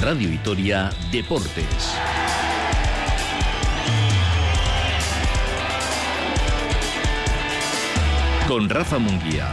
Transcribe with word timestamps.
Radio 0.00 0.30
Vitoria 0.30 0.90
Deportes. 1.12 1.94
Con 8.48 8.70
Rafa 8.70 8.98
Munguía. 8.98 9.52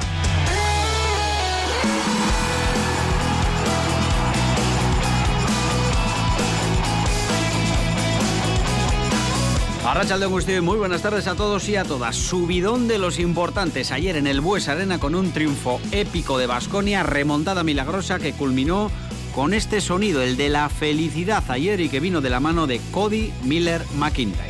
Arracha 9.86 10.18
de 10.18 10.62
muy 10.62 10.78
buenas 10.78 11.02
tardes 11.02 11.28
a 11.28 11.36
todos 11.36 11.68
y 11.68 11.76
a 11.76 11.84
todas. 11.84 12.16
Subidón 12.16 12.88
de 12.88 13.00
los 13.00 13.20
importantes 13.20 13.92
ayer 13.92 14.16
en 14.16 14.28
el 14.28 14.40
Bues 14.40 14.70
Arena 14.70 14.98
con 14.98 15.14
un 15.14 15.34
triunfo 15.34 15.82
épico 15.92 16.38
de 16.38 16.48
Basconia, 16.48 17.04
remontada 17.04 17.64
milagrosa 17.64 18.18
que 18.20 18.32
culminó 18.32 18.92
con 19.38 19.54
este 19.54 19.82
sonido, 19.82 20.24
el 20.24 20.36
de 20.36 20.50
la 20.50 20.68
felicidad 20.68 21.44
ayer 21.50 21.80
y 21.80 21.90
que 21.90 22.00
vino 22.00 22.22
de 22.22 22.32
la 22.32 22.40
mano 22.40 22.66
de 22.66 22.82
Cody 22.92 23.32
Miller 23.44 23.84
McIntyre. 23.96 24.47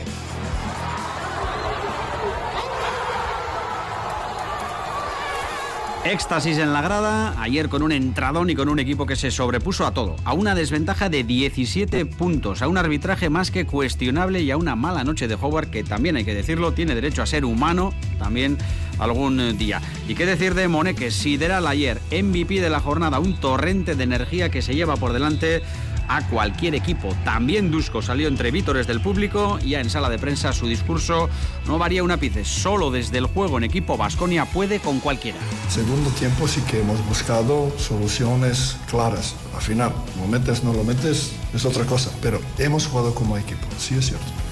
Éxtasis 6.11 6.57
en 6.57 6.71
la 6.71 6.81
grada, 6.81 7.35
ayer 7.41 7.67
con 7.67 7.83
un 7.83 7.91
entradón 7.91 8.49
y 8.49 8.55
con 8.55 8.69
un 8.69 8.79
equipo 8.79 9.05
que 9.05 9.17
se 9.17 9.29
sobrepuso 9.29 9.85
a 9.85 9.93
todo, 9.93 10.15
a 10.23 10.31
una 10.31 10.55
desventaja 10.55 11.09
de 11.09 11.25
17 11.25 12.05
puntos, 12.05 12.61
a 12.61 12.69
un 12.69 12.77
arbitraje 12.77 13.29
más 13.29 13.51
que 13.51 13.65
cuestionable 13.65 14.41
y 14.41 14.51
a 14.51 14.55
una 14.55 14.77
mala 14.77 15.03
noche 15.03 15.27
de 15.27 15.35
Howard 15.35 15.69
que 15.69 15.83
también 15.83 16.15
hay 16.15 16.23
que 16.23 16.33
decirlo, 16.33 16.71
tiene 16.71 16.95
derecho 16.95 17.23
a 17.23 17.25
ser 17.25 17.43
humano 17.43 17.93
también 18.19 18.57
algún 18.99 19.57
día. 19.57 19.81
Y 20.07 20.15
qué 20.15 20.25
decir 20.25 20.53
de 20.53 20.69
Moneque, 20.69 21.11
sideral 21.11 21.67
ayer, 21.67 21.99
MVP 22.09 22.61
de 22.61 22.69
la 22.69 22.79
jornada, 22.79 23.19
un 23.19 23.35
torrente 23.35 23.95
de 23.95 24.03
energía 24.05 24.49
que 24.49 24.61
se 24.61 24.75
lleva 24.75 24.95
por 24.95 25.11
delante 25.11 25.61
a 26.07 26.27
cualquier 26.27 26.75
equipo. 26.75 27.15
También 27.23 27.71
Dusko 27.71 28.01
salió 28.01 28.27
entre 28.27 28.51
vítores 28.51 28.87
del 28.87 29.01
público 29.01 29.59
y 29.63 29.75
en 29.75 29.89
sala 29.89 30.09
de 30.09 30.19
prensa 30.19 30.53
su 30.53 30.67
discurso 30.67 31.29
no 31.67 31.77
varía 31.77 32.03
un 32.03 32.11
ápice. 32.11 32.45
Solo 32.45 32.91
desde 32.91 33.17
el 33.17 33.25
juego 33.25 33.57
en 33.57 33.63
equipo 33.63 33.97
Vasconia 33.97 34.45
puede 34.45 34.79
con 34.79 34.99
cualquiera. 34.99 35.37
Segundo 35.69 36.09
tiempo 36.11 36.47
sí 36.47 36.61
que 36.61 36.81
hemos 36.81 37.05
buscado 37.07 37.71
soluciones 37.77 38.77
claras. 38.89 39.35
Al 39.55 39.61
final, 39.61 39.91
lo 40.19 40.27
metes, 40.27 40.63
no 40.63 40.73
lo 40.73 40.83
metes, 40.83 41.33
es 41.53 41.65
otra 41.65 41.85
cosa. 41.85 42.11
Pero 42.21 42.39
hemos 42.57 42.87
jugado 42.87 43.13
como 43.13 43.37
equipo, 43.37 43.67
sí 43.77 43.95
es 43.95 44.07
cierto. 44.07 44.46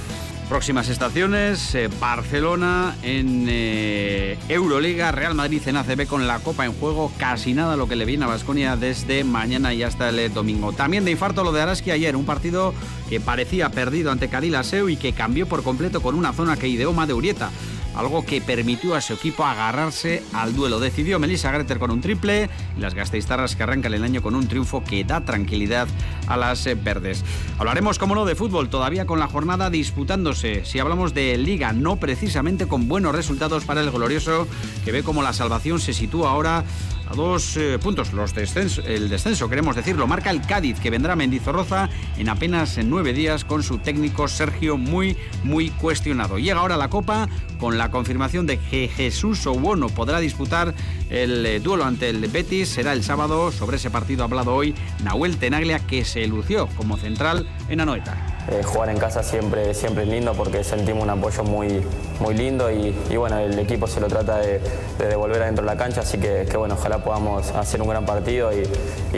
Próximas 0.50 0.90
estaciones, 0.90 1.74
eh, 1.74 1.90
Barcelona 2.00 2.96
en 3.02 3.48
eh, 3.50 4.38
Euroliga, 4.48 5.12
Real 5.12 5.34
Madrid 5.34 5.62
en 5.66 5.76
ACB 5.76 6.06
con 6.06 6.28
la 6.28 6.38
Copa 6.40 6.66
en 6.66 6.74
juego, 6.74 7.12
casi 7.18 7.54
nada 7.54 7.76
lo 7.76 7.88
que 7.88 7.96
le 7.96 8.06
viene 8.06 8.26
a 8.26 8.28
Basconia 8.28 8.76
desde 8.76 9.24
mañana 9.24 9.74
y 9.74 9.82
hasta 9.82 10.10
el 10.10 10.32
domingo. 10.32 10.72
También 10.72 11.04
de 11.04 11.12
infarto 11.12 11.44
lo 11.44 11.52
de 11.52 11.62
Araski 11.62 11.90
ayer, 11.90 12.16
un 12.16 12.26
partido 12.26 12.76
que 13.10 13.20
parecía 13.20 13.70
perdido 13.70 14.12
ante 14.12 14.30
Cadil 14.30 14.56
Aseu 14.56 14.88
y 14.88 14.98
que 14.98 15.14
cambió 15.14 15.48
por 15.48 15.64
completo 15.64 16.02
con 16.02 16.14
una 16.14 16.32
zona 16.32 16.58
que 16.58 16.68
ideó 16.68 16.92
Urieta 16.92 17.50
algo 17.96 18.26
que 18.26 18.42
permitió 18.42 18.96
a 18.96 19.02
su 19.02 19.14
equipo 19.14 19.46
agarrarse 19.46 20.24
al 20.34 20.56
duelo. 20.56 20.80
Decidió 20.80 21.20
Melissa 21.20 21.52
Greter 21.52 21.80
con 21.80 21.92
un 21.92 22.02
triple 22.02 22.50
y 22.78 22.82
las 22.82 22.94
gasteiztarras 22.94 23.56
que 23.56 23.64
arrancan 23.64 23.94
el 23.94 24.04
año 24.04 24.22
con 24.22 24.36
un 24.36 24.48
triunfo 24.48 24.84
que 24.84 25.04
da 25.04 25.22
tranquilidad 25.22 25.88
a 26.28 26.38
las 26.38 26.66
eh, 26.68 26.76
verdes. 26.76 27.24
Hablaremos, 27.58 28.00
como 28.00 28.16
no, 28.16 28.26
de 28.26 28.36
fútbol, 28.36 28.70
todavía 28.70 29.06
con 29.06 29.20
la 29.20 29.28
jornada 29.28 29.70
disputándose. 29.70 30.66
Si 30.66 30.80
hablamos 30.80 31.14
de 31.14 31.38
liga, 31.38 31.74
no 31.74 31.98
precisamente 31.98 32.68
con 32.68 32.88
buenos 32.88 33.16
resultados 33.16 33.66
para 33.66 33.82
el 33.82 33.92
glorioso, 33.92 34.48
que 34.84 34.92
ve 34.92 35.04
como 35.04 35.22
la 35.22 35.34
salvación 35.34 35.80
se 35.80 35.94
sitúa 35.94 36.32
ahora 36.32 36.64
a 37.08 37.16
dos 37.16 37.58
eh, 37.58 37.80
puntos. 37.80 38.14
Los 38.14 38.34
el 38.36 39.10
descenso, 39.10 39.50
queremos 39.50 39.76
decirlo, 39.76 40.08
marca 40.08 40.30
el 40.30 40.42
Cádiz, 40.42 40.80
que 40.80 40.90
vendrá 40.90 41.16
Mendizorroza 41.16 41.90
en 42.18 42.30
apenas 42.30 42.78
nueve 42.84 43.14
días 43.14 43.46
con 43.46 43.64
su 43.64 43.78
técnico 43.80 44.28
Sergio 44.28 44.78
muy, 44.78 45.18
muy 45.44 45.70
cuestionado. 45.70 46.38
Llega 46.38 46.60
ahora 46.60 46.78
la 46.78 46.90
Copa 46.90 47.28
con 47.60 47.78
la 47.78 47.92
confirmación 47.92 48.46
de 48.46 48.60
que 48.60 48.88
Jesús 48.88 49.46
Owono 49.48 49.90
podrá 49.90 50.20
disputar 50.20 50.74
el 51.10 51.46
eh, 51.46 51.60
duelo 51.60 51.86
ante 51.86 52.10
el 52.10 52.28
Betis. 52.28 52.70
Será 52.70 52.94
el 52.94 53.04
sábado. 53.04 53.52
Sobre 53.52 53.78
ese 53.78 53.90
partido 53.90 54.24
hablado 54.24 54.54
hoy 54.54 54.76
Nahuel 55.04 55.38
Tenaglia, 55.38 55.80
que 55.80 56.06
se 56.06 56.28
lució 56.28 56.68
como 56.76 56.98
central 56.98 57.48
en 57.70 57.82
Anoeta. 57.82 58.35
Eh, 58.48 58.62
jugar 58.64 58.90
en 58.90 58.98
casa 58.98 59.24
siempre, 59.24 59.74
siempre 59.74 60.04
es 60.04 60.10
lindo 60.10 60.34
porque 60.34 60.64
sentimos 60.64 61.04
un 61.04 61.10
apoyo 61.10 61.44
muy, 61.44 61.82
muy 62.20 62.36
lindo 62.36 62.70
y, 62.72 62.94
bueno, 63.16 63.40
el 63.40 63.58
equipo 63.58 63.88
se 63.88 64.00
lo 64.00 64.08
trata 64.08 64.38
de, 64.38 64.62
devolver 65.00 65.42
adentro 65.42 65.64
de 65.66 65.72
la 65.72 65.78
cancha, 65.78 66.02
así 66.02 66.20
que, 66.20 66.46
bueno, 66.56 66.76
ojalá 66.76 67.04
podamos 67.04 67.50
hacer 67.52 67.82
un 67.82 67.90
gran 67.90 68.06
partido 68.06 68.52
y, 68.54 68.64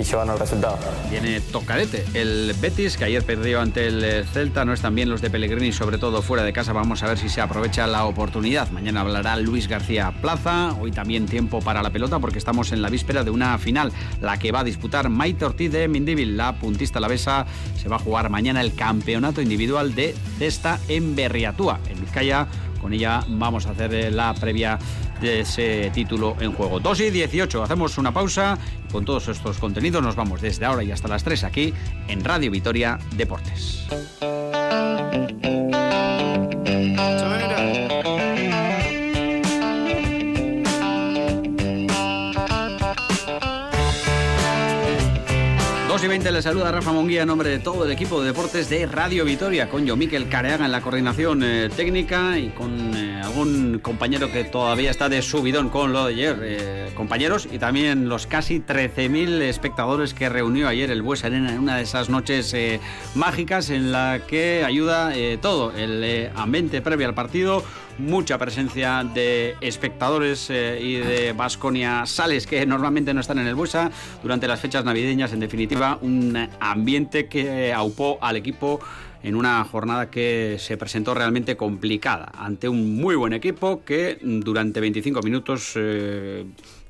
llevarnos 0.01 0.35
el 0.35 0.39
resultado. 0.39 0.77
Viene 1.09 1.41
tocadete 1.41 2.05
el 2.13 2.53
Betis, 2.61 2.95
que 2.95 3.05
ayer 3.05 3.23
perdió 3.23 3.59
ante 3.59 3.87
el 3.87 4.25
Celta, 4.31 4.63
no 4.63 4.71
están 4.71 4.95
bien 4.95 5.09
los 5.09 5.21
de 5.21 5.29
Pellegrini, 5.29 5.73
sobre 5.73 5.97
todo 5.97 6.21
fuera 6.21 6.43
de 6.43 6.53
casa, 6.53 6.71
vamos 6.71 7.03
a 7.03 7.07
ver 7.07 7.17
si 7.17 7.27
se 7.27 7.41
aprovecha 7.41 7.87
la 7.87 8.05
oportunidad. 8.05 8.69
Mañana 8.69 9.01
hablará 9.01 9.35
Luis 9.35 9.67
García 9.67 10.13
Plaza, 10.21 10.73
hoy 10.79 10.91
también 10.91 11.25
tiempo 11.25 11.59
para 11.59 11.81
la 11.81 11.89
pelota 11.89 12.19
porque 12.19 12.37
estamos 12.37 12.71
en 12.71 12.81
la 12.81 12.89
víspera 12.89 13.23
de 13.23 13.31
una 13.31 13.57
final, 13.57 13.91
la 14.21 14.37
que 14.37 14.51
va 14.51 14.61
a 14.61 14.63
disputar 14.63 15.09
Maite 15.09 15.43
Ortiz 15.45 15.71
de 15.71 15.87
Mindivil, 15.87 16.37
la 16.37 16.57
puntista 16.57 16.99
la 16.99 17.07
besa, 17.07 17.45
se 17.75 17.89
va 17.89 17.97
a 17.97 17.99
jugar 17.99 18.29
mañana 18.29 18.61
el 18.61 18.75
campeón 18.75 19.16
campeonato 19.17 19.41
individual 19.41 19.95
de 19.95 20.13
Cesta 20.37 20.79
en 20.87 21.15
Berriatúa, 21.15 21.79
en 21.89 21.99
Vizcaya. 21.99 22.45
Con 22.79 22.93
ella 22.93 23.23
vamos 23.27 23.65
a 23.65 23.71
hacer 23.71 23.91
eh, 23.95 24.11
la 24.11 24.31
previa 24.35 24.77
de 25.19 25.39
ese 25.39 25.89
título 25.91 26.35
en 26.39 26.53
juego. 26.53 26.79
2 26.79 26.99
y 26.99 27.09
18, 27.09 27.63
hacemos 27.63 27.97
una 27.97 28.13
pausa 28.13 28.59
con 28.91 29.05
todos 29.05 29.27
estos 29.27 29.57
contenidos 29.57 30.03
nos 30.03 30.15
vamos 30.15 30.39
desde 30.39 30.65
ahora 30.65 30.83
y 30.83 30.91
hasta 30.91 31.07
las 31.07 31.23
3 31.23 31.45
aquí 31.45 31.73
en 32.07 32.23
Radio 32.23 32.51
Vitoria 32.51 32.99
Deportes. 33.15 33.87
Y 46.07 46.09
20 46.09 46.31
le 46.31 46.41
saluda 46.41 46.71
Rafa 46.71 46.93
Monguía 46.93 47.23
en 47.23 47.27
nombre 47.27 47.49
de 47.49 47.59
todo 47.59 47.83
el 47.83 47.91
equipo 47.91 48.21
de 48.21 48.27
deportes 48.27 48.69
de 48.69 48.85
Radio 48.85 49.25
Vitoria, 49.25 49.67
con 49.67 49.85
yo 49.85 49.97
Miquel 49.97 50.29
Careaga 50.29 50.63
en 50.63 50.71
la 50.71 50.79
coordinación 50.79 51.43
eh, 51.43 51.69
técnica 51.75 52.39
y 52.39 52.49
con 52.49 52.95
eh, 52.95 53.19
algún 53.21 53.79
compañero 53.79 54.31
que 54.31 54.45
todavía 54.45 54.89
está 54.89 55.09
de 55.09 55.21
subidón 55.21 55.69
con 55.69 55.91
lo 55.91 56.05
de 56.05 56.13
ayer, 56.13 56.39
eh, 56.41 56.91
compañeros, 56.93 57.49
y 57.51 57.59
también 57.59 58.07
los 58.07 58.25
casi 58.25 58.61
13.000 58.61 59.41
espectadores 59.41 60.13
que 60.13 60.29
reunió 60.29 60.69
ayer 60.69 60.91
el 60.91 61.01
Bues 61.01 61.25
Arena 61.25 61.51
en 61.51 61.59
una 61.59 61.75
de 61.75 61.83
esas 61.83 62.09
noches 62.09 62.55
mágicas 63.13 63.69
en 63.69 63.91
la 63.91 64.21
que 64.25 64.63
ayuda 64.65 65.13
todo, 65.41 65.73
el 65.75 66.29
ambiente 66.35 66.81
previo 66.81 67.07
al 67.07 67.15
partido, 67.15 67.63
mucha 67.97 68.37
presencia 68.37 69.03
de 69.03 69.55
espectadores 69.61 70.49
eh, 70.49 70.79
y 70.81 70.95
de 70.95 71.33
Vasconia 71.33 72.05
Sales 72.05 72.47
que 72.47 72.65
normalmente 72.65 73.13
no 73.13 73.21
están 73.21 73.39
en 73.39 73.47
el 73.47 73.55
Buesa 73.55 73.91
durante 74.21 74.47
las 74.47 74.59
fechas 74.59 74.85
navideñas. 74.85 75.33
En 75.33 75.39
definitiva, 75.39 75.97
un 76.01 76.47
ambiente 76.59 77.27
que 77.27 77.73
aupó 77.73 78.17
al 78.21 78.35
equipo 78.35 78.79
en 79.23 79.35
una 79.35 79.63
jornada 79.63 80.09
que 80.09 80.57
se 80.59 80.77
presentó 80.77 81.13
realmente 81.13 81.57
complicada 81.57 82.31
ante 82.37 82.69
un 82.69 82.95
muy 82.95 83.15
buen 83.15 83.33
equipo 83.33 83.83
que 83.83 84.19
durante 84.21 84.79
25 84.79 85.21
minutos 85.21 85.73
eh, 85.75 86.45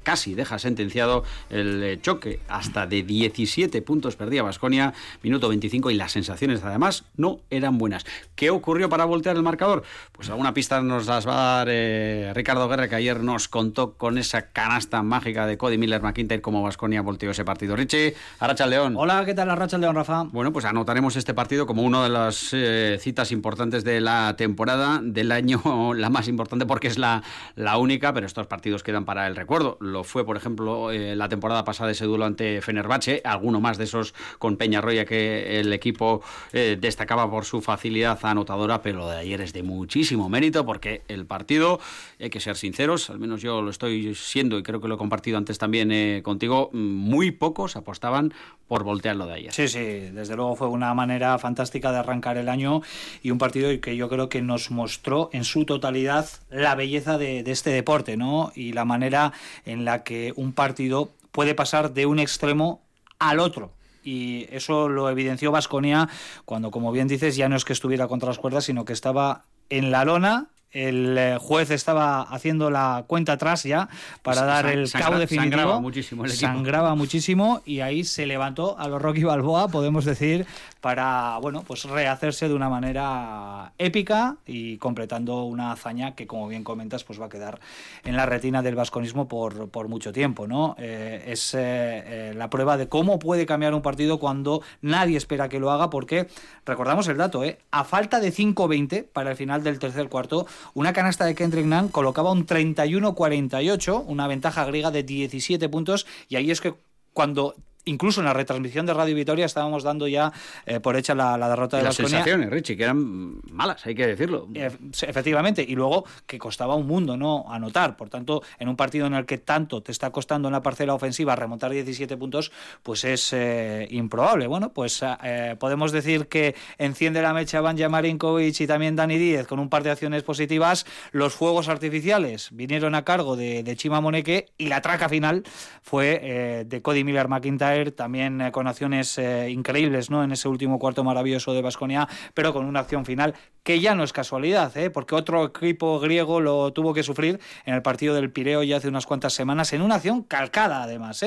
casi 0.07 0.35
deja 0.35 0.57
sentenciado 0.57 1.25
el 1.49 1.83
eh, 1.83 1.99
choque. 2.01 2.39
Hasta 2.47 2.87
de 2.87 3.03
17 3.03 3.81
puntos 3.81 4.15
perdía 4.15 4.41
Basconia, 4.41 4.93
minuto 5.21 5.49
25, 5.49 5.91
y 5.91 5.95
las 5.95 6.13
sensaciones 6.13 6.63
además 6.63 7.03
no 7.17 7.41
eran 7.49 7.77
buenas. 7.77 8.05
¿Qué 8.33 8.49
ocurrió 8.49 8.87
para 8.87 9.03
voltear 9.03 9.35
el 9.35 9.43
marcador? 9.43 9.83
Pues 10.13 10.29
alguna 10.29 10.53
pista 10.53 10.81
nos 10.81 11.07
las 11.07 11.27
va 11.27 11.33
a 11.33 11.57
dar 11.57 11.67
eh, 11.69 12.31
Ricardo 12.33 12.69
Guerra, 12.69 12.87
que 12.87 12.95
ayer 12.95 13.21
nos 13.21 13.49
contó 13.49 13.95
con 13.95 14.17
esa 14.17 14.43
canasta 14.43 15.03
mágica 15.03 15.45
de 15.45 15.57
Cody 15.57 15.77
Miller 15.77 16.01
McIntyre 16.01 16.41
cómo 16.41 16.63
Basconia 16.63 17.01
volteó 17.01 17.31
ese 17.31 17.43
partido. 17.43 17.75
Richie, 17.75 18.15
Arracha 18.39 18.65
León. 18.65 18.93
Hola, 18.95 19.25
¿qué 19.25 19.33
tal 19.33 19.49
Arracha 19.49 19.77
León, 19.77 19.95
Rafa? 19.95 20.23
Bueno, 20.23 20.53
pues 20.53 20.63
anotaremos 20.63 21.17
este 21.17 21.33
partido 21.33 21.67
como 21.67 21.81
una 21.81 22.03
de 22.03 22.09
las 22.09 22.51
eh, 22.53 22.97
citas 23.01 23.33
importantes 23.33 23.83
de 23.83 23.99
la 23.99 24.37
temporada, 24.37 25.01
del 25.03 25.33
año, 25.33 25.61
la 25.93 26.09
más 26.09 26.29
importante 26.29 26.65
porque 26.65 26.87
es 26.87 26.97
la, 26.97 27.23
la 27.55 27.75
única, 27.75 28.13
pero 28.13 28.25
estos 28.25 28.47
partidos 28.47 28.83
quedan 28.83 29.03
para 29.03 29.27
el 29.27 29.35
recuerdo 29.35 29.77
fue, 30.03 30.25
por 30.25 30.37
ejemplo, 30.37 30.91
eh, 30.91 31.15
la 31.15 31.29
temporada 31.29 31.63
pasada 31.63 31.91
ese 31.91 32.05
duelo 32.05 32.25
ante 32.25 32.61
Fenerbahce, 32.61 33.21
alguno 33.23 33.59
más 33.59 33.77
de 33.77 33.85
esos 33.85 34.13
con 34.39 34.57
Peñarroya 34.57 35.05
que 35.05 35.59
el 35.59 35.73
equipo 35.73 36.21
eh, 36.53 36.77
destacaba 36.79 37.29
por 37.29 37.45
su 37.45 37.61
facilidad 37.61 38.19
anotadora, 38.23 38.81
pero 38.81 38.99
lo 38.99 39.09
de 39.09 39.17
ayer 39.17 39.41
es 39.41 39.53
de 39.53 39.63
muchísimo 39.63 40.29
mérito 40.29 40.65
porque 40.65 41.01
el 41.07 41.25
partido, 41.25 41.79
hay 42.19 42.29
que 42.29 42.39
ser 42.39 42.55
sinceros, 42.55 43.09
al 43.09 43.19
menos 43.19 43.41
yo 43.41 43.61
lo 43.61 43.69
estoy 43.69 44.15
siendo 44.15 44.57
y 44.57 44.63
creo 44.63 44.81
que 44.81 44.87
lo 44.87 44.95
he 44.95 44.97
compartido 44.97 45.37
antes 45.37 45.57
también 45.57 45.91
eh, 45.91 46.21
contigo, 46.23 46.69
muy 46.73 47.31
pocos 47.31 47.75
apostaban 47.75 48.33
por 48.67 48.83
voltearlo 48.83 49.25
de 49.25 49.33
ayer. 49.33 49.53
Sí, 49.53 49.67
sí, 49.67 49.79
desde 49.79 50.35
luego 50.35 50.55
fue 50.55 50.67
una 50.67 50.93
manera 50.93 51.37
fantástica 51.37 51.91
de 51.91 51.99
arrancar 51.99 52.37
el 52.37 52.49
año 52.49 52.81
y 53.23 53.31
un 53.31 53.37
partido 53.37 53.69
que 53.79 53.95
yo 53.95 54.09
creo 54.09 54.29
que 54.29 54.41
nos 54.41 54.71
mostró 54.71 55.29
en 55.31 55.43
su 55.43 55.65
totalidad 55.65 56.27
la 56.49 56.75
belleza 56.75 57.17
de, 57.17 57.43
de 57.43 57.51
este 57.51 57.69
deporte, 57.69 58.17
¿no? 58.17 58.51
Y 58.55 58.73
la 58.73 58.85
manera 58.85 59.33
en 59.65 59.85
la 59.87 60.03
que 60.03 60.33
un 60.35 60.53
partido 60.53 61.11
puede 61.31 61.55
pasar 61.55 61.93
de 61.93 62.05
un 62.05 62.19
extremo 62.19 62.81
al 63.19 63.39
otro 63.39 63.71
y 64.03 64.47
eso 64.51 64.87
lo 64.87 65.09
evidenció 65.09 65.51
Vasconia 65.51 66.07
cuando, 66.45 66.71
como 66.71 66.91
bien 66.91 67.07
dices, 67.07 67.35
ya 67.35 67.49
no 67.49 67.55
es 67.55 67.65
que 67.65 67.73
estuviera 67.73 68.07
contra 68.07 68.29
las 68.29 68.37
cuerdas, 68.37 68.65
sino 68.65 68.85
que 68.85 68.93
estaba 68.93 69.43
en 69.69 69.91
la 69.91 70.05
lona 70.05 70.49
el 70.71 71.17
eh, 71.17 71.37
juez 71.39 71.71
estaba 71.71 72.21
haciendo 72.21 72.69
la 72.69 73.05
cuenta 73.07 73.33
atrás 73.33 73.63
ya 73.63 73.89
para 74.21 74.43
dar 74.43 74.67
el 74.67 74.91
cabo 74.91 75.17
definitivo. 75.17 75.51
Sangraba 75.51 75.79
muchísimo 75.79 76.25
el 76.25 76.31
equipo. 76.31 76.47
Sangraba 76.47 76.95
muchísimo 76.95 77.61
y 77.65 77.79
ahí 77.79 78.03
se 78.03 78.25
levantó 78.25 78.77
a 78.77 78.87
los 78.87 79.01
Rocky 79.01 79.23
Balboa, 79.23 79.69
podemos 79.69 80.05
decir, 80.05 80.45
para 80.81 81.37
bueno, 81.41 81.63
pues 81.65 81.83
rehacerse 81.83 82.47
de 82.47 82.53
una 82.53 82.69
manera 82.69 83.73
épica 83.77 84.37
y 84.45 84.77
completando 84.77 85.43
una 85.43 85.71
hazaña 85.71 86.15
que, 86.15 86.27
como 86.27 86.47
bien 86.47 86.63
comentas, 86.63 87.03
pues 87.03 87.19
va 87.19 87.25
a 87.25 87.29
quedar 87.29 87.59
en 88.03 88.15
la 88.15 88.25
retina 88.25 88.61
del 88.61 88.75
vasconismo 88.75 89.27
por, 89.27 89.69
por 89.69 89.87
mucho 89.87 90.11
tiempo. 90.13 90.47
¿no? 90.47 90.75
Eh, 90.77 91.25
es 91.27 91.53
eh, 91.55 92.33
la 92.35 92.49
prueba 92.49 92.77
de 92.77 92.87
cómo 92.87 93.19
puede 93.19 93.45
cambiar 93.45 93.73
un 93.73 93.81
partido 93.81 94.19
cuando 94.19 94.61
nadie 94.81 95.17
espera 95.17 95.49
que 95.49 95.59
lo 95.59 95.71
haga, 95.71 95.89
porque 95.89 96.27
recordamos 96.65 97.07
el 97.07 97.17
dato, 97.17 97.43
a 97.71 97.83
falta 97.83 98.19
de 98.19 98.33
5-20 98.33 99.05
para 99.05 99.31
el 99.31 99.37
final 99.37 99.63
del 99.63 99.79
tercer 99.79 100.09
cuarto, 100.09 100.47
una 100.73 100.93
canasta 100.93 101.25
de 101.25 101.35
Kendrick 101.35 101.65
Nunn 101.65 101.89
colocaba 101.89 102.31
un 102.31 102.45
31-48, 102.45 104.03
una 104.07 104.27
ventaja 104.27 104.65
griega 104.65 104.91
de 104.91 105.03
17 105.03 105.69
puntos, 105.69 106.05
y 106.29 106.35
ahí 106.35 106.51
es 106.51 106.61
que 106.61 106.73
cuando 107.13 107.55
incluso 107.87 108.21
en 108.21 108.25
la 108.25 108.33
retransmisión 108.33 108.85
de 108.85 108.93
Radio 108.93 109.15
Vitoria 109.15 109.45
estábamos 109.45 109.83
dando 109.83 110.07
ya 110.07 110.31
eh, 110.65 110.79
por 110.79 110.95
hecha 110.95 111.15
la, 111.15 111.37
derrota 111.49 111.77
de 111.77 111.83
Las 111.83 111.95
sensaciones, 111.95 112.49
Richie, 112.49 112.77
que 112.77 112.83
eran 112.83 113.39
malas, 113.51 113.85
hay 113.85 113.95
que 113.95 114.05
decirlo. 114.05 114.47
efectivamente, 114.53 115.65
y 115.67 115.75
luego 115.75 116.05
que 116.25 116.37
costaba 116.37 116.75
un 116.75 116.87
mundo 116.87 117.17
no 117.17 117.45
anotar. 117.49 117.97
Por 117.97 118.09
tanto, 118.09 118.43
en 118.59 118.69
un 118.69 118.75
partido 118.75 119.07
en 119.07 119.13
el 119.13 119.25
que 119.25 119.37
tanto 119.37 119.81
te 119.81 119.91
está 119.91 120.11
costando 120.11 120.47
en 120.47 120.53
la 120.53 120.61
parcela 120.61 120.93
ofensiva 120.93 121.35
remontar 121.35 121.71
17 121.71 122.17
puntos, 122.17 122.51
pues 122.83 123.03
es 123.03 123.33
eh, 123.33 123.87
improbable. 123.91 124.47
Bueno, 124.47 124.71
pues 124.73 125.03
eh, 125.23 125.55
podemos 125.59 125.91
decir 125.91 126.27
que 126.27 126.55
enciende 126.77 127.21
la 127.21 127.33
mecha 127.33 127.61
Banja 127.61 127.89
Marinkovic 127.89 128.59
y 128.59 128.67
también 128.67 128.95
Dani 128.95 129.17
Díez 129.17 129.47
con 129.47 129.59
un 129.59 129.69
par 129.69 129.83
de 129.83 129.91
acciones 129.91 130.23
positivas. 130.23 130.85
Los 131.11 131.33
fuegos 131.33 131.69
artificiales 131.69 132.49
vinieron 132.51 132.95
a 132.95 133.03
cargo 133.03 133.35
de, 133.35 133.63
de 133.63 133.75
Chima 133.75 134.01
Moneque 134.01 134.47
y 134.57 134.67
la 134.67 134.81
traca 134.81 135.09
final 135.09 135.43
fue 135.81 136.65
de 136.67 136.81
Cody 136.81 137.03
Miller 137.03 137.27
McIntyre 137.27 137.76
también 137.85 138.41
eh, 138.41 138.51
con 138.51 138.67
acciones 138.67 139.17
eh, 139.17 139.49
increíbles 139.49 140.09
¿no? 140.09 140.23
en 140.23 140.31
ese 140.31 140.47
último 140.47 140.79
cuarto 140.79 141.03
maravilloso 141.03 141.53
de 141.53 141.61
Basconia, 141.61 142.07
pero 142.33 142.53
con 142.53 142.65
una 142.65 142.81
acción 142.81 143.05
final 143.05 143.35
que 143.63 143.79
ya 143.79 143.95
no 143.95 144.03
es 144.03 144.13
casualidad, 144.13 144.75
¿eh? 144.77 144.89
porque 144.89 145.13
otro 145.15 145.45
equipo 145.45 145.99
griego 145.99 146.39
lo 146.39 146.71
tuvo 146.71 146.93
que 146.93 147.03
sufrir 147.03 147.39
en 147.65 147.75
el 147.75 147.81
partido 147.81 148.15
del 148.15 148.31
Pireo 148.31 148.63
ya 148.63 148.77
hace 148.77 148.87
unas 148.87 149.05
cuantas 149.05 149.33
semanas, 149.33 149.73
en 149.73 149.81
una 149.81 149.95
acción 149.95 150.23
calcada 150.23 150.83
además. 150.83 151.23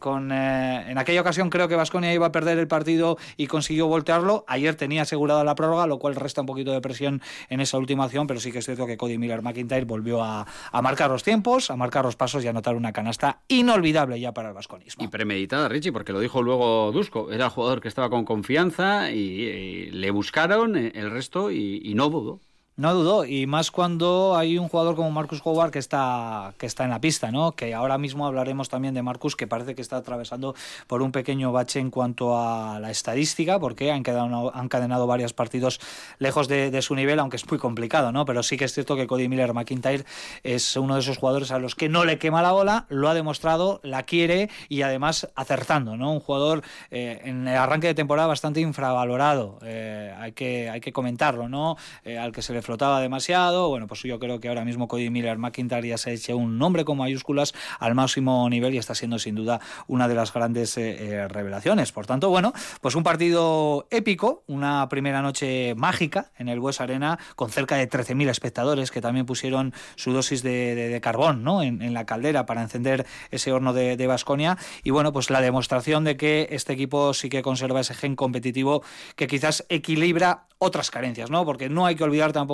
con, 0.00 0.32
en 0.32 0.98
aquella 0.98 1.20
ocasión 1.20 1.50
creo 1.50 1.68
que 1.68 1.76
Basconia 1.76 2.12
iba 2.12 2.26
a 2.26 2.32
perder 2.32 2.58
el 2.58 2.66
partido 2.66 3.16
y 3.36 3.46
consiguió 3.46 3.86
voltearlo. 3.86 4.44
Ayer 4.48 4.74
tenía 4.74 5.02
asegurada 5.02 5.44
la 5.44 5.54
prórroga, 5.54 5.86
lo 5.86 5.98
cual 5.98 6.16
resta 6.16 6.40
un 6.40 6.46
poquito 6.46 6.72
de 6.72 6.80
presión 6.80 7.22
en 7.48 7.60
esa 7.60 7.78
última 7.78 8.04
acción, 8.04 8.26
pero 8.26 8.40
sí 8.40 8.50
que 8.50 8.58
es 8.58 8.64
cierto 8.64 8.86
que 8.86 8.96
Cody 8.96 9.18
Miller 9.18 9.42
McIntyre 9.42 9.84
volvió 9.84 10.22
a, 10.22 10.46
a 10.72 10.82
marcar 10.82 11.10
los 11.10 11.22
tiempos, 11.22 11.70
a 11.70 11.76
marcar 11.76 12.04
los 12.04 12.16
pasos 12.16 12.42
y 12.42 12.48
a 12.48 12.50
anotar 12.50 12.74
una 12.74 12.92
canasta 12.92 13.42
inolvidable 13.48 14.18
ya 14.18 14.32
para 14.32 14.48
el 14.48 14.54
vasconismo. 14.54 15.04
Y 15.04 15.08
premeditada 15.08 15.61
Richie, 15.68 15.92
porque 15.92 16.12
lo 16.12 16.20
dijo 16.20 16.42
luego 16.42 16.92
Dusko. 16.92 17.30
Era 17.30 17.46
el 17.46 17.50
jugador 17.50 17.80
que 17.80 17.88
estaba 17.88 18.10
con 18.10 18.24
confianza 18.24 19.10
y, 19.10 19.90
le 19.90 20.10
buscaron 20.10 20.76
eh, 20.76 20.92
el 20.94 21.10
resto 21.10 21.50
y, 21.50 21.92
no 21.94 22.08
dudó. 22.08 22.40
No 22.82 22.94
dudó, 22.94 23.24
y 23.24 23.46
más 23.46 23.70
cuando 23.70 24.36
hay 24.36 24.58
un 24.58 24.66
jugador 24.66 24.96
como 24.96 25.08
Marcus 25.12 25.40
Howard 25.44 25.70
que 25.70 25.78
está, 25.78 26.52
que 26.58 26.66
está 26.66 26.82
en 26.82 26.90
la 26.90 27.00
pista, 27.00 27.30
¿no? 27.30 27.52
Que 27.52 27.74
ahora 27.74 27.96
mismo 27.96 28.26
hablaremos 28.26 28.68
también 28.68 28.92
de 28.92 29.02
Marcus, 29.02 29.36
que 29.36 29.46
parece 29.46 29.76
que 29.76 29.82
está 29.82 29.98
atravesando 29.98 30.56
por 30.88 31.00
un 31.00 31.12
pequeño 31.12 31.52
bache 31.52 31.78
en 31.78 31.92
cuanto 31.92 32.36
a 32.36 32.80
la 32.80 32.90
estadística, 32.90 33.60
porque 33.60 33.92
han, 33.92 34.02
quedado, 34.02 34.52
han 34.52 34.68
cadenado 34.68 35.06
varios 35.06 35.32
partidos 35.32 35.78
lejos 36.18 36.48
de, 36.48 36.82
su 36.82 36.96
nivel, 36.96 37.20
aunque 37.20 37.36
es 37.36 37.48
muy 37.48 37.60
complicado, 37.60 38.10
¿no? 38.10 38.24
Pero 38.24 38.42
sí 38.42 38.56
que 38.56 38.64
es 38.64 38.72
cierto 38.72 38.96
que 38.96 39.06
Cody 39.06 39.28
Miller 39.28 39.54
McIntyre 39.54 40.04
es 40.42 40.76
uno 40.76 40.94
de 40.94 41.02
esos 41.02 41.18
jugadores 41.18 41.52
a 41.52 41.60
los 41.60 41.76
que 41.76 41.88
no 41.88 42.04
le 42.04 42.18
quema 42.18 42.42
la 42.42 42.50
bola, 42.50 42.86
lo 42.88 43.08
ha 43.08 43.14
demostrado, 43.14 43.78
la 43.84 44.02
quiere 44.02 44.50
y 44.68 44.82
además 44.82 45.28
acertando, 45.36 45.96
¿no? 45.96 46.12
Un 46.12 46.18
jugador 46.18 46.64
eh, 46.90 47.20
en 47.22 47.46
el 47.46 47.56
arranque 47.56 47.86
de 47.86 47.94
temporada 47.94 48.26
bastante 48.26 48.60
infravalorado, 48.60 49.60
eh, 49.62 50.12
hay, 50.18 50.32
que, 50.32 50.68
hay 50.68 50.80
que 50.80 50.92
comentarlo, 50.92 51.48
¿no? 51.48 51.76
Eh, 52.02 52.18
al 52.18 52.32
que 52.32 52.42
se 52.42 52.52
le 52.52 52.60
flotaba 52.72 53.02
demasiado. 53.02 53.68
Bueno, 53.68 53.86
pues 53.86 54.00
yo 54.02 54.18
creo 54.18 54.40
que 54.40 54.48
ahora 54.48 54.64
mismo 54.64 54.88
Cody 54.88 55.10
Miller 55.10 55.36
McIntyre 55.36 55.88
ya 55.88 55.98
se 55.98 56.08
ha 56.08 56.12
hecho 56.14 56.38
un 56.38 56.56
nombre 56.56 56.86
con 56.86 56.96
mayúsculas 56.96 57.52
al 57.78 57.94
máximo 57.94 58.48
nivel 58.48 58.72
y 58.72 58.78
está 58.78 58.94
siendo 58.94 59.18
sin 59.18 59.34
duda 59.34 59.60
una 59.88 60.08
de 60.08 60.14
las 60.14 60.32
grandes 60.32 60.78
eh, 60.78 60.96
eh, 60.98 61.28
revelaciones. 61.28 61.92
Por 61.92 62.06
tanto, 62.06 62.30
bueno, 62.30 62.54
pues 62.80 62.94
un 62.94 63.02
partido 63.02 63.86
épico, 63.90 64.42
una 64.46 64.88
primera 64.88 65.20
noche 65.20 65.74
mágica 65.74 66.30
en 66.38 66.48
el 66.48 66.60
Bues 66.60 66.80
Arena 66.80 67.18
con 67.36 67.50
cerca 67.50 67.76
de 67.76 67.90
13.000 67.90 68.30
espectadores 68.30 68.90
que 68.90 69.02
también 69.02 69.26
pusieron 69.26 69.74
su 69.96 70.14
dosis 70.14 70.42
de, 70.42 70.98
carbón 71.02 71.44
¿no? 71.44 71.62
En, 71.62 71.92
la 71.92 72.06
caldera 72.06 72.46
para 72.46 72.62
encender 72.62 73.04
ese 73.30 73.52
horno 73.52 73.74
de 73.74 74.06
Vasconia. 74.06 74.56
y 74.82 74.92
bueno, 74.92 75.12
pues 75.12 75.28
la 75.28 75.42
demostración 75.42 76.04
de 76.04 76.16
que 76.16 76.48
este 76.52 76.72
equipo 76.72 77.12
sí 77.12 77.28
que 77.28 77.42
conserva 77.42 77.80
ese 77.80 77.92
gen 77.92 78.16
competitivo 78.16 78.82
que 79.14 79.26
quizás 79.26 79.66
equilibra 79.68 80.46
otras 80.62 80.92
carencias, 80.92 81.28
¿no? 81.28 81.44
Porque 81.44 81.68
no 81.68 81.86
hay 81.86 81.96
que 81.96 82.04
olvidar 82.04 82.32
tampoco 82.32 82.51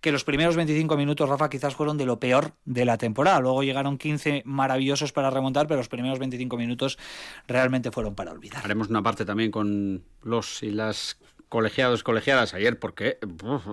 que 0.00 0.12
los 0.12 0.24
primeros 0.24 0.56
25 0.56 0.96
minutos, 0.96 1.28
Rafa, 1.28 1.48
quizás 1.50 1.74
fueron 1.74 1.96
de 1.98 2.06
lo 2.06 2.18
peor 2.18 2.52
de 2.64 2.84
la 2.84 2.98
temporada. 2.98 3.40
Luego 3.40 3.62
llegaron 3.62 3.98
15 3.98 4.42
maravillosos 4.44 5.12
para 5.12 5.30
remontar, 5.30 5.66
pero 5.66 5.78
los 5.78 5.88
primeros 5.88 6.18
25 6.18 6.56
minutos 6.56 6.98
realmente 7.46 7.90
fueron 7.90 8.14
para 8.14 8.32
olvidar. 8.32 8.64
Haremos 8.64 8.88
una 8.88 9.02
parte 9.02 9.24
también 9.24 9.50
con 9.50 10.04
los 10.22 10.62
y 10.62 10.70
las 10.70 11.18
colegiados, 11.48 12.02
colegiadas 12.02 12.52
ayer, 12.54 12.78
porque 12.78 13.18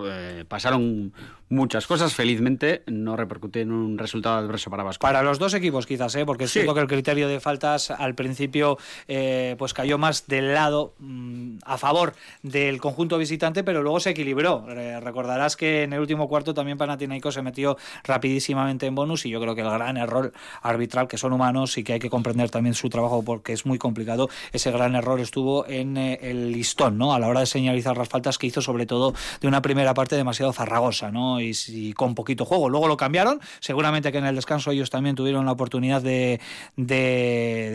eh, 0.06 0.44
pasaron 0.46 1.12
muchas 1.52 1.86
cosas. 1.86 2.14
Felizmente 2.14 2.82
no 2.86 3.14
repercute 3.14 3.60
en 3.60 3.72
un 3.72 3.98
resultado 3.98 4.36
adverso 4.36 4.70
para 4.70 4.82
Vasco. 4.82 5.02
Para 5.02 5.22
los 5.22 5.38
dos 5.38 5.52
equipos 5.52 5.86
quizás, 5.86 6.14
¿eh? 6.16 6.24
porque 6.24 6.44
es 6.44 6.52
cierto 6.52 6.74
que 6.74 6.80
el 6.80 6.86
criterio 6.86 7.28
de 7.28 7.40
faltas 7.40 7.90
al 7.90 8.14
principio 8.14 8.78
eh, 9.06 9.54
pues 9.58 9.74
cayó 9.74 9.98
más 9.98 10.26
del 10.26 10.54
lado 10.54 10.94
mm, 10.98 11.58
a 11.64 11.76
favor 11.76 12.14
del 12.42 12.80
conjunto 12.80 13.18
visitante, 13.18 13.62
pero 13.62 13.82
luego 13.82 14.00
se 14.00 14.10
equilibró. 14.10 14.64
recordarás 15.00 15.56
que 15.56 15.82
en 15.82 15.92
el 15.92 16.00
último 16.00 16.26
cuarto 16.26 16.54
también 16.54 16.78
Panathinaikos 16.78 17.34
se 17.34 17.42
metió 17.42 17.76
rapidísimamente 18.04 18.86
en 18.86 18.94
bonus 18.94 19.26
y 19.26 19.30
yo 19.30 19.40
creo 19.40 19.54
que 19.54 19.60
el 19.60 19.70
gran 19.70 19.98
error 19.98 20.32
arbitral, 20.62 21.06
que 21.06 21.18
son 21.18 21.34
humanos 21.34 21.76
y 21.76 21.84
que 21.84 21.92
hay 21.94 22.00
que 22.00 22.08
comprender 22.08 22.50
también 22.50 22.74
su 22.74 22.88
trabajo 22.88 23.22
porque 23.22 23.52
es 23.52 23.66
muy 23.66 23.78
complicado, 23.78 24.30
ese 24.52 24.70
gran 24.70 24.94
error 24.94 25.20
estuvo 25.20 25.66
en 25.66 25.98
eh, 25.98 26.18
el 26.22 26.52
listón, 26.52 26.96
¿no? 26.96 27.12
A 27.12 27.18
la 27.18 27.28
hora 27.28 27.40
de 27.40 27.46
señalizar 27.46 27.98
las 27.98 28.08
faltas 28.08 28.38
que 28.38 28.46
hizo 28.46 28.62
sobre 28.62 28.86
todo 28.86 29.12
de 29.40 29.48
una 29.48 29.60
primera 29.60 29.92
parte 29.92 30.16
demasiado 30.16 30.54
farragosa, 30.54 31.10
¿no? 31.10 31.41
Y, 31.42 31.92
con 31.94 32.14
poquito 32.14 32.44
juego. 32.44 32.68
Luego 32.68 32.88
lo 32.88 32.96
cambiaron, 32.96 33.40
seguramente 33.60 34.12
que 34.12 34.18
en 34.18 34.26
el 34.26 34.34
descanso 34.34 34.70
ellos 34.70 34.90
también 34.90 35.16
tuvieron 35.16 35.44
la 35.46 35.52
oportunidad 35.52 36.02
de, 36.02 36.40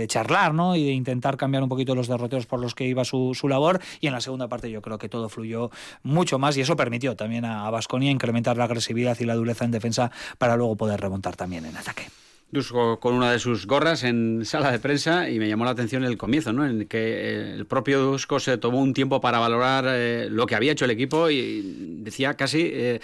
charlar 0.08 0.54
¿no? 0.54 0.76
y 0.76 0.86
de 0.86 0.92
intentar 0.92 1.38
cambiar 1.38 1.64
un 1.64 1.70
poquito 1.70 1.96
los 1.96 2.08
derroteros 2.08 2.46
por 2.46 2.60
los 2.60 2.76
que 2.76 2.86
iba 2.86 3.06
su, 3.06 3.34
su, 3.34 3.48
labor. 3.48 3.80
Y 4.00 4.08
en 4.08 4.14
la 4.14 4.22
segunda 4.22 4.48
parte 4.48 4.70
yo 4.70 4.82
creo 4.82 4.98
que 4.98 5.10
todo 5.10 5.30
fluyó 5.30 5.72
mucho 6.04 6.40
más 6.40 6.58
y 6.58 6.62
eso 6.62 6.76
permitió 6.76 7.16
también 7.16 7.46
a 7.46 7.70
Vasconia 7.70 8.12
incrementar 8.12 8.58
la 8.58 8.66
agresividad 8.66 9.18
y 9.20 9.26
la 9.26 9.36
dureza 9.36 9.66
en 9.66 9.72
defensa 9.72 10.12
para 10.38 10.56
luego 10.56 10.76
poder 10.76 11.00
remontar 11.00 11.36
también 11.36 11.66
en 11.66 11.78
ataque. 11.78 12.08
Dusko 12.50 13.02
con 13.02 13.14
una 13.14 13.30
de 13.30 13.40
sus 13.40 13.68
gorras 13.68 14.04
en 14.04 14.46
sala 14.46 14.72
de 14.72 14.80
prensa 14.80 15.30
y 15.30 15.38
me 15.38 15.50
llamó 15.50 15.66
la 15.66 15.72
atención 15.72 16.06
el 16.06 16.18
comienzo, 16.18 16.54
¿no? 16.54 16.66
En 16.66 16.88
que 16.88 17.54
el 17.54 17.66
propio 17.66 18.02
Dusko 18.02 18.40
se 18.40 18.58
tomó 18.58 18.80
un 18.80 18.94
tiempo 18.94 19.20
para 19.20 19.40
valorar 19.40 19.84
eh, 19.88 20.30
lo 20.30 20.46
que 20.46 20.56
había 20.56 20.72
hecho 20.72 20.86
el 20.86 20.92
equipo 20.92 21.30
y 21.30 21.98
decía 22.00 22.36
casi 22.36 22.62
eh, 22.72 23.02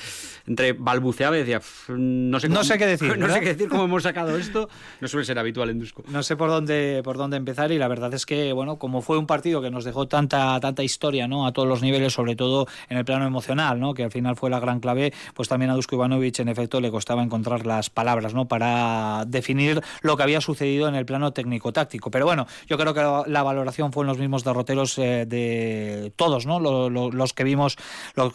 entre 0.48 0.72
balbuceaba 0.72 1.36
y 1.36 1.40
decía 1.40 1.62
no 1.90 2.40
sé, 2.40 2.48
no 2.48 2.64
sé 2.64 2.78
qué 2.78 2.86
decir, 2.86 3.18
no 3.20 3.28
sé 3.30 3.42
qué 3.42 3.48
decir 3.48 3.68
cómo 3.68 3.84
hemos 3.84 4.04
sacado 4.04 4.38
esto. 4.38 4.70
No 5.02 5.10
suele 5.10 5.26
ser 5.26 5.38
habitual 5.38 5.70
en 5.70 5.80
Dusko. 5.80 6.04
No 6.08 6.24
sé 6.24 6.38
por 6.38 6.50
dónde 6.50 7.02
por 7.04 7.18
dónde 7.18 7.36
empezar 7.36 7.74
y 7.74 7.78
la 7.78 7.90
verdad 7.90 8.14
es 8.14 8.26
que 8.26 8.54
bueno 8.54 8.78
como 8.78 9.02
fue 9.02 9.18
un 9.18 9.28
partido 9.28 9.62
que 9.62 9.72
nos 9.72 9.84
dejó 9.84 10.08
tanta 10.08 10.58
tanta 10.62 10.84
historia, 10.84 11.28
¿no? 11.28 11.46
A 11.46 11.52
todos 11.52 11.68
los 11.68 11.82
niveles, 11.82 12.14
sobre 12.14 12.38
todo 12.38 12.66
en 12.88 12.98
el 12.98 13.04
plano 13.04 13.28
emocional, 13.28 13.78
¿no? 13.78 13.94
Que 13.94 14.06
al 14.06 14.12
final 14.12 14.38
fue 14.38 14.50
la 14.50 14.62
gran 14.62 14.80
clave, 14.80 15.12
pues 15.34 15.50
también 15.50 15.70
a 15.70 15.76
Dusko 15.76 15.98
Ivanovic 15.98 16.40
en 16.40 16.48
efecto 16.48 16.80
le 16.80 16.92
costaba 16.92 17.22
encontrar 17.22 17.66
las 17.66 17.90
palabras, 17.90 18.34
¿no? 18.34 18.48
Para 18.48 19.26
definir 19.34 19.82
lo 20.02 20.16
que 20.16 20.24
había 20.24 20.40
sucedido 20.40 20.88
en 20.88 20.96
el 20.96 21.06
plano 21.06 21.34
técnico-táctico. 21.34 22.10
Pero 22.10 22.26
bueno, 22.26 22.48
yo 22.68 22.78
creo 22.78 22.94
que 22.94 23.30
la 23.30 23.44
valoración 23.44 23.92
fue 23.92 24.04
en 24.04 24.08
los 24.08 24.18
mismos 24.18 24.46
derroteros 24.46 24.98
eh, 24.98 25.26
de 25.28 26.14
todos, 26.16 26.46
¿no? 26.46 26.60
Los, 26.60 27.34
que 27.34 27.44
vimos 27.44 27.78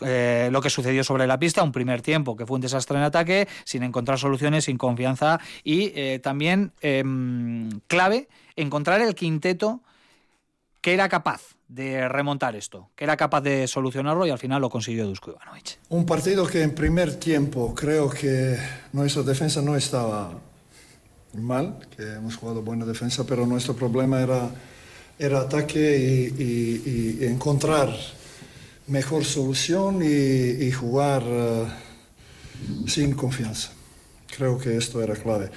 eh, 0.02 0.48
lo, 0.52 0.60
que 0.60 0.70
sucedió 0.70 1.04
sobre 1.04 1.26
la 1.26 1.38
pista, 1.38 1.62
un 1.62 1.72
primer 1.72 2.02
tiempo 2.02 2.36
que 2.36 2.44
fue 2.44 2.56
un 2.56 2.60
desastre 2.60 2.98
en 2.98 3.04
ataque, 3.04 3.48
sin 3.64 3.82
encontrar 3.82 4.18
soluciones, 4.18 4.64
sin 4.64 4.76
confianza 4.76 5.40
y 5.64 5.92
eh, 5.94 6.18
también 6.22 6.72
em, 6.80 7.70
clave 7.86 8.28
encontrar 8.56 9.00
el 9.00 9.14
quinteto 9.14 9.80
que 10.80 10.94
era 10.94 11.08
capaz 11.08 11.56
de 11.68 12.08
remontar 12.08 12.56
esto, 12.56 12.90
que 12.96 13.04
era 13.04 13.16
capaz 13.16 13.42
de 13.42 13.68
solucionarlo 13.68 14.26
y 14.26 14.30
al 14.30 14.38
final 14.38 14.62
lo 14.62 14.70
consiguió 14.70 15.06
Dusko 15.06 15.32
Ivanovic. 15.32 15.78
Un 15.90 16.06
partido 16.06 16.46
que 16.46 16.62
en 16.62 16.74
primer 16.74 17.16
tiempo 17.16 17.74
creo 17.74 18.08
que 18.08 18.56
nuestra 18.92 19.22
defensa 19.22 19.60
no 19.60 19.76
estaba 19.76 20.32
mal, 21.34 21.78
que 21.96 22.02
hemos 22.02 22.36
jugado 22.36 22.62
buena 22.62 22.84
defensa, 22.84 23.24
pero 23.24 23.46
nuestro 23.46 23.74
problema 23.74 24.20
era 24.20 24.50
era 25.18 25.40
ataque 25.40 26.32
y, 26.38 27.24
encontrar 27.24 27.94
mejor 28.86 29.24
solución 29.24 30.00
y, 30.02 30.70
jugar 30.70 31.22
eh, 31.26 31.66
sin 32.86 33.14
confianza. 33.14 33.70
Creo 34.36 34.58
que 34.58 34.76
esto 34.76 35.02
era 35.02 35.14
clave. 35.14 35.50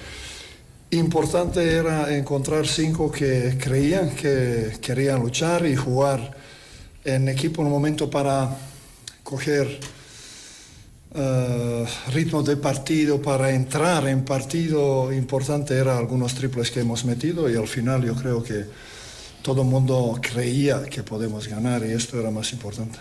Importante 0.90 1.64
era 1.64 2.14
encontrar 2.14 2.66
cinco 2.66 3.10
que 3.10 3.56
creían 3.58 4.10
que 4.14 4.76
querían 4.80 5.20
luchar 5.20 5.64
y 5.64 5.76
jugar 5.76 6.36
en 7.04 7.28
equipo 7.28 7.62
en 7.62 7.68
un 7.68 7.72
momento 7.72 8.10
para 8.10 8.56
coger 9.22 9.78
uh, 11.14 12.10
ritmo 12.12 12.42
de 12.42 12.56
partido, 12.56 13.20
para 13.20 13.50
entrar 13.50 14.06
en 14.08 14.24
partido. 14.24 15.12
Importante 15.12 15.76
era 15.76 15.98
algunos 15.98 16.34
triples 16.34 16.70
que 16.70 16.80
hemos 16.80 17.04
metido 17.04 17.50
y 17.50 17.56
al 17.56 17.68
final 17.68 18.04
yo 18.04 18.14
creo 18.14 18.42
que 18.42 18.64
todo 19.42 19.62
el 19.62 19.68
mundo 19.68 20.18
creía 20.20 20.84
que 20.84 21.02
podemos 21.02 21.48
ganar 21.48 21.82
y 21.84 21.92
esto 21.92 22.20
era 22.20 22.30
más 22.30 22.52
importante 22.52 22.98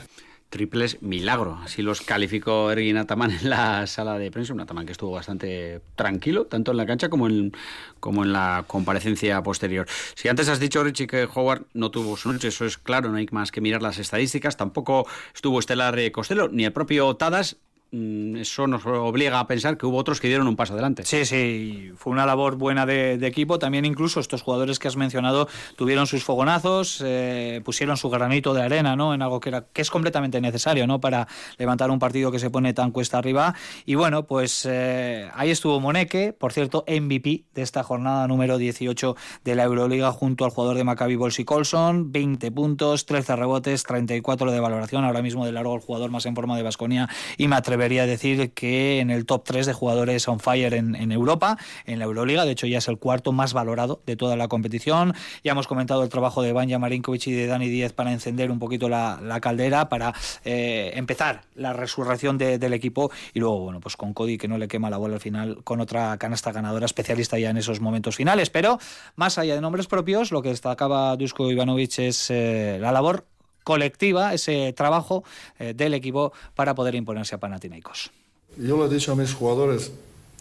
triples 0.51 1.01
milagro. 1.01 1.57
Así 1.63 1.81
los 1.81 2.01
calificó 2.01 2.71
Ergin 2.71 2.97
Ataman 2.97 3.31
en 3.31 3.49
la 3.49 3.87
sala 3.87 4.19
de 4.19 4.29
prensa. 4.29 4.53
Un 4.53 4.59
Ataman 4.59 4.85
que 4.85 4.91
estuvo 4.91 5.11
bastante 5.11 5.81
tranquilo, 5.95 6.45
tanto 6.45 6.71
en 6.71 6.77
la 6.77 6.85
cancha 6.85 7.09
como 7.09 7.27
en, 7.27 7.53
como 7.99 8.23
en 8.23 8.33
la 8.33 8.65
comparecencia 8.67 9.41
posterior. 9.41 9.87
Si 10.13 10.27
antes 10.27 10.49
has 10.49 10.59
dicho, 10.59 10.83
Richie, 10.83 11.07
que 11.07 11.27
Howard 11.33 11.65
no 11.73 11.89
tuvo 11.89 12.17
su 12.17 12.31
noche, 12.31 12.49
eso 12.49 12.65
es 12.65 12.77
claro, 12.77 13.09
no 13.09 13.17
hay 13.17 13.27
más 13.31 13.51
que 13.51 13.61
mirar 13.61 13.81
las 13.81 13.97
estadísticas. 13.97 14.57
Tampoco 14.57 15.07
estuvo 15.33 15.57
Estelar 15.57 15.99
Costello, 16.11 16.49
ni 16.49 16.65
el 16.65 16.73
propio 16.73 17.15
Tadas. 17.15 17.57
Mm, 17.93 18.37
eso 18.37 18.67
nos 18.67 18.85
obliga 18.85 19.37
a 19.37 19.47
pensar 19.47 19.77
que 19.77 19.85
hubo 19.85 19.97
otros 19.97 20.21
que 20.21 20.29
dieron 20.29 20.47
un 20.47 20.55
paso 20.55 20.73
adelante. 20.73 21.03
Sí, 21.03 21.25
sí, 21.25 21.91
fue 21.97 22.13
una 22.13 22.25
labor 22.25 22.55
buena 22.55 22.85
de, 22.85 23.15
equipo. 23.27 23.59
También 23.59 23.83
incluso 23.83 24.21
estos 24.21 24.41
jugadores 24.41 24.79
que 24.79 24.87
has 24.87 24.95
mencionado 24.95 25.49
tuvieron 25.75 26.07
sus 26.07 26.23
fogonazos, 26.23 27.03
eh, 27.05 27.61
pusieron 27.65 27.97
su 27.97 28.09
granito 28.09 28.53
de 28.53 28.61
arena, 28.61 28.95
¿no? 28.95 29.13
En 29.13 29.21
algo 29.21 29.41
que, 29.41 29.49
era, 29.49 29.65
que 29.73 29.81
es 29.81 29.91
completamente 29.91 30.39
necesario, 30.39 30.87
¿no? 30.87 31.01
Para 31.01 31.27
levantar 31.57 31.91
un 31.91 31.99
partido 31.99 32.31
que 32.31 32.39
se 32.39 32.49
pone 32.49 32.73
tan 32.73 32.91
cuesta 32.91 33.17
arriba. 33.17 33.55
Y 33.85 33.95
bueno, 33.95 34.25
pues 34.25 34.65
eh, 34.69 35.29
ahí 35.33 35.51
estuvo 35.51 35.81
Moneque, 35.81 36.31
por 36.31 36.53
cierto, 36.53 36.85
MVP 36.87 37.43
de 37.53 37.61
esta 37.61 37.83
jornada 37.83 38.25
número 38.27 38.57
18 38.57 39.17
de 39.43 39.55
la 39.55 39.63
Euroliga 39.63 40.13
junto 40.13 40.45
al 40.45 40.51
jugador 40.51 40.77
de 40.77 40.85
Maccabi 40.85 41.17
Bolsi 41.17 41.43
Colson, 41.43 42.13
20 42.13 42.51
puntos, 42.51 43.05
13 43.05 43.35
rebotes, 43.35 43.83
34 43.83 44.49
de 44.49 44.59
valoración, 44.61 45.03
ahora 45.03 45.21
mismo 45.21 45.45
de 45.45 45.51
largo 45.51 45.75
el 45.75 45.81
jugador 45.81 46.09
más 46.09 46.25
en 46.25 46.35
forma 46.35 46.55
de 46.55 46.63
Basconia 46.63 47.09
y 47.37 47.49
me 47.49 47.57
atrevo 47.81 47.91
debería 47.91 48.05
decir 48.05 48.51
que 48.51 48.99
en 48.99 49.09
el 49.09 49.25
top 49.25 49.43
3 49.43 49.65
de 49.65 49.73
jugadores 49.73 50.27
on 50.27 50.39
fire 50.39 50.75
en, 50.75 51.11
Europa, 51.11 51.57
en 51.85 51.97
la 51.99 52.05
Euroliga, 52.05 52.45
de 52.45 52.51
hecho 52.51 52.67
ya 52.67 52.77
es 52.77 52.87
el 52.87 52.97
cuarto 52.97 53.31
más 53.31 53.53
valorado 53.53 54.01
de 54.05 54.15
toda 54.15 54.35
la 54.35 54.47
competición. 54.47 55.13
Ya 55.43 55.53
hemos 55.53 55.67
comentado 55.67 56.03
el 56.03 56.09
trabajo 56.09 56.43
de 56.43 56.53
Banja 56.53 56.77
Marinkovic 56.77 57.27
y 57.27 57.33
de 57.33 57.47
Dani 57.47 57.67
Díez 57.67 57.91
para 57.91 58.11
encender 58.13 58.51
un 58.51 58.59
poquito 58.59 58.87
la, 58.87 59.39
caldera, 59.41 59.89
para 59.89 60.13
eh, 60.45 60.91
empezar 60.93 61.41
la 61.55 61.73
resurrección 61.73 62.37
del 62.37 62.73
equipo 62.73 63.11
y 63.33 63.39
luego, 63.39 63.59
bueno, 63.59 63.79
pues 63.79 63.97
con 63.97 64.13
Cody 64.13 64.37
que 64.37 64.47
no 64.47 64.57
le 64.57 64.67
quema 64.67 64.89
la 64.89 64.97
bola 64.97 65.15
al 65.15 65.21
final, 65.21 65.63
con 65.63 65.81
otra 65.81 66.17
canasta 66.17 66.51
ganadora 66.51 66.85
especialista 66.85 67.39
ya 67.39 67.49
en 67.49 67.57
esos 67.57 67.81
momentos 67.81 68.15
finales. 68.15 68.51
Pero 68.51 68.77
más 69.15 69.37
allá 69.37 69.55
de 69.55 69.61
nombres 69.61 69.87
propios, 69.87 70.31
lo 70.31 70.41
que 70.43 70.49
destacaba 70.49 71.17
Dusko 71.17 71.51
Ivanovic 71.51 71.97
es 71.97 72.29
eh, 72.29 72.77
la 72.79 72.91
labor 72.91 73.25
colectiva, 73.63 74.33
ese 74.33 74.73
trabajo 74.73 75.23
eh, 75.59 75.73
del 75.73 75.93
equipo 75.93 76.33
para 76.55 76.75
poder 76.75 76.95
imponerse 76.95 77.35
a 77.35 77.39
Panathinaikos. 77.39 78.11
Yo 78.57 78.77
le 78.77 78.85
he 78.85 78.93
dicho 78.93 79.11
a 79.11 79.15
mis 79.15 79.33
jugadores 79.33 79.91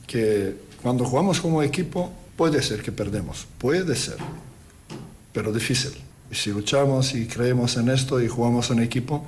que 0.07 0.55
cuando 0.83 1.05
jugamos 1.05 1.41
como 1.41 1.63
equipo 1.63 2.13
puede 2.37 2.63
ser 2.63 2.83
que 2.83 2.93
perdemos, 2.93 3.47
puede 3.59 3.95
ser, 3.95 4.17
pero 5.33 5.53
difícil. 5.53 5.93
Y 6.31 6.35
si 6.35 6.51
luchamos 6.51 7.15
y 7.15 7.27
creemos 7.27 7.77
en 7.77 7.89
esto 7.89 8.21
y 8.21 8.29
jugamos 8.29 8.71
en 8.71 8.81
equipo, 8.81 9.27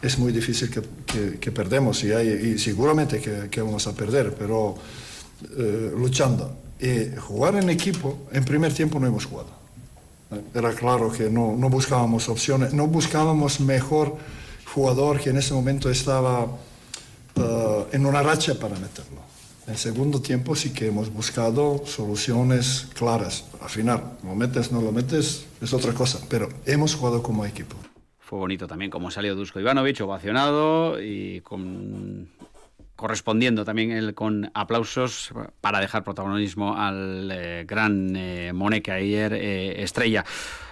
es 0.00 0.18
muy 0.18 0.32
difícil 0.32 0.70
que, 0.70 1.38
que, 1.38 1.52
perdemos 1.52 2.04
y, 2.04 2.12
y 2.12 2.58
seguramente 2.58 3.20
que, 3.50 3.62
vamos 3.62 3.86
a 3.86 3.94
perder, 3.94 4.34
pero 4.34 4.76
eh, 5.56 5.92
luchando. 5.96 6.58
Y 6.78 7.16
jugar 7.18 7.56
en 7.56 7.70
equipo, 7.70 8.28
en 8.32 8.44
primer 8.44 8.74
tiempo 8.74 9.00
no 9.00 9.06
hemos 9.06 9.24
jugado 9.24 9.63
era 10.54 10.72
claro 10.72 11.10
que 11.10 11.30
no, 11.30 11.54
no 11.56 11.68
buscábamos 11.68 12.28
opciones, 12.28 12.72
no 12.72 12.86
buscábamos 12.86 13.60
mejor 13.60 14.16
jugador 14.74 15.20
que 15.20 15.30
en 15.30 15.38
ese 15.38 15.54
momento 15.54 15.90
estaba 15.90 16.46
eh, 17.36 17.84
en 17.92 18.06
una 18.06 18.22
racha 18.22 18.58
para 18.58 18.76
meterlo. 18.78 19.22
En 19.66 19.78
segundo 19.78 20.20
tiempo 20.20 20.54
sí 20.54 20.72
que 20.72 20.88
hemos 20.88 21.10
buscado 21.10 21.82
soluciones 21.86 22.88
claras. 22.94 23.46
Al 23.62 23.70
final, 23.70 24.18
lo 24.22 24.34
metes, 24.34 24.70
no 24.70 24.82
lo 24.82 24.92
metes, 24.92 25.46
es 25.60 25.72
otra 25.72 25.94
cosa, 25.94 26.20
pero 26.28 26.48
hemos 26.66 26.94
jugado 26.94 27.22
como 27.22 27.46
equipo. 27.46 27.76
Fue 28.18 28.38
bonito 28.38 28.66
también 28.66 28.90
como 28.90 29.10
salió 29.10 29.34
Dusko 29.34 29.60
Ivanovic, 29.60 30.00
ovacionado 30.02 31.00
y 31.00 31.40
con 31.40 32.28
correspondiendo 32.96 33.64
también 33.64 34.12
con 34.12 34.50
aplausos 34.54 35.32
para 35.60 35.80
dejar 35.80 36.04
protagonismo 36.04 36.76
al 36.76 37.30
eh, 37.32 37.64
gran 37.66 38.14
eh, 38.16 38.52
Moneque 38.52 38.92
ayer 38.92 39.32
eh, 39.34 39.82
estrella. 39.82 40.24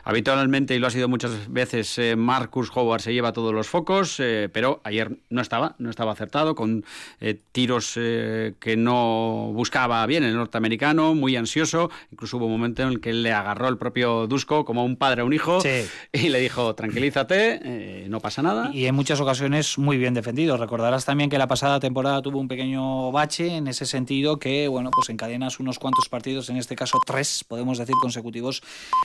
Habitualmente, 0.05 0.75
y 0.75 0.79
lo 0.79 0.89
ha 0.89 0.91
sido 0.91 1.09
muchas 1.09 1.53
veces, 1.53 1.97
eh, 1.99 2.17
Marcus 2.17 2.71
Howard 2.75 3.03
se 3.03 3.13
lleva 3.13 3.33
todos 3.33 3.55
los 3.55 3.69
focos, 3.69 4.19
eh, 4.19 4.49
pero 4.53 4.81
ayer 4.85 5.17
no 5.31 5.41
estaba, 5.41 5.77
no 5.79 5.91
estaba 5.91 6.13
acertado, 6.13 6.55
con 6.55 6.85
eh, 7.21 7.39
tiros 7.53 7.93
que 7.95 8.75
no 8.77 9.51
buscaba 9.53 10.05
bien 10.07 10.25
el 10.25 10.35
norteamericano, 10.35 11.15
muy 11.15 11.37
ansioso. 11.37 11.91
Incluso 12.11 12.37
hubo 12.37 12.47
un 12.47 12.53
momento 12.53 12.83
en 12.83 12.89
el 12.89 13.01
que 13.01 13.13
le 13.13 13.33
agarró 13.33 13.69
el 13.69 13.77
propio 13.77 14.27
Dusko 14.27 14.65
como 14.65 14.85
un 14.85 14.97
padre 14.97 15.23
a 15.23 15.25
un 15.25 15.33
hijo 15.33 15.59
y 16.13 16.29
le 16.29 16.41
dijo, 16.41 16.75
tranquilízate, 16.75 18.07
no 18.09 18.21
pasa 18.21 18.43
nada. 18.43 18.71
Y 18.73 18.87
en 18.87 18.95
muchas 18.95 19.21
ocasiones 19.21 19.79
muy 19.79 19.99
bien 19.99 20.15
defendido. 20.15 20.57
Recordarás 20.57 21.05
también 21.05 21.31
que 21.31 21.39
la 21.39 21.47
pasada 21.47 21.81
temporada 21.81 22.23
tuvo 22.23 22.39
un 22.39 22.49
pequeño 22.49 23.13
bache 23.13 23.57
en 23.57 23.69
ese 23.69 23.87
sentido 23.87 24.39
que, 24.39 24.69
bueno, 24.69 24.91
pues 24.91 25.09
encadenas 25.11 25.61
unos 25.61 25.79
cuantos 25.79 26.09
partidos, 26.09 26.49
en 26.51 26.57
este 26.57 26.77
caso 26.77 26.99
tres, 27.05 27.45
podemos 27.45 27.79
decir 27.79 27.95
consecutivos, 28.01 28.63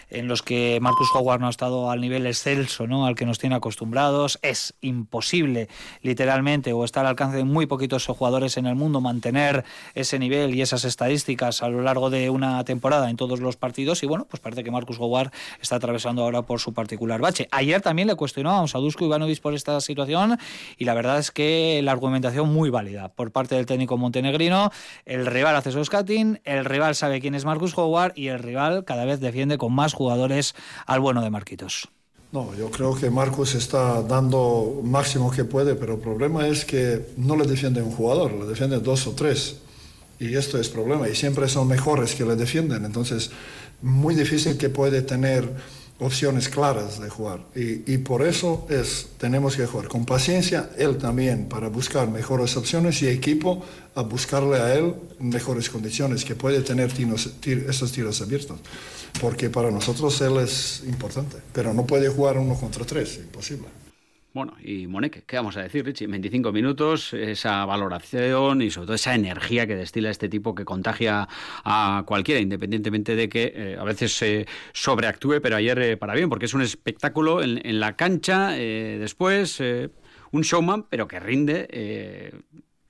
en 0.10 0.28
los 0.28 0.42
que 0.42 0.80
Marcus 0.88 1.14
Howard 1.14 1.42
no 1.42 1.48
ha 1.48 1.50
estado 1.50 1.92
al 1.92 2.00
nivel 2.00 2.26
excelso 2.26 2.88
¿no? 2.88 3.06
al 3.06 3.16
que 3.16 3.26
nos 3.26 3.40
tiene 3.40 3.56
acostumbrados. 3.56 4.40
Es 4.42 4.74
imposible, 4.80 5.68
literalmente, 6.02 6.72
o 6.72 6.86
está 6.86 7.02
al 7.02 7.08
alcance 7.08 7.36
de 7.36 7.44
muy 7.44 7.66
poquitos 7.66 8.06
jugadores 8.06 8.56
en 8.56 8.68
el 8.68 8.76
mundo 8.76 9.02
mantener 9.02 9.66
ese 9.96 10.18
nivel 10.18 10.56
y 10.56 10.62
esas 10.62 10.86
estadísticas 10.86 11.62
a 11.62 11.68
lo 11.68 11.82
largo 11.82 12.10
de 12.10 12.30
una 12.30 12.64
temporada 12.64 13.10
en 13.10 13.18
todos 13.18 13.42
los 13.42 13.58
partidos. 13.58 14.02
Y 14.04 14.06
bueno, 14.06 14.28
pues 14.30 14.40
parece 14.40 14.64
que 14.64 14.72
Marcus 14.72 14.98
Howard 14.98 15.34
está 15.62 15.76
atravesando 15.76 16.24
ahora 16.24 16.44
por 16.44 16.62
su 16.62 16.74
particular 16.74 17.20
bache. 17.20 17.50
Ayer 17.52 17.82
también 17.82 18.08
le 18.08 18.16
cuestionábamos 18.16 18.74
a 18.74 18.78
Dusko 18.78 19.04
Ivanovic 19.04 19.42
por 19.42 19.54
esta 19.54 19.82
situación 19.82 20.40
y 20.78 20.86
la 20.86 20.94
verdad 20.94 21.20
es 21.20 21.32
que 21.32 21.82
la 21.84 21.92
argumentación 21.92 22.54
muy 22.54 22.70
válida 22.70 23.10
por 23.10 23.34
parte 23.34 23.56
del 23.56 23.66
técnico 23.66 23.98
montenegrino. 23.98 24.72
El 25.04 25.26
rival 25.26 25.58
hace 25.58 25.74
su 25.74 25.84
scouting, 25.84 26.40
el 26.46 26.64
rival 26.64 26.96
sabe 26.96 27.20
quién 27.20 27.36
es 27.36 27.44
Marcus 27.44 27.78
Howard 27.78 28.14
y 28.16 28.30
el 28.30 28.40
rival 28.40 28.86
cada 28.86 29.04
vez 29.04 29.20
defiende 29.20 29.58
con 29.58 29.74
más 29.74 29.94
jugadores 29.94 30.56
al 30.86 31.00
bueno 31.00 31.22
de 31.22 31.30
Marquitos. 31.30 31.90
No, 32.32 32.54
yo 32.56 32.70
creo 32.70 32.94
que 32.94 33.10
Marcos 33.10 33.56
está 33.56 34.02
dando 34.02 34.82
máximo 34.84 35.32
que 35.32 35.46
puede, 35.46 35.76
pero 35.76 35.94
el 35.94 36.00
problema 36.00 36.46
es 36.48 36.66
que 36.66 37.14
no 37.16 37.38
le 37.38 37.48
defiende 37.48 37.82
un 37.82 37.92
jugador, 37.92 38.34
le 38.34 38.46
defiende 38.46 38.80
dos 38.80 39.08
o 39.08 39.14
tres. 39.14 39.58
Y 40.20 40.36
esto 40.36 40.60
es 40.60 40.68
problema. 40.68 41.08
Y 41.08 41.16
siempre 41.16 41.48
son 41.48 41.68
mejores 41.68 42.16
que 42.16 42.26
le 42.26 42.36
defienden. 42.36 42.84
Entonces, 42.84 43.30
muy 43.82 44.16
difícil 44.16 44.58
que 44.58 44.70
puede 44.70 45.04
tener 45.04 45.48
opciones 46.00 46.50
claras 46.50 47.00
de 47.00 47.10
jugar. 47.10 47.40
Y, 47.56 47.98
por 48.00 48.22
eso 48.22 48.68
es, 48.70 49.08
tenemos 49.18 49.56
que 49.56 49.66
jugar 49.66 49.88
con 49.88 50.06
paciencia, 50.06 50.70
él 50.78 50.98
también, 50.98 51.48
para 51.50 51.70
buscar 51.70 52.08
mejores 52.10 52.56
opciones 52.56 53.02
y 53.02 53.08
equipo 53.08 53.64
a 53.96 54.02
buscarle 54.04 54.58
a 54.58 54.76
él 54.76 54.94
mejores 55.20 55.70
condiciones, 55.70 56.24
que 56.24 56.36
puede 56.36 56.62
tener 56.62 56.92
tiros, 56.92 57.32
esos 57.44 57.92
tiros 57.92 58.22
abiertos. 58.22 58.60
Porque 59.20 59.50
para 59.50 59.72
nosotros 59.72 60.20
él 60.22 60.38
es 60.38 60.84
importante, 60.88 61.38
pero 61.54 61.74
no 61.74 61.86
puede 61.86 62.10
jugar 62.10 62.38
uno 62.38 62.56
contra 62.56 62.86
tres, 62.86 63.18
imposible. 63.18 63.68
Bueno, 64.38 64.54
y 64.64 64.86
Moneque, 64.86 65.24
¿qué 65.26 65.38
vamos 65.38 65.58
a 65.58 65.64
decir, 65.64 65.84
Richie? 65.84 66.06
25 66.06 66.52
minutos, 66.52 67.12
esa 67.14 67.66
valoración 67.66 68.62
y 68.62 68.70
sobre 68.70 68.86
todo 68.86 68.96
esa 68.96 69.16
energía 69.16 69.66
que 69.66 69.76
destila 69.76 70.12
este 70.12 70.30
tipo 70.30 70.54
que 70.54 70.64
contagia 70.64 71.28
a 71.64 72.04
cualquiera, 72.06 72.40
independientemente 72.40 73.16
de 73.16 73.30
que 73.30 73.52
eh, 73.56 73.78
a 73.80 73.84
veces 73.84 74.16
se 74.16 74.46
sobreactúe, 74.74 75.42
pero 75.42 75.56
ayer 75.56 75.80
eh, 75.80 75.98
para 75.98 76.14
bien, 76.14 76.30
porque 76.30 76.46
es 76.46 76.54
un 76.54 76.62
espectáculo 76.62 77.42
en, 77.42 77.80
la 77.80 77.96
cancha, 77.96 78.56
eh, 78.60 78.98
después 79.00 79.60
un 79.60 80.42
showman, 80.42 80.84
pero 80.84 81.08
que 81.08 81.20
rinde 81.20 81.68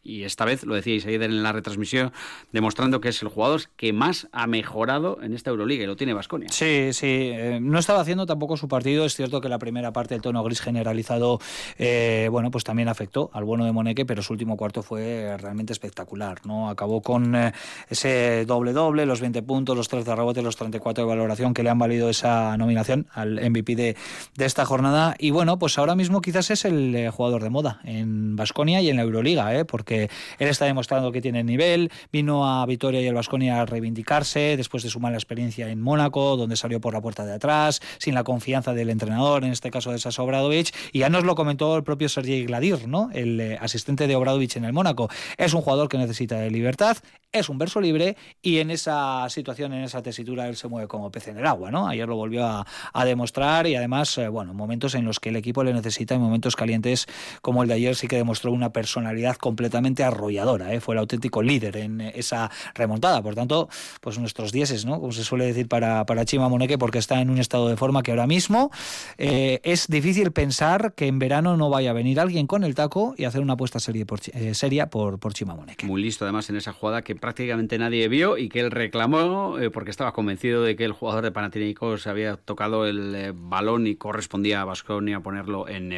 y 0.07 0.23
esta 0.23 0.45
vez, 0.45 0.63
lo 0.63 0.75
decíais 0.75 1.05
ayer 1.05 1.21
en 1.23 1.43
la 1.43 1.51
retransmisión, 1.51 2.13
demostrando 2.53 3.01
que 3.01 3.09
es 3.09 3.21
el 3.21 3.27
jugador 3.27 3.61
que 3.75 3.91
más 3.91 4.27
ha 4.31 4.47
mejorado 4.47 5.19
en 5.21 5.33
esta 5.33 5.49
Euroliga 5.49 5.83
y 5.83 5.87
lo 5.87 5.97
tiene 5.97 6.13
Vasconia. 6.13 6.47
Sí, 6.49 6.93
sí, 6.93 7.31
eh, 7.33 7.59
no 7.61 7.77
estaba 7.77 7.99
haciendo 7.99 8.25
tampoco 8.25 8.55
su 8.55 8.67
partido, 8.67 9.05
es 9.05 9.15
cierto 9.15 9.41
que 9.41 9.49
la 9.49 9.59
primera 9.59 9.91
parte 9.91 10.15
del 10.15 10.21
tono 10.21 10.43
gris 10.43 10.61
generalizado, 10.61 11.39
eh, 11.77 12.29
bueno, 12.31 12.51
pues 12.51 12.63
también 12.63 12.87
afectó 12.87 13.29
al 13.33 13.43
bueno 13.43 13.65
de 13.65 13.73
Moneque, 13.73 14.05
pero 14.05 14.21
su 14.21 14.33
último 14.33 14.55
cuarto 14.55 14.81
fue 14.81 15.35
realmente 15.37 15.73
espectacular, 15.73 16.45
¿no? 16.45 16.69
Acabó 16.69 17.01
con 17.01 17.35
eh, 17.35 17.51
ese 17.89 18.45
doble-doble, 18.45 19.05
los 19.05 19.19
20 19.19 19.41
puntos, 19.43 19.75
los 19.75 19.89
3 19.89 20.05
de 20.05 20.15
rebote, 20.15 20.41
los 20.41 20.55
34 20.55 21.03
de 21.03 21.07
valoración 21.07 21.53
que 21.53 21.63
le 21.63 21.69
han 21.69 21.79
valido 21.79 22.09
esa 22.09 22.55
nominación 22.55 23.07
al 23.11 23.35
MVP 23.49 23.75
de, 23.75 23.95
de 24.35 24.45
esta 24.45 24.65
jornada 24.65 25.15
y 25.19 25.31
bueno, 25.31 25.59
pues 25.59 25.77
ahora 25.77 25.95
mismo 25.95 26.21
quizás 26.21 26.49
es 26.49 26.63
el 26.63 27.09
jugador 27.11 27.43
de 27.43 27.49
moda 27.49 27.81
en 27.83 28.35
Vasconia 28.35 28.81
y 28.81 28.89
en 28.89 28.95
la 28.95 29.01
Euroliga, 29.01 29.53
¿eh? 29.53 29.65
porque 29.65 29.96
él 30.03 30.47
está 30.47 30.65
demostrando 30.65 31.11
que 31.11 31.21
tiene 31.21 31.43
nivel, 31.43 31.91
vino 32.11 32.47
a 32.47 32.65
Vitoria 32.65 33.01
y 33.01 33.07
el 33.07 33.15
Vasconia 33.15 33.61
a 33.61 33.65
reivindicarse 33.65 34.57
después 34.57 34.83
de 34.83 34.89
su 34.89 34.99
mala 34.99 35.17
experiencia 35.17 35.69
en 35.69 35.81
Mónaco, 35.81 36.37
donde 36.37 36.55
salió 36.55 36.79
por 36.79 36.93
la 36.93 37.01
puerta 37.01 37.25
de 37.25 37.33
atrás, 37.33 37.81
sin 37.97 38.13
la 38.13 38.23
confianza 38.23 38.73
del 38.73 38.89
entrenador, 38.89 39.43
en 39.43 39.51
este 39.51 39.71
caso 39.71 39.91
de 39.91 39.99
Sasa 39.99 40.21
Obradovic, 40.23 40.73
y 40.91 40.99
ya 40.99 41.09
nos 41.09 41.23
lo 41.23 41.35
comentó 41.35 41.75
el 41.77 41.83
propio 41.83 42.09
Sergei 42.09 42.45
Gladir, 42.45 42.87
¿no? 42.87 43.09
el 43.13 43.39
eh, 43.39 43.57
asistente 43.59 44.07
de 44.07 44.15
Obradovic 44.15 44.55
en 44.55 44.65
el 44.65 44.73
Mónaco. 44.73 45.09
Es 45.37 45.53
un 45.53 45.61
jugador 45.61 45.89
que 45.89 45.97
necesita 45.97 46.35
de 46.35 46.51
libertad, 46.51 46.97
es 47.31 47.49
un 47.49 47.57
verso 47.57 47.81
libre 47.81 48.15
y 48.41 48.59
en 48.59 48.71
esa 48.71 49.27
situación, 49.29 49.73
en 49.73 49.83
esa 49.83 50.01
tesitura, 50.01 50.47
él 50.47 50.55
se 50.55 50.67
mueve 50.67 50.87
como 50.87 51.11
pez 51.11 51.27
en 51.27 51.37
el 51.37 51.45
agua. 51.45 51.71
¿no? 51.71 51.87
Ayer 51.87 52.07
lo 52.07 52.15
volvió 52.15 52.45
a, 52.45 52.65
demostrar 53.05 53.67
y 53.67 53.75
además, 53.75 54.17
eh, 54.17 54.27
bueno, 54.27 54.53
momentos 54.53 54.93
en 54.93 55.05
los 55.05 55.21
que 55.21 55.29
el 55.29 55.37
equipo 55.37 55.63
le 55.63 55.73
necesita, 55.73 56.15
en 56.15 56.21
momentos 56.21 56.57
calientes 56.57 57.05
como 57.41 57.63
el 57.63 57.69
de 57.69 57.75
ayer, 57.75 57.95
sí 57.95 58.07
que 58.07 58.17
demostró 58.17 58.51
una 58.51 58.73
personalidad 58.73 59.37
completamente 59.37 59.86
arrolladora. 59.95 60.73
¿eh? 60.73 60.79
Fue 60.79 60.95
el 60.95 60.99
auténtico 60.99 61.41
líder 61.41 61.77
en 61.77 62.01
esa 62.01 62.51
remontada. 62.73 63.21
Por 63.21 63.35
tanto, 63.35 63.69
pues 64.01 64.17
nuestros 64.19 64.51
dieces, 64.51 64.85
¿no? 64.85 64.99
como 64.99 65.11
se 65.11 65.23
suele 65.23 65.45
decir 65.45 65.67
para, 65.67 66.05
para 66.05 66.25
Chima 66.25 66.49
Moneque, 66.49 66.77
porque 66.77 66.99
está 66.99 67.21
en 67.21 67.29
un 67.29 67.37
estado 67.37 67.69
de 67.69 67.77
forma 67.77 68.03
que 68.03 68.11
ahora 68.11 68.27
mismo 68.27 68.71
eh, 69.17 69.59
es 69.63 69.87
difícil 69.87 70.31
pensar 70.31 70.93
que 70.93 71.07
en 71.07 71.19
verano 71.19 71.57
no 71.57 71.69
vaya 71.69 71.91
a 71.91 71.93
venir 71.93 72.19
alguien 72.19 72.47
con 72.47 72.63
el 72.63 72.75
taco 72.75 73.15
y 73.17 73.25
hacer 73.25 73.41
una 73.41 73.53
apuesta 73.53 73.79
seria 73.79 74.05
por, 74.05 74.19
seria 74.19 74.89
por, 74.89 75.19
por 75.19 75.33
Chima 75.33 75.55
Moneque. 75.55 75.85
Muy 75.85 76.01
listo, 76.01 76.25
además, 76.25 76.49
en 76.49 76.57
esa 76.57 76.73
jugada 76.73 77.01
que 77.01 77.15
prácticamente 77.15 77.77
nadie 77.77 78.07
vio 78.07 78.37
y 78.37 78.49
que 78.49 78.59
él 78.59 78.71
reclamó 78.71 79.57
eh, 79.59 79.69
porque 79.69 79.91
estaba 79.91 80.13
convencido 80.13 80.63
de 80.63 80.75
que 80.75 80.85
el 80.85 80.91
jugador 80.91 81.23
de 81.23 81.31
Panathinaikos 81.31 82.07
había 82.07 82.37
tocado 82.37 82.85
el 82.85 83.15
eh, 83.15 83.31
balón 83.33 83.87
y 83.87 83.95
correspondía 83.95 84.61
a 84.61 84.65
Vasconia 84.65 85.19
ponerlo 85.19 85.67
en 85.67 85.91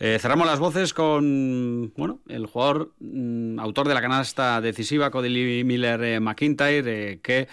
eh, 0.00 0.18
cerramos 0.20 0.46
las 0.46 0.58
voces 0.58 0.94
con 0.94 1.92
bueno, 1.96 2.20
el 2.28 2.46
jugador 2.46 2.92
mm, 3.00 3.58
autor 3.58 3.88
de 3.88 3.94
la 3.94 4.00
canasta 4.00 4.60
decisiva, 4.60 5.10
Cody 5.10 5.64
Miller 5.64 6.20
McIntyre, 6.20 7.20
que 7.20 7.48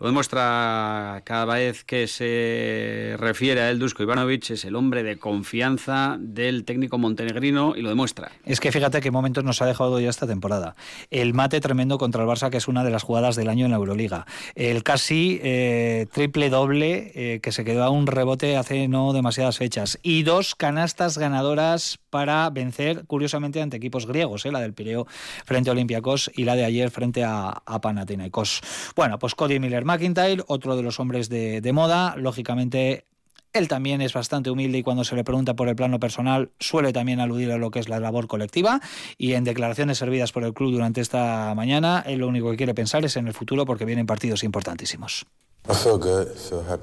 lo 0.00 0.06
demuestra 0.06 1.22
cada 1.24 1.44
vez 1.44 1.84
que 1.84 2.06
se 2.06 3.16
refiere 3.18 3.60
a 3.60 3.70
él 3.70 3.78
Dusko 3.78 4.02
Ivanovic, 4.02 4.50
es 4.50 4.64
el 4.64 4.76
hombre 4.76 5.02
de 5.02 5.18
confianza 5.18 6.16
del 6.20 6.64
técnico 6.64 6.98
montenegrino 6.98 7.74
y 7.76 7.82
lo 7.82 7.88
demuestra. 7.88 8.30
Es 8.44 8.60
que 8.60 8.70
fíjate 8.70 9.00
qué 9.00 9.10
momentos 9.10 9.44
nos 9.44 9.60
ha 9.60 9.66
dejado 9.66 9.98
ya 10.00 10.08
esta 10.08 10.26
temporada. 10.26 10.76
El 11.10 11.34
mate 11.34 11.60
tremendo 11.60 11.98
contra 11.98 12.22
el 12.22 12.28
Barça, 12.28 12.50
que 12.50 12.58
es 12.58 12.68
una 12.68 12.84
de 12.84 12.90
las 12.90 13.02
jugadas 13.02 13.34
del 13.36 13.48
año 13.48 13.64
en 13.64 13.72
la 13.72 13.78
Euroliga. 13.78 14.26
El 14.54 14.82
casi 14.82 15.40
eh, 15.42 16.06
triple 16.12 16.50
doble 16.50 17.12
eh, 17.14 17.40
que 17.40 17.52
se 17.52 17.64
quedó 17.64 17.82
a 17.82 17.90
un 17.90 18.06
rebote 18.06 18.56
hace 18.56 18.88
no 18.88 19.12
demasiadas 19.12 19.58
fechas. 19.58 19.98
Y 20.02 20.22
dos 20.22 20.54
canastas 20.54 21.18
ganadoras 21.18 21.98
para 22.10 22.48
vencer, 22.50 23.04
curiosamente, 23.06 23.60
ante 23.60 23.76
equipos 23.76 24.06
griegos, 24.06 24.46
¿eh? 24.46 24.52
la 24.52 24.60
del 24.60 24.74
Pireo 24.74 25.06
frente 25.44 25.70
a 25.70 25.72
Olympiacos 25.72 26.30
y 26.34 26.44
la 26.44 26.54
de 26.54 26.64
ayer 26.64 26.90
frente 26.90 27.24
a, 27.24 27.62
a 27.64 27.80
Panathinaikos. 27.80 28.60
Bueno, 28.94 29.18
pues 29.18 29.34
Cody 29.34 29.58
Miller 29.58 29.84
McIntyre, 29.88 30.44
otro 30.46 30.76
de 30.76 30.82
los 30.82 31.00
hombres 31.00 31.30
de, 31.30 31.62
de 31.62 31.72
moda, 31.72 32.14
lógicamente 32.16 33.07
él 33.52 33.68
también 33.68 34.00
es 34.00 34.12
bastante 34.12 34.50
humilde 34.50 34.78
y 34.78 34.82
cuando 34.82 35.04
se 35.04 35.16
le 35.16 35.24
pregunta 35.24 35.54
por 35.54 35.68
el 35.68 35.76
plano 35.76 35.98
personal 35.98 36.50
suele 36.58 36.92
también 36.92 37.20
aludir 37.20 37.52
a 37.52 37.58
lo 37.58 37.70
que 37.70 37.78
es 37.78 37.88
la 37.88 38.00
labor 38.00 38.26
colectiva 38.26 38.80
y 39.16 39.32
en 39.32 39.44
declaraciones 39.44 39.98
servidas 39.98 40.32
por 40.32 40.44
el 40.44 40.54
club 40.54 40.72
durante 40.72 41.00
esta 41.00 41.54
mañana, 41.54 42.02
él 42.06 42.20
lo 42.20 42.28
único 42.28 42.50
que 42.50 42.56
quiere 42.56 42.74
pensar 42.74 43.04
es 43.04 43.16
en 43.16 43.26
el 43.26 43.34
futuro 43.34 43.66
porque 43.66 43.84
vienen 43.84 44.06
partidos 44.06 44.44
importantísimos. 44.44 45.26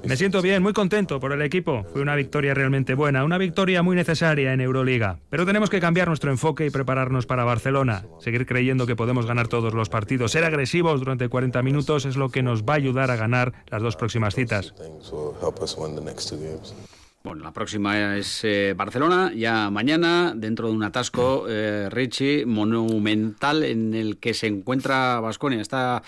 Me 0.04 0.16
siento 0.16 0.42
bien, 0.42 0.62
muy 0.62 0.72
contento 0.72 1.18
por 1.18 1.32
el 1.32 1.42
equipo. 1.42 1.84
Fue 1.92 2.00
una 2.02 2.14
victoria 2.14 2.54
realmente 2.54 2.94
buena, 2.94 3.24
una 3.24 3.36
victoria 3.36 3.82
muy 3.82 3.96
necesaria 3.96 4.52
en 4.52 4.60
Euroliga. 4.60 5.18
Pero 5.28 5.44
tenemos 5.44 5.70
que 5.70 5.80
cambiar 5.80 6.06
nuestro 6.06 6.30
enfoque 6.30 6.66
y 6.66 6.70
prepararnos 6.70 7.26
para 7.26 7.42
Barcelona. 7.42 8.04
Seguir 8.20 8.46
creyendo 8.46 8.86
que 8.86 8.94
podemos 8.94 9.26
ganar 9.26 9.48
todos 9.48 9.74
los 9.74 9.88
partidos. 9.88 10.30
Ser 10.32 10.44
agresivos 10.44 11.00
durante 11.00 11.28
40 11.28 11.62
minutos 11.62 12.04
es 12.04 12.16
lo 12.16 12.28
que 12.28 12.44
nos 12.44 12.62
va 12.62 12.74
a 12.74 12.76
ayudar 12.76 13.10
a 13.10 13.16
ganar 13.16 13.54
las 13.66 13.82
dos 13.82 13.96
próximas 13.96 14.36
citas. 14.36 14.72
Bueno, 17.26 17.42
la 17.42 17.52
próxima 17.52 18.16
es 18.16 18.44
eh, 18.44 18.72
Barcelona, 18.76 19.32
ya 19.34 19.68
mañana, 19.68 20.32
dentro 20.36 20.68
de 20.68 20.74
un 20.74 20.84
atasco, 20.84 21.46
eh, 21.48 21.88
Richie, 21.90 22.46
monumental 22.46 23.64
en 23.64 23.94
el 23.94 24.18
que 24.18 24.32
se 24.32 24.46
encuentra 24.46 25.18
Vasconia. 25.18 25.60
Está 25.60 26.04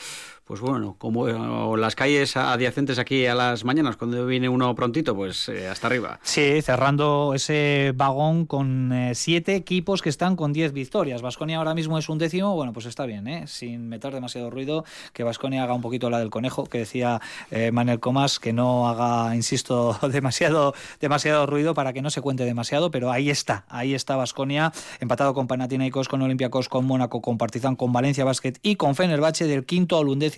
pues 0.48 0.62
bueno, 0.62 0.96
como 0.96 1.76
las 1.76 1.94
calles 1.94 2.34
adyacentes 2.34 2.98
aquí 2.98 3.26
a 3.26 3.34
las 3.34 3.66
mañanas, 3.66 3.98
cuando 3.98 4.24
viene 4.24 4.48
uno 4.48 4.74
prontito, 4.74 5.14
pues 5.14 5.46
eh, 5.50 5.68
hasta 5.68 5.88
arriba. 5.88 6.20
Sí, 6.22 6.62
cerrando 6.62 7.34
ese 7.34 7.92
vagón 7.94 8.46
con 8.46 8.90
eh, 8.90 9.14
siete 9.14 9.56
equipos 9.56 10.00
que 10.00 10.08
están 10.08 10.36
con 10.36 10.54
diez 10.54 10.72
victorias. 10.72 11.20
Vasconia 11.20 11.58
ahora 11.58 11.74
mismo 11.74 11.98
es 11.98 12.08
un 12.08 12.16
décimo, 12.16 12.54
bueno, 12.54 12.72
pues 12.72 12.86
está 12.86 13.04
bien, 13.04 13.28
¿eh? 13.28 13.46
sin 13.46 13.90
meter 13.90 14.14
demasiado 14.14 14.48
ruido, 14.48 14.86
que 15.12 15.22
Vasconia 15.22 15.64
haga 15.64 15.74
un 15.74 15.82
poquito 15.82 16.08
la 16.08 16.18
del 16.18 16.30
conejo, 16.30 16.64
que 16.64 16.78
decía 16.78 17.20
eh, 17.50 17.70
Manuel 17.70 18.00
Comas, 18.00 18.38
que 18.38 18.54
no 18.54 18.88
haga, 18.88 19.36
insisto, 19.36 19.98
demasiado, 20.10 20.72
demasiado 20.98 21.44
ruido 21.44 21.74
para 21.74 21.92
que 21.92 22.00
no 22.00 22.08
se 22.08 22.22
cuente 22.22 22.46
demasiado, 22.46 22.90
pero 22.90 23.12
ahí 23.12 23.28
está, 23.28 23.66
ahí 23.68 23.92
está 23.92 24.16
Vasconia, 24.16 24.72
empatado 24.98 25.34
con 25.34 25.46
Panathinaikos, 25.46 26.08
con 26.08 26.22
Olympiacos, 26.22 26.70
con 26.70 26.86
Mónaco, 26.86 27.20
con 27.20 27.36
Partizan, 27.36 27.76
con 27.76 27.92
Valencia 27.92 28.24
Basket 28.24 28.54
y 28.62 28.76
con 28.76 28.94
Fenerbahce 28.94 29.46
del 29.46 29.66
quinto 29.66 29.98
al 29.98 30.08
undécimo 30.08 30.37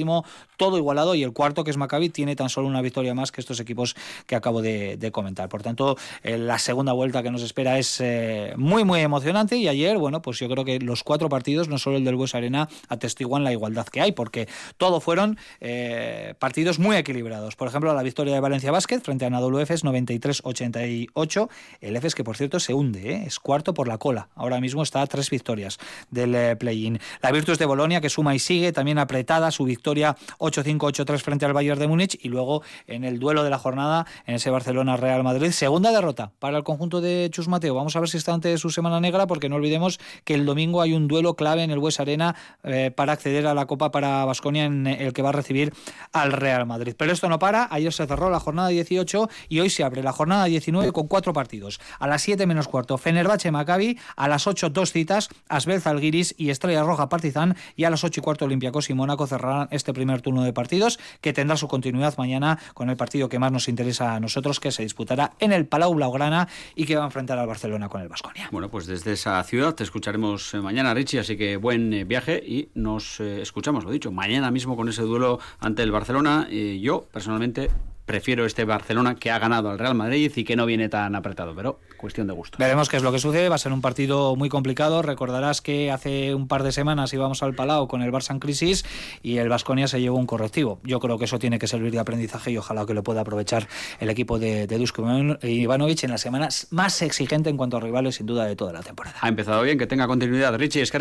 todo 0.57 0.77
igualado 0.77 1.15
y 1.15 1.23
el 1.23 1.33
cuarto, 1.33 1.65
que 1.65 1.71
es 1.71 1.77
Maccabi, 1.77 2.11
tiene 2.11 2.37
tan 2.37 2.49
solo 2.49 2.67
una 2.69 2.83
victoria 2.83 3.15
más 3.15 3.33
que 3.33 3.41
estos 3.41 3.61
equipos 3.61 3.97
que 4.27 4.37
acabo 4.37 4.63
de, 4.63 5.11
comentar. 5.13 5.49
Por 5.49 5.63
tanto, 5.63 5.97
eh, 6.23 6.39
la 6.39 6.59
segunda 6.59 6.93
vuelta 6.93 7.23
que 7.23 7.31
nos 7.31 7.43
espera 7.43 7.79
es 7.79 8.01
eh, 8.01 8.53
muy, 8.57 8.85
muy 8.85 9.01
emocionante 9.01 9.57
y 9.57 9.67
ayer, 9.69 9.99
bueno, 9.99 10.23
pues 10.23 10.39
yo 10.39 10.49
creo 10.49 10.65
que 10.65 10.79
los 10.79 11.03
cuatro 11.03 11.29
partidos, 11.29 11.69
no 11.69 11.79
solo 11.79 11.97
el 11.97 12.05
del 12.05 12.17
Bues 12.17 12.35
Arena, 12.35 12.69
atestiguan 12.89 13.43
la 13.43 13.53
igualdad 13.53 13.87
que 13.87 14.01
hay, 14.01 14.13
porque 14.13 14.49
todo 14.77 15.01
fueron 15.01 15.39
eh, 15.61 16.35
partidos 16.39 16.79
muy 16.79 16.97
equilibrados. 16.97 17.57
Por 17.57 17.69
ejemplo, 17.69 17.93
la 17.95 18.03
victoria 18.03 18.35
de 18.35 18.41
Valencia 18.41 18.71
Basket 18.71 19.01
frente 19.01 19.25
a 19.25 19.29
Anadolu 19.29 19.59
Efes 19.59 19.85
93-88. 19.85 21.49
El 21.81 21.97
Efes 21.97 22.15
que, 22.15 22.25
por 22.25 22.37
cierto, 22.37 22.61
se 22.61 22.75
hunde, 22.75 23.25
es 23.27 23.41
cuarto 23.41 23.75
por 23.75 23.89
la 23.89 23.99
cola. 23.99 24.29
Ahora 24.35 24.61
mismo 24.61 24.83
está 24.83 25.03
a 25.03 25.07
tres 25.07 25.31
victorias 25.31 25.79
del 26.11 26.57
play-in. 26.59 27.01
La 27.23 27.33
Virtus 27.33 27.59
de 27.59 27.67
Bolonia 27.67 28.01
que 28.01 28.09
suma 28.09 28.35
y 28.35 28.39
sigue, 28.39 28.73
también 28.73 28.99
apretada 28.99 29.51
su 29.51 29.65
victoria 29.65 29.90
8-5-8-3 29.95 31.19
frente 31.19 31.45
al 31.45 31.53
Bayern 31.53 31.79
de 31.79 31.89
Múnich 31.89 32.19
y 32.23 32.29
luego 32.29 32.63
en 32.87 33.05
el 33.05 33.19
duelo 33.19 33.45
de 33.45 33.51
la 33.51 33.59
jornada 33.59 34.07
en 34.27 34.37
ese 34.37 34.51
Barcelona-Real 34.51 35.23
Madrid. 35.23 35.51
Segunda 35.51 35.93
derrota 35.93 36.33
para 36.39 36.57
el 36.59 36.65
conjunto 36.65 37.01
de 37.01 37.29
Chus 37.33 37.49
Mateo. 37.49 37.75
Vamos 37.75 37.97
a 37.97 38.01
ver 38.01 38.09
si 38.09 38.17
está 38.17 38.33
ante 38.33 38.57
su 38.59 38.71
semana 38.71 39.01
negra 39.01 39.27
porque 39.27 39.49
no 39.49 39.57
olvidemos 39.57 40.01
que 40.25 40.35
el 40.35 40.47
domingo 40.47 40.81
hay 40.83 40.93
un 40.93 41.09
duelo 41.09 41.35
clave 41.35 41.63
en 41.63 41.71
el 41.71 41.79
Bues 41.79 42.01
Arena 42.01 42.37
eh, 42.63 42.91
para 42.95 43.13
acceder 43.13 43.47
a 43.47 43.55
la 43.55 43.67
Copa 43.67 43.91
para 43.91 44.25
Basconia 44.25 44.65
en 44.65 44.87
el 44.87 45.13
que 45.13 45.23
va 45.23 45.31
a 45.31 45.33
recibir 45.33 45.73
al 46.13 46.33
Real 46.33 46.67
Madrid. 46.67 46.95
Pero 46.97 47.13
esto 47.13 47.29
no 47.29 47.39
para. 47.39 47.69
Ayer 47.71 47.93
se 47.93 48.07
cerró 48.07 48.31
la 48.31 48.41
jornada 48.41 48.69
18 48.69 49.29
y 49.49 49.61
hoy 49.61 49.71
se 49.71 49.85
abre 49.85 50.03
la 50.03 50.13
jornada 50.13 50.45
19 50.45 50.93
con 50.93 51.09
cuatro 51.09 51.33
partidos. 51.33 51.81
A 51.99 52.07
las 52.07 52.23
7 52.23 52.47
menos 52.47 52.69
cuarto, 52.69 52.99
Fenerbahce 52.99 53.51
Maccabi. 53.51 53.99
A 54.17 54.29
las 54.29 54.47
8 54.47 54.71
dos 54.71 54.93
citas, 54.93 55.29
Asbel 55.49 55.81
Zalgiris 55.81 56.35
y 56.37 56.51
Estrella 56.51 56.83
Roja 56.83 57.09
Partizan. 57.09 57.57
Y 57.77 57.85
a 57.85 57.91
las 57.91 58.05
8 58.05 58.21
y 58.21 58.23
cuarto, 58.23 58.45
Olympiacos 58.45 58.91
y 58.91 58.95
Mónaco 58.95 59.27
cerrarán 59.27 59.69
este 59.71 59.93
primer 59.93 60.23
turno 60.23 60.43
de 60.43 60.53
partidos 60.53 60.99
que 61.21 61.33
tendrá 61.33 61.57
su 61.57 61.69
continuidad 61.69 62.17
mañana 62.19 62.59
con 62.75 62.91
el 62.91 62.97
partido 62.97 63.29
que 63.29 63.39
más 63.39 63.53
nos 63.53 63.69
interesa 63.69 64.15
a 64.15 64.21
nosotros 64.21 64.61
que 64.61 64.73
se 64.73 64.83
disputará 64.83 65.33
en 65.39 65.53
el 65.53 65.67
Palau 65.67 65.95
Blaugrana 65.95 66.49
y 66.75 66.87
que 66.87 66.97
va 66.97 67.03
a 67.03 67.07
enfrentar 67.07 67.39
al 67.39 67.47
Barcelona 67.47 67.89
con 67.89 68.01
el 68.01 68.09
Vasconia. 68.09 68.49
Bueno, 68.53 68.69
pues 68.69 68.87
desde 68.87 69.13
esa 69.13 69.43
ciudad 69.45 69.75
te 69.75 69.85
escucharemos 69.85 70.55
eh, 70.55 70.61
mañana, 70.61 70.95
Richie, 70.95 71.21
así 71.21 71.37
que 71.37 71.57
buen 71.57 71.93
eh, 71.93 72.05
viaje 72.05 72.43
y 72.45 72.69
nos 72.75 73.21
eh, 73.21 73.43
escuchamos, 73.43 73.85
lo 73.85 73.91
dicho, 73.91 74.13
mañana 74.13 74.51
mismo 74.51 74.77
con 74.77 74.89
ese 74.89 75.03
duelo 75.03 75.39
ante 75.59 75.83
el 75.83 75.91
Barcelona. 75.91 76.49
yo, 76.51 77.07
personalmente, 77.13 77.71
prefiero 78.07 78.45
este 78.45 78.65
Barcelona 78.65 79.15
que 79.15 79.31
ha 79.31 79.39
ganado 79.39 79.71
al 79.71 79.79
Real 79.79 79.95
Madrid 79.95 80.33
y 80.35 80.45
que 80.45 80.57
no 80.57 80.67
viene 80.67 80.89
tan 80.89 81.15
apretado, 81.15 81.55
pero 81.55 81.79
cuestión 82.01 82.27
de 82.27 82.33
gusto. 82.33 82.57
Veremos 82.59 82.89
qué 82.89 82.97
es 82.97 83.03
lo 83.03 83.13
que 83.13 83.19
sucede, 83.19 83.49
va 83.49 83.55
a 83.55 83.59
ser 83.59 83.73
un 83.73 83.81
partido 83.81 84.35
muy 84.37 84.49
complicado. 84.49 85.03
Recordarás 85.03 85.61
que 85.61 85.91
hace 85.91 86.35
un 86.35 86.49
par 86.49 86.63
de 86.63 86.73
semanas 86.73 87.13
íbamos 87.13 87.43
al 87.43 87.55
Palau 87.55 87.87
con 87.87 88.03
el 88.03 88.11
Barça 88.11 88.33
en 88.33 88.41
crisis 88.41 88.85
y 89.23 89.39
el 89.39 89.49
Vasconia 89.49 89.89
se 89.89 90.01
llevó 90.01 90.19
un 90.19 90.27
correctivo. 90.27 90.81
Yo 90.85 91.01
creo 91.01 91.19
que 91.19 91.27
eso 91.27 91.39
tiene 91.39 91.59
que 91.59 91.67
servir 91.67 91.93
de 91.93 91.99
aprendizaje 91.99 92.51
y 92.51 92.57
ojalá 92.57 92.87
que 92.87 92.95
lo 92.95 93.03
pueda 93.03 93.21
aprovechar 93.21 93.69
el 94.01 94.11
equipo 94.11 94.39
de, 94.39 94.67
de 94.67 94.79
Dusko 94.79 95.05
Ivanovic 95.43 96.05
en 96.05 96.11
la 96.11 96.19
semana 96.19 96.49
más 96.71 97.03
exigente 97.03 97.51
en 97.51 97.57
cuanto 97.57 97.77
a 97.77 97.81
rivales, 97.81 98.17
sin 98.17 98.27
duda, 98.27 98.47
de 98.47 98.57
toda 98.57 98.73
la 98.73 98.83
temporada. 98.83 99.17
Ha 99.21 99.29
empezado 99.29 99.63
bien, 99.63 99.79
que 99.79 99.87
tenga 99.87 100.07
continuidad. 100.07 100.57
Richie, 100.57 100.83
es 100.83 100.91
que. 100.91 100.99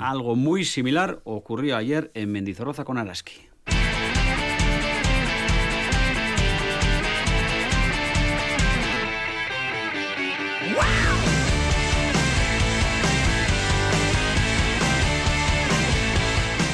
Algo 0.00 0.36
muy 0.36 0.64
similar 0.64 1.20
ocurrió 1.24 1.76
ayer 1.76 2.10
en 2.14 2.32
Mendizorroza 2.32 2.84
con 2.84 2.98
Araski. 2.98 3.51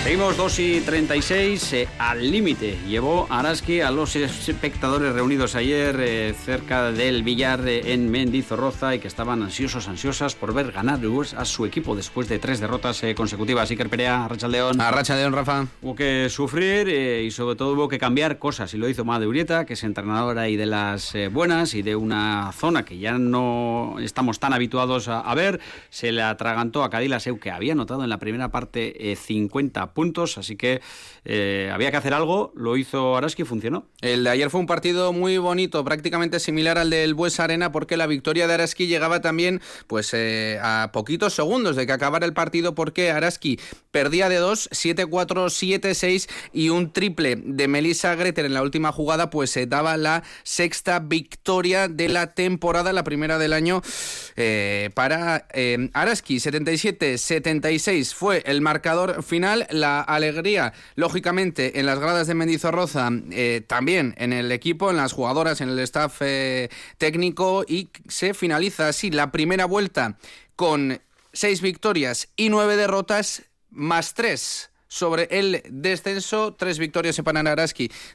Seguimos 0.09 0.39
2 0.39 0.59
y 0.61 0.81
36 0.81 1.73
eh, 1.75 1.89
al 1.99 2.31
límite. 2.31 2.79
Llevó 2.89 3.27
Araski 3.29 3.83
a 3.83 3.91
los 3.91 4.17
espectadores 4.17 5.13
reunidos 5.13 5.55
ayer 5.55 6.01
eh, 6.01 6.35
cerca 6.47 6.91
del 6.93 7.23
billar 7.23 7.69
eh, 7.69 7.93
en 7.93 8.11
Mendizorroza 8.11 8.95
y 8.95 9.01
que 9.01 9.07
estaban 9.07 9.43
ansiosos, 9.43 9.87
ansiosas 9.87 10.35
por 10.35 10.55
ver 10.55 10.73
ganar 10.73 10.99
a 11.37 11.45
su 11.45 11.67
equipo 11.67 11.95
después 11.95 12.27
de 12.27 12.39
tres 12.39 12.59
derrotas 12.59 13.03
consecutivas. 13.15 13.71
Iker 13.71 13.91
Perea, 13.91 14.27
León. 14.49 14.81
A 14.81 15.03
León, 15.15 15.33
Rafa. 15.35 15.67
Hubo 15.83 15.95
que 15.95 16.29
sufrir 16.31 16.89
y 16.89 17.31
sobre 17.31 17.57
todo 17.57 17.75
hubo 17.75 17.89
que 17.89 17.99
cambiar 17.99 18.39
cosas. 18.39 18.73
Y 18.73 18.79
lo 18.79 18.89
hizo 18.89 19.05
Made 19.05 19.27
Urieta, 19.27 19.67
que 19.67 19.75
es 19.75 19.85
entrenadora 19.85 20.49
y 20.49 20.57
de 20.57 20.65
las 20.65 21.15
buenas 21.31 21.75
y 21.75 21.83
de 21.83 21.97
una 21.97 22.51
zona 22.53 22.83
que 22.83 22.99
ya 22.99 23.19
no 23.19 23.97
estamos 24.01 24.41
tan 24.41 24.55
habituados 24.55 25.09
a, 25.09 25.35
ver. 25.35 25.61
Se 25.91 26.13
le 26.13 26.23
atragantó 26.23 26.83
a 26.83 26.89
Cadila 26.89 27.21
Seu, 27.21 27.39
que 27.39 27.51
había 27.51 27.75
notado 27.75 28.05
en 28.05 28.09
la 28.09 28.19
primera 28.19 28.49
parte 28.49 29.15
50 29.15 29.98
puntos, 29.99 30.39
así 30.39 30.55
que 30.55 30.81
eh, 31.25 31.73
había 31.75 31.91
que 31.91 31.97
hacer 31.97 32.15
algo, 32.15 32.53
lo 32.55 32.77
hizo 32.77 33.17
Araski 33.17 33.43
y 33.43 33.45
funcionó. 33.45 33.89
El 34.01 34.23
de 34.23 34.31
ayer 34.31 34.49
fue 34.49 34.61
un 34.61 34.69
partido 34.69 35.13
muy 35.13 35.39
bonito, 35.39 35.85
prácticamente 35.85 36.39
similar 36.39 36.79
al 36.79 36.91
del 36.91 37.15
Bues 37.15 37.41
Arena, 37.41 37.73
porque 37.73 37.97
la 37.97 38.07
victoria 38.07 38.47
de 38.47 38.55
Araski 38.55 38.87
llegaba 38.87 39.21
también 39.21 39.61
pues 39.89 40.15
eh, 40.15 40.61
a 40.63 40.91
poquitos 40.93 41.35
segundos 41.35 41.75
de 41.75 41.85
que 41.85 41.91
acabara 41.91 42.27
el 42.27 42.33
partido, 42.33 42.77
porque 42.77 43.11
Araski 43.11 43.59
perdía 43.91 44.29
de 44.29 44.37
2, 44.37 44.71
7-4, 44.71 45.81
7-6 45.81 46.31
y 46.53 46.69
un 46.69 46.93
triple 46.93 47.35
de 47.35 47.67
Melissa 47.67 48.15
Greter 48.15 48.45
en 48.45 48.55
la 48.55 48.63
última 48.63 48.93
jugada, 48.93 49.31
pues 49.31 49.51
se 49.51 49.67
daba 49.67 49.97
la 49.97 50.23
sexta 50.45 51.01
victoria 51.01 51.89
de 51.89 52.09
la 52.09 52.35
temporada, 52.35 52.93
la 52.93 53.03
primera 53.03 53.37
del 53.39 53.53
año 53.53 53.83
eh, 54.37 54.91
para 54.95 55.49
Araski. 55.93 56.37
77-76 56.37 58.15
fue 58.15 58.45
el 58.47 58.61
marcador 58.61 59.25
final. 59.25 59.67
La 59.71 59.88
alegría, 60.01 60.73
lógicamente, 60.95 61.81
en 61.81 61.87
las 61.87 61.99
gradas 61.99 62.27
de 62.27 62.35
Mendizorroza, 62.35 63.11
eh, 63.31 63.63
también 63.67 64.15
en 64.19 64.33
el 64.33 64.53
equipo, 64.53 64.91
en 64.91 64.97
las 64.97 65.13
jugadoras, 65.13 65.61
en 65.61 65.71
el 65.71 65.79
staff 65.81 66.19
eh, 66.21 66.69
técnico 66.99 67.65
y 67.67 67.89
se 68.09 68.35
finaliza 68.35 68.89
así 68.89 69.11
la 69.11 69.31
primera 69.31 69.65
vuelta 69.65 70.17
con 70.57 71.01
seis 71.33 71.61
victorias 71.61 72.29
y 72.37 72.49
nueve 72.49 72.77
derrotas 72.77 73.43
más 73.71 74.15
tres 74.15 74.71
sobre 74.89 75.29
el 75.31 75.63
descenso. 75.69 76.55
Tres 76.55 76.79
victorias 76.79 77.15
separan 77.15 77.47
a 77.47 77.59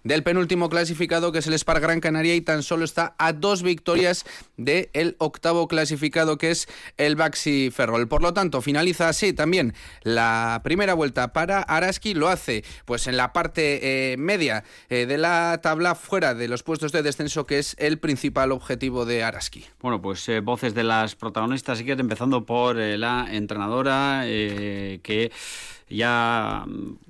del 0.04 0.24
penúltimo 0.24 0.70
clasificado, 0.70 1.32
que 1.32 1.40
es 1.40 1.48
el 1.48 1.54
Spar 1.54 1.80
Gran 1.82 2.00
Canaria, 2.00 2.36
y 2.36 2.42
tan 2.42 2.64
solo 2.64 2.86
está 2.86 3.14
a 3.18 3.34
dos 3.34 3.62
victorias 3.62 4.26
del 4.58 5.16
octavo 5.20 5.68
clasificado, 5.68 6.38
que 6.38 6.52
es 6.52 6.68
el 6.98 7.16
Baxi 7.16 7.72
Ferrol. 7.72 8.08
Por 8.08 8.22
lo 8.22 8.34
tanto, 8.34 8.62
finaliza 8.62 9.10
así 9.10 9.34
también 9.34 9.74
la 10.02 10.62
primera 10.64 10.94
vuelta 10.94 11.34
para 11.34 11.62
Araski. 11.62 12.14
Lo 12.14 12.30
hace 12.30 12.64
pues 12.86 13.08
en 13.08 13.18
la 13.18 13.34
parte 13.34 14.14
eh, 14.14 14.18
media 14.18 14.64
eh, 14.90 15.06
de 15.06 15.18
la 15.18 15.60
tabla, 15.62 15.96
fuera 15.96 16.34
de 16.34 16.48
los 16.48 16.64
puestos 16.64 16.92
de 16.92 17.04
descenso, 17.04 17.46
que 17.46 17.60
es 17.60 17.76
el 17.80 18.00
principal 18.00 18.52
objetivo 18.52 19.06
de 19.06 19.24
Araski. 19.24 19.66
Bueno, 19.82 20.02
pues 20.02 20.28
eh, 20.30 20.40
voces 20.40 20.74
de 20.74 20.84
las 20.84 21.16
protagonistas, 21.16 21.80
así 21.80 21.86
empezando 21.90 22.46
por 22.46 22.78
la 22.78 23.28
entrenadora 23.30 24.24
que 24.26 25.32
ya, 25.90 26.66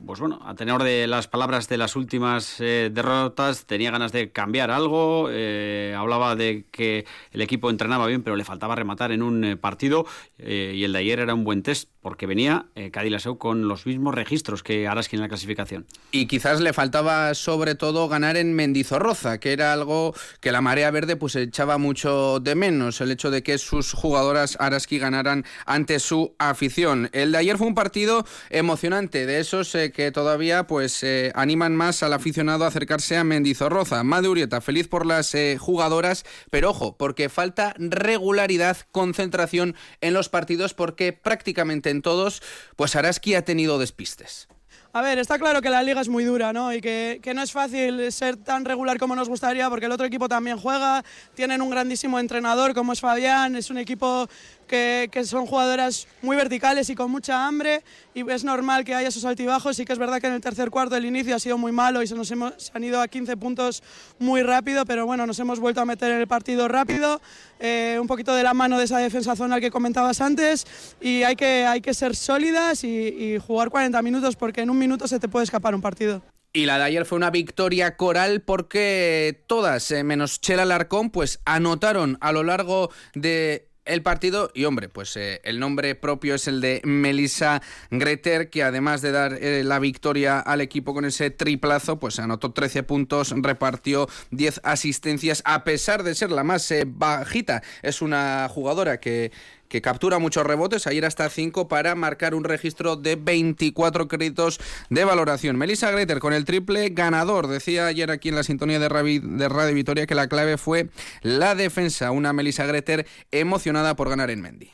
pues 0.06 0.20
bueno, 0.20 0.40
a 0.46 0.56
tenor 0.56 0.84
de 0.84 1.08
las 1.08 1.28
palabras 1.28 1.68
de 1.70 1.78
las 1.78 1.96
últimas 1.96 2.60
eh, 2.60 2.90
derrotas, 2.92 3.66
tenía 3.66 3.92
ganas 3.92 4.12
de 4.12 4.32
cambiar 4.32 4.72
algo. 4.72 5.28
Eh, 5.32 5.96
hablaba 5.98 6.36
de 6.36 6.66
que 6.72 7.06
el 7.32 7.42
equipo 7.42 7.70
entrenaba 7.70 8.08
bien, 8.08 8.24
pero 8.24 8.36
le 8.36 8.44
faltaba 8.44 8.76
rematar 8.76 9.12
en 9.12 9.22
un 9.22 9.44
eh, 9.44 9.58
partido. 9.58 10.06
y 10.38 10.84
el 10.84 10.94
de 10.94 11.00
ayer 11.00 11.20
era 11.20 11.34
un 11.34 11.44
buen 11.44 11.64
test, 11.64 11.90
porque 12.04 12.28
venía 12.28 12.66
eh, 12.76 12.92
con 13.40 13.68
los 13.68 13.86
mismos 13.86 14.14
registros 14.14 14.62
que 14.62 14.88
Araski 14.88 15.16
en 15.16 15.22
la 15.22 15.30
clasificación. 15.30 15.88
Y 16.12 16.28
quizás 16.28 16.60
le 16.60 16.74
faltaba 16.74 17.34
sobre 17.34 17.76
todo 17.76 18.08
ganar 18.10 18.38
en 18.38 18.54
Mendizorroza, 18.54 19.40
que 19.40 19.54
era 19.54 19.74
algo 19.74 20.14
que 20.42 20.52
la 20.52 20.62
marea 20.62 20.92
verde 20.92 21.16
pues 21.16 21.36
echaba 21.36 21.78
mucho 21.78 22.40
de 22.40 22.56
menos, 22.56 23.00
el 23.02 23.12
hecho 23.12 23.32
de 23.32 23.42
que 23.42 23.58
sus 23.58 23.94
jugadoras 23.94 24.58
Araski 24.60 25.00
ganaran 25.00 25.46
ante 25.66 26.00
su 26.00 26.36
afición. 26.38 27.10
El 27.14 27.32
de 27.32 27.38
ayer 27.38 27.58
fue 27.58 27.68
un 27.68 27.76
partido 27.76 28.26
emocionante, 28.64 29.26
de 29.26 29.40
esos 29.40 29.76
eh, 29.76 29.92
que 29.92 30.12
todavía 30.12 30.66
pues 30.68 31.04
eh, 31.04 31.34
animan 31.36 31.76
más 31.76 32.02
al 32.02 32.14
aficionado 32.14 32.64
a 32.64 32.70
acercarse 32.70 33.18
a 33.18 33.26
Mendizorroza. 33.26 34.04
Madurieta, 34.04 34.62
feliz 34.62 34.88
por 34.88 35.06
las 35.06 35.36
eh, 35.36 35.58
jugadoras, 35.60 36.24
pero 36.50 36.70
ojo, 36.70 36.96
porque 36.98 37.28
falta 37.28 37.76
regularidad, 37.78 38.78
concentración 38.94 39.76
en 40.00 40.14
los 40.14 40.30
partidos, 40.30 40.74
porque 40.74 41.12
prácticamente 41.12 41.90
en 41.90 42.02
todos, 42.02 42.42
pues 42.78 42.96
Araski 42.96 43.36
ha 43.36 43.44
tenido 43.44 43.80
despistes. 43.80 44.48
A 44.96 45.02
ver, 45.02 45.18
está 45.18 45.40
claro 45.40 45.62
que 45.62 45.72
la 45.72 45.82
liga 45.82 46.02
es 46.02 46.08
muy 46.08 46.24
dura, 46.24 46.54
¿no? 46.54 46.72
Y 46.72 46.80
que, 46.80 47.20
que, 47.22 47.34
no 47.34 47.42
es 47.42 47.52
fácil 47.52 48.12
ser 48.12 48.38
tan 48.38 48.64
regular 48.64 49.00
como 49.00 49.16
nos 49.16 49.28
gustaría, 49.28 49.68
porque 49.68 49.88
el 49.88 49.92
otro 49.92 50.06
equipo 50.06 50.30
también 50.30 50.58
juega, 50.58 51.04
tienen 51.34 51.64
un 51.64 51.72
grandísimo 51.72 52.20
entrenador 52.20 52.76
como 52.76 52.94
es 52.94 53.02
Fabián, 53.02 53.56
es 53.56 53.72
un 53.72 53.80
equipo 53.80 54.30
que, 54.66 55.10
son 55.26 55.46
jugadoras 55.46 56.08
muy 56.22 56.36
verticales 56.36 56.90
y 56.90 56.96
con 56.96 57.12
mucha 57.12 57.48
hambre 57.48 57.84
y 58.14 58.30
es 58.30 58.44
normal 58.44 58.84
que 58.84 58.94
haya 58.96 59.08
esos 59.08 59.26
altibajos. 59.26 59.80
y 59.80 59.86
que 59.86 59.94
es 59.94 60.00
verdad 60.00 60.20
que 60.20 60.28
en 60.28 60.34
el 60.34 60.42
tercer 60.42 60.70
cuarto 60.70 60.96
el 60.96 61.06
inicio 61.06 61.36
ha 61.36 61.40
sido 61.40 61.58
muy 61.58 61.72
malo 61.72 62.02
y 62.02 62.08
se 62.08 62.16
nos 62.16 62.30
hemos, 62.32 62.72
han 62.74 62.84
ido 62.84 63.02
a 63.02 63.08
15 63.08 63.38
puntos 63.38 63.84
muy 64.20 64.44
rápido, 64.44 64.86
pero 64.86 65.06
bueno, 65.06 65.26
nos 65.26 65.40
hemos 65.40 65.60
vuelto 65.60 65.82
a 65.82 65.86
meter 65.86 66.12
en 66.12 66.20
el 66.20 66.28
partido 66.28 66.68
rápido, 66.68 67.22
eh, 67.60 67.98
un 68.00 68.08
poquito 68.08 68.36
de 68.36 68.44
la 68.44 68.54
mano 68.54 68.78
de 68.78 68.86
esa 68.86 68.98
defensa 68.98 69.36
zonal 69.36 69.62
que 69.62 69.72
comentabas 69.72 70.22
antes 70.22 70.66
y 71.00 71.24
hay 71.24 71.36
que, 71.36 71.66
hay 71.66 71.82
que 71.82 71.94
ser 71.94 72.16
sólidas 72.16 72.84
y, 72.84 73.38
jugar 73.46 73.70
40 73.70 74.02
minutos 74.02 74.36
porque 74.36 74.62
en 74.62 74.70
un 74.70 74.78
minuto 74.78 75.08
se 75.08 75.20
te 75.20 75.28
puede 75.28 75.44
escapar 75.44 75.74
un 75.76 75.82
partido. 75.82 76.22
Y 76.54 76.66
la 76.68 76.78
de 76.78 76.84
ayer 76.84 77.06
fue 77.06 77.16
una 77.16 77.32
victoria 77.32 77.98
coral 77.98 78.42
porque 78.42 79.44
todas, 79.48 79.90
eh, 79.90 80.04
menos 80.04 80.40
Chela 80.40 80.66
Larcón, 80.66 81.10
pues 81.10 81.40
anotaron 81.46 82.18
a 82.22 82.32
lo 82.32 82.44
largo 82.44 82.92
de 83.16 83.73
el 83.86 84.02
partido 84.02 84.52
y 84.54 84.66
hombre, 84.66 84.90
pues 84.90 85.16
eh, 85.18 85.42
el 85.44 85.60
nombre 85.60 85.96
propio 85.96 86.36
es 86.36 86.48
el 86.48 86.62
de 86.62 86.82
Melissa 86.84 87.62
Greter, 87.92 88.50
que 88.50 88.64
además 88.64 89.02
de 89.02 89.12
dar 89.12 89.34
eh, 89.34 89.64
la 89.64 89.80
victoria 89.80 90.40
al 90.40 90.62
equipo 90.62 90.94
con 90.94 91.06
ese 91.06 91.30
triplazo, 91.30 92.00
pues 92.00 92.20
anotó 92.20 92.52
13 92.52 92.84
puntos, 92.84 93.34
repartió 93.36 94.08
10 94.32 94.62
asistencias, 94.64 95.42
a 95.46 95.64
pesar 95.64 96.04
de 96.04 96.16
ser 96.16 96.32
la 96.32 96.44
más 96.44 96.70
eh, 96.72 96.86
bajita. 96.88 97.62
Es 97.82 98.02
una 98.02 98.48
jugadora 98.50 99.00
que 99.00 99.32
que 99.74 99.82
captura 99.82 100.20
muchos 100.20 100.46
rebotes, 100.46 100.86
ayer 100.86 101.04
hasta 101.04 101.28
5 101.28 101.68
para 101.68 101.96
marcar 101.96 102.36
un 102.36 102.44
registro 102.44 102.96
de 102.96 103.16
24 103.16 104.08
créditos 104.08 104.60
de 104.92 105.04
valoración. 105.04 105.58
Melissa 105.58 105.90
Greter 105.90 106.20
con 106.20 106.32
el 106.32 106.46
triple 106.46 106.90
ganador, 106.90 107.48
decía 107.48 107.88
ayer 107.88 108.12
aquí 108.12 108.30
en 108.30 108.36
la 108.36 108.44
sintonía 108.44 108.78
de, 108.78 108.88
Radio 108.88 109.74
Vitoria 109.74 110.06
que 110.06 110.14
la 110.14 110.28
clave 110.28 110.60
fue 110.60 110.90
la 111.24 111.56
defensa, 111.56 112.12
una 112.12 112.34
Melissa 112.34 112.68
Greter 112.68 113.08
emocionada 113.32 113.96
por 113.96 114.10
ganar 114.10 114.30
en 114.30 114.44
Mendy. 114.44 114.72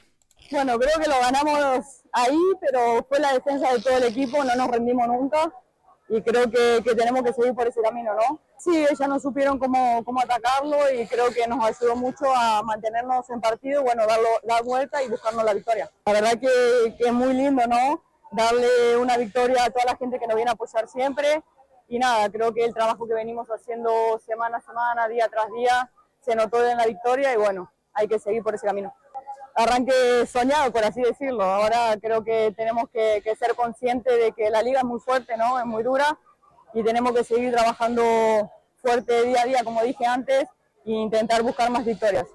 Bueno, 0.52 0.78
creo 0.78 1.00
que 1.02 1.10
lo 1.10 1.18
ganamos 1.22 2.04
ahí, 2.12 2.38
pero 2.60 3.06
fue 3.08 3.22
la 3.22 3.32
defensa 3.36 3.72
de 3.72 3.80
todo 3.82 4.00
el 4.00 4.04
equipo, 4.04 4.44
no 4.44 4.54
nos 4.54 4.68
rendimos 4.68 5.08
nunca 5.08 5.50
y 6.10 6.22
creo 6.24 6.50
que, 6.50 6.82
que 6.84 6.96
tenemos 6.96 7.22
que 7.22 7.34
seguir 7.34 7.54
por 7.54 7.68
ese 7.68 7.82
camino, 7.82 8.14
¿no? 8.16 8.40
Sí, 8.58 8.76
ellas 8.76 9.08
no 9.08 9.20
supieron 9.20 9.60
cómo, 9.60 10.04
cómo 10.04 10.20
atacarlo 10.20 10.92
y 10.92 11.06
creo 11.08 11.32
que 11.32 11.48
nos 11.48 11.64
ayudó 11.64 11.96
mucho 11.96 12.26
a 12.36 12.64
mantenernos 12.64 13.30
en 13.30 13.40
partido, 13.40 13.84
bueno, 13.84 14.06
darlo, 14.08 14.28
dar 14.44 14.64
vuelta 14.64 15.04
y 15.04 15.10
buscarnos 15.10 15.46
la 15.46 15.54
victoria. 15.54 15.90
La 16.06 16.14
verdad 16.14 16.32
que, 16.32 16.96
que, 16.98 17.06
es 17.06 17.14
muy 17.14 17.34
lindo, 17.34 17.66
¿no? 17.68 18.04
Darle 18.32 18.98
una 18.98 19.18
victoria 19.18 19.66
a 19.66 19.70
toda 19.70 19.86
la 19.86 19.98
gente 19.98 20.20
que 20.20 20.28
nos 20.28 20.36
viene 20.36 20.50
a 20.50 20.56
apoyar 20.56 20.88
siempre. 20.88 21.44
Y 21.88 22.00
nada, 22.00 22.30
creo 22.30 22.54
que 22.54 22.66
el 22.66 22.74
trabajo 22.74 23.08
que 23.08 23.14
venimos 23.14 23.48
haciendo 23.50 24.20
semana 24.26 24.58
a 24.58 24.62
semana, 24.62 25.08
día 25.08 25.28
tras 25.30 25.52
día, 25.52 25.92
se 26.22 26.36
notó 26.36 26.68
en 26.68 26.78
la 26.78 26.86
victoria 26.86 27.34
y 27.34 27.38
bueno, 27.38 27.72
hay 27.94 28.08
que 28.08 28.20
seguir 28.20 28.44
por 28.44 28.56
ese 28.56 28.66
camino. 28.66 28.94
Arranque 29.60 30.26
soñado, 30.26 30.72
por 30.72 30.86
así 30.86 31.02
decirlo. 31.02 31.44
Ahora 31.44 31.98
creo 32.02 32.24
que 32.24 32.54
tenemos 32.56 32.86
que, 32.94 33.22
ser 33.38 33.56
conscientes 33.56 34.18
de 34.18 34.32
que 34.32 34.50
la 34.50 34.64
liga 34.64 34.80
es 34.80 34.86
muy 34.86 35.02
fuerte, 35.02 35.36
¿no? 35.36 35.60
Es 35.60 35.66
muy 35.66 35.84
dura 35.84 36.18
y 36.74 36.82
tenemos 36.82 37.12
que 37.12 37.26
seguir 37.26 37.52
trabajando 37.52 38.50
fuerte 38.78 39.26
día 39.26 39.42
a 39.42 39.46
día, 39.46 39.64
como 39.66 39.84
dije 39.84 40.06
antes, 40.06 40.48
e 40.86 40.92
intentar 40.92 41.44
buscar 41.44 41.70
más 41.72 41.84
victorias. 41.84 42.26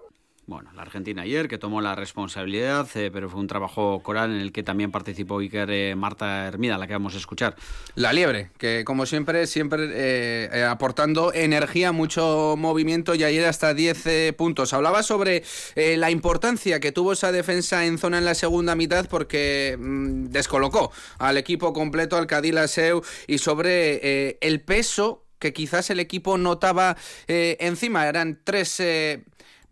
Bueno, 0.46 0.70
la 0.74 0.82
Argentina 0.82 1.22
ayer 1.22 1.48
que 1.48 1.56
tomó 1.56 1.80
la 1.80 1.94
responsabilidad, 1.94 2.86
eh, 2.96 3.10
pero 3.10 3.30
fue 3.30 3.40
un 3.40 3.46
trabajo 3.46 4.00
coral 4.02 4.30
en 4.30 4.40
el 4.42 4.52
que 4.52 4.62
también 4.62 4.90
participó 4.90 5.38
Iker 5.38 5.70
eh, 5.70 5.94
Marta 5.96 6.46
Hermida, 6.46 6.76
la 6.76 6.86
que 6.86 6.92
vamos 6.92 7.14
a 7.14 7.16
escuchar. 7.16 7.56
La 7.94 8.12
liebre, 8.12 8.50
que 8.58 8.84
como 8.84 9.06
siempre, 9.06 9.46
siempre 9.46 9.88
eh, 9.94 10.64
aportando 10.68 11.32
energía, 11.32 11.92
mucho 11.92 12.56
movimiento 12.58 13.14
y 13.14 13.24
ayer 13.24 13.46
hasta 13.46 13.72
10 13.72 14.34
puntos. 14.36 14.74
Hablaba 14.74 15.02
sobre 15.02 15.44
la 15.76 16.10
importancia 16.10 16.78
que 16.78 16.92
tuvo 16.92 17.14
esa 17.14 17.32
defensa 17.32 17.86
en 17.86 17.96
zona 17.96 18.18
en 18.18 18.26
la 18.26 18.34
segunda 18.34 18.74
mitad 18.74 19.08
porque 19.08 19.78
mm, 19.78 20.26
descolocó 20.26 20.92
al 21.18 21.38
equipo 21.38 21.72
completo, 21.72 22.18
al 22.18 22.26
Cadilla 22.26 22.68
Seu, 22.68 23.02
y 23.26 23.38
sobre 23.38 24.36
el 24.40 24.60
peso 24.60 25.24
que 25.38 25.54
quizás 25.54 25.88
el 25.88 26.00
equipo 26.00 26.36
notaba 26.36 26.96
encima. 27.26 28.06
Eran 28.06 28.40
tres 28.44 28.80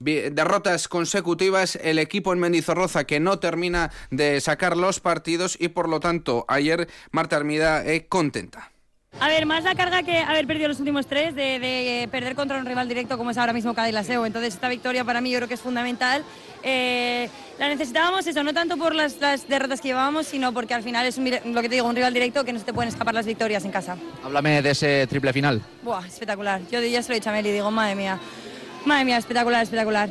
derrotas 0.02 0.88
consecutivas, 0.88 1.76
el 1.76 1.98
equipo 1.98 2.32
en 2.32 2.40
Mendizorroza 2.40 3.04
que 3.04 3.20
no 3.20 3.38
termina 3.38 3.90
de 4.10 4.40
sacar 4.40 4.76
los 4.76 5.00
partidos 5.00 5.56
y 5.58 5.68
por 5.68 5.88
lo 5.88 6.00
tanto 6.00 6.44
ayer 6.48 6.88
Marta 7.10 7.36
Armida 7.36 7.84
es 7.84 8.04
contenta. 8.08 8.72
A 9.20 9.28
ver, 9.28 9.46
más 9.46 9.62
la 9.62 9.74
carga 9.74 10.02
que 10.02 10.18
haber 10.18 10.46
perdido 10.46 10.68
los 10.68 10.80
últimos 10.80 11.06
tres, 11.06 11.34
de, 11.34 12.08
perder 12.10 12.34
contra 12.34 12.58
un 12.58 12.66
rival 12.66 12.88
directo 12.88 13.18
como 13.18 13.30
es 13.30 13.38
ahora 13.38 13.52
mismo 13.52 13.74
Laseo. 13.76 14.24
Entonces, 14.24 14.54
esta 14.54 14.68
victoria 14.68 15.04
para 15.04 15.20
mí 15.20 15.30
yo 15.30 15.38
creo 15.38 15.48
que 15.48 15.54
es 15.54 15.60
fundamental. 15.60 16.24
Eh, 16.62 17.28
la 17.58 17.68
necesitábamos 17.68 18.26
eso, 18.26 18.42
no 18.42 18.54
tanto 18.54 18.76
por 18.76 18.94
las, 18.94 19.20
derrotas 19.48 19.80
que 19.80 19.88
llevábamos, 19.88 20.26
sino 20.26 20.52
porque 20.52 20.74
al 20.74 20.82
final 20.82 21.06
es 21.06 21.18
lo 21.18 21.62
que 21.62 21.68
te 21.68 21.74
digo, 21.74 21.86
un 21.86 21.94
rival 21.94 22.14
directo 22.14 22.44
que 22.44 22.52
no 22.52 22.58
se 22.58 22.64
te 22.64 22.72
pueden 22.72 22.88
escapar 22.88 23.14
las 23.14 23.26
victorias 23.26 23.64
en 23.64 23.70
casa. 23.70 23.96
Háblame 24.24 24.62
de 24.62 24.70
ese 24.70 25.06
triple 25.06 25.32
final. 25.32 25.62
Buah, 25.82 26.06
espectacular. 26.06 26.60
Yo 26.70 26.80
ya 26.80 27.02
se 27.02 27.10
lo 27.10 27.14
he 27.14 27.20
dicho 27.20 27.30
a 27.30 27.32
Meli, 27.32 27.52
digo, 27.52 27.70
madre 27.70 27.94
mía. 27.94 28.18
Madre 28.85 29.05
mía, 29.05 29.16
espectacular, 29.18 29.62
espectacular. 29.62 30.11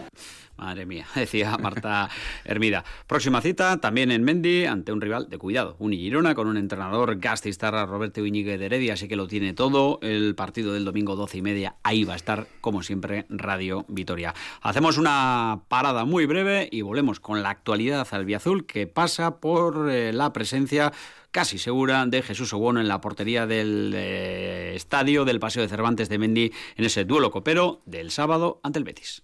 Madre 0.61 0.85
mía, 0.85 1.07
decía 1.15 1.57
Marta 1.57 2.09
Hermida. 2.45 2.85
Próxima 3.07 3.41
cita 3.41 3.81
también 3.81 4.11
en 4.11 4.23
Mendy 4.23 4.65
ante 4.65 4.93
un 4.93 5.01
rival 5.01 5.27
de 5.27 5.39
cuidado, 5.39 5.75
un 5.79 5.91
Girona 5.91 6.35
con 6.35 6.47
un 6.47 6.55
entrenador 6.55 7.17
gastistarra 7.19 7.87
Roberto 7.87 8.23
Iñigue 8.23 8.59
de 8.59 8.67
Heredia, 8.67 8.93
así 8.93 9.07
que 9.07 9.15
lo 9.15 9.27
tiene 9.27 9.53
todo. 9.53 9.97
El 10.03 10.35
partido 10.35 10.73
del 10.73 10.85
domingo 10.85 11.15
12 11.15 11.39
y 11.39 11.41
media, 11.41 11.75
ahí 11.81 12.03
va 12.03 12.13
a 12.13 12.15
estar, 12.15 12.47
como 12.61 12.83
siempre, 12.83 13.25
Radio 13.29 13.85
Vitoria. 13.87 14.35
Hacemos 14.61 14.99
una 14.99 15.61
parada 15.67 16.05
muy 16.05 16.27
breve 16.27 16.69
y 16.71 16.83
volvemos 16.83 17.19
con 17.19 17.41
la 17.41 17.49
actualidad 17.49 18.07
albiazul 18.11 18.67
que 18.67 18.85
pasa 18.85 19.39
por 19.39 19.89
eh, 19.89 20.13
la 20.13 20.31
presencia 20.31 20.91
casi 21.31 21.57
segura 21.57 22.05
de 22.05 22.21
Jesús 22.21 22.53
Obono 22.53 22.79
en 22.79 22.87
la 22.87 23.01
portería 23.01 23.47
del 23.47 23.93
eh, 23.95 24.73
estadio 24.75 25.25
del 25.25 25.39
Paseo 25.39 25.63
de 25.63 25.69
Cervantes 25.69 26.09
de 26.09 26.19
Mendy 26.19 26.51
en 26.75 26.85
ese 26.85 27.05
duelo 27.05 27.31
copero 27.31 27.81
del 27.85 28.11
sábado 28.11 28.59
ante 28.63 28.79
el 28.79 28.85
Betis. 28.85 29.23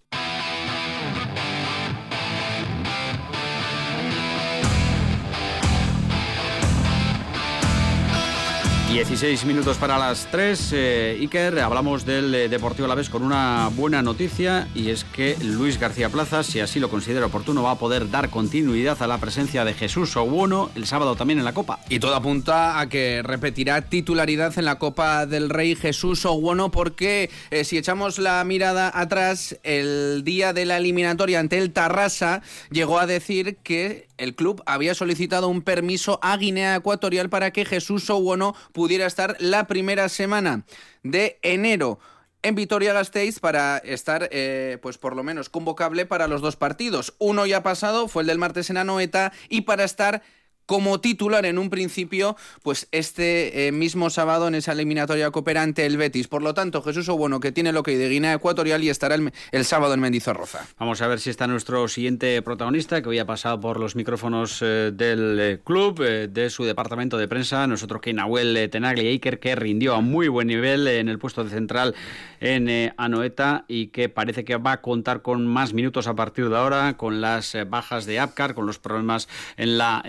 16 8.98 9.46
minutos 9.46 9.78
para 9.78 10.00
las 10.00 10.28
3. 10.32 10.70
Eh, 10.74 11.18
Iker, 11.20 11.60
hablamos 11.60 12.04
del 12.04 12.34
eh, 12.34 12.50
Deportivo 12.50 12.86
Alavés 12.86 13.12
con 13.12 13.22
una 13.22 13.70
buena 13.76 14.02
noticia 14.02 14.68
y 14.74 14.90
es 14.90 15.04
que 15.04 15.38
Luis 15.44 15.80
García 15.80 16.10
Plaza, 16.10 16.42
si 16.42 16.62
así 16.62 16.80
lo 16.80 16.90
considera 16.90 17.28
oportuno, 17.28 17.62
va 17.62 17.72
a 17.72 17.78
poder 17.78 18.10
dar 18.10 18.32
continuidad 18.32 19.00
a 19.04 19.06
la 19.06 19.20
presencia 19.20 19.64
de 19.66 19.76
Jesús 19.76 20.18
Obuono 20.18 20.72
el 20.74 20.88
sábado 20.88 21.16
también 21.16 21.38
en 21.38 21.46
la 21.46 21.54
Copa. 21.54 21.80
Y 21.90 22.00
todo 22.00 22.16
apunta 22.16 22.80
a 22.80 22.90
que 22.90 23.22
repetirá 23.22 23.84
titularidad 23.84 24.58
en 24.58 24.66
la 24.66 24.80
Copa 24.80 25.28
del 25.28 25.52
Rey 25.52 25.76
Jesús 25.76 26.26
Obuono 26.26 26.72
porque 26.72 27.30
eh, 27.52 27.66
si 27.66 27.78
echamos 27.78 28.18
la 28.18 28.44
mirada 28.46 28.92
atrás, 28.92 29.60
el 29.62 30.24
día 30.24 30.54
de 30.54 30.66
la 30.66 30.78
eliminatoria 30.78 31.40
ante 31.40 31.60
el 31.60 31.72
Tarrasa 31.72 32.42
llegó 32.72 32.98
a 32.98 33.06
decir 33.06 33.58
que 33.58 34.07
el 34.18 34.36
club 34.36 34.64
había 34.66 34.96
solicitado 34.96 35.48
un 35.48 35.62
permiso 35.62 36.20
a 36.22 36.38
Guinea 36.38 36.76
Ecuatorial 36.76 37.30
para 37.30 37.52
que 37.52 37.66
Jesús 37.66 38.10
Owono 38.10 38.56
pudiera 38.74 39.06
estar 39.06 39.36
la 39.40 39.68
primera 39.68 40.10
semana 40.10 40.66
de 41.04 41.40
enero 41.42 42.00
en 42.44 42.56
Vitoria-Gasteiz 42.56 43.40
para 43.40 43.78
estar, 43.80 44.30
eh, 44.32 44.78
pues 44.82 44.98
por 44.98 45.16
lo 45.16 45.24
menos, 45.24 45.50
convocable 45.50 46.06
para 46.06 46.28
los 46.28 46.42
dos 46.42 46.56
partidos. 46.56 47.16
Uno 47.20 47.46
ya 47.46 47.64
pasado, 47.64 48.08
fue 48.08 48.24
el 48.24 48.28
del 48.28 48.38
martes 48.38 48.70
en 48.70 48.78
Anoeta, 48.78 49.34
y 49.50 49.62
para 49.62 49.84
estar 49.84 50.22
como 50.68 51.00
titular 51.00 51.46
en 51.46 51.58
un 51.58 51.72
principio, 51.72 52.36
pues 52.62 52.88
este 52.92 53.68
eh, 53.68 53.72
mismo 53.72 54.10
sábado 54.12 54.48
en 54.48 54.56
esa 54.56 54.74
eliminatoria 54.74 55.32
cooperante 55.32 55.86
el 55.86 55.98
Betis. 55.98 56.28
Por 56.28 56.44
lo 56.44 56.54
tanto, 56.54 56.84
Jesús 56.84 57.10
Obueno, 57.10 57.40
que 57.40 57.52
tiene 57.52 57.72
lo 57.72 57.82
que 57.82 57.92
hay 57.92 57.98
de 57.98 58.10
Guinea 58.10 58.34
Ecuatorial 58.34 58.84
y 58.84 58.90
estará 58.90 59.16
el, 59.16 59.66
sábado 59.66 59.94
en 59.94 60.02
Mendizorroza. 60.02 60.68
Vamos 60.78 61.02
a 61.02 61.08
ver 61.08 61.20
si 61.20 61.30
está 61.30 61.48
nuestro 61.48 61.88
siguiente 61.88 62.42
protagonista, 62.42 63.02
que 63.02 63.10
hoy 63.10 63.18
ha 63.18 63.26
pasado 63.26 63.60
por 63.60 63.80
los 63.80 63.96
micrófonos 63.96 64.62
eh, 64.62 64.92
del 64.94 65.40
eh, 65.40 65.60
club, 65.64 66.02
de 66.02 66.50
su 66.50 66.66
departamento 66.66 67.18
de 67.18 67.30
prensa, 67.30 67.66
nosotros 67.66 68.02
que 68.02 68.14
Nahuel 68.14 68.70
Tenagli 68.70 69.08
Iker, 69.08 69.40
que 69.40 69.56
rindió 69.56 69.96
a 69.96 70.02
muy 70.02 70.28
buen 70.28 70.48
nivel 70.48 70.88
en 70.88 71.08
el 71.08 71.18
puesto 71.18 71.46
de 71.46 71.50
central 71.50 71.96
en 72.40 72.94
Anoeta 72.98 73.64
y 73.68 73.88
que 73.88 74.10
parece 74.10 74.44
que 74.44 74.58
va 74.58 74.74
a 74.74 74.82
contar 74.82 75.22
con 75.22 75.48
más 75.48 75.74
minutos 75.74 76.08
a 76.08 76.16
partir 76.16 76.50
de 76.50 76.58
ahora, 76.58 76.98
con 76.98 77.22
las 77.22 77.58
bajas 77.70 78.06
de 78.06 78.20
Apcar, 78.20 78.54
con 78.54 78.66
los 78.66 78.80
problemas 78.80 79.30
en 79.56 79.78
la 79.78 80.04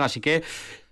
así 0.00 0.20
que 0.20 0.42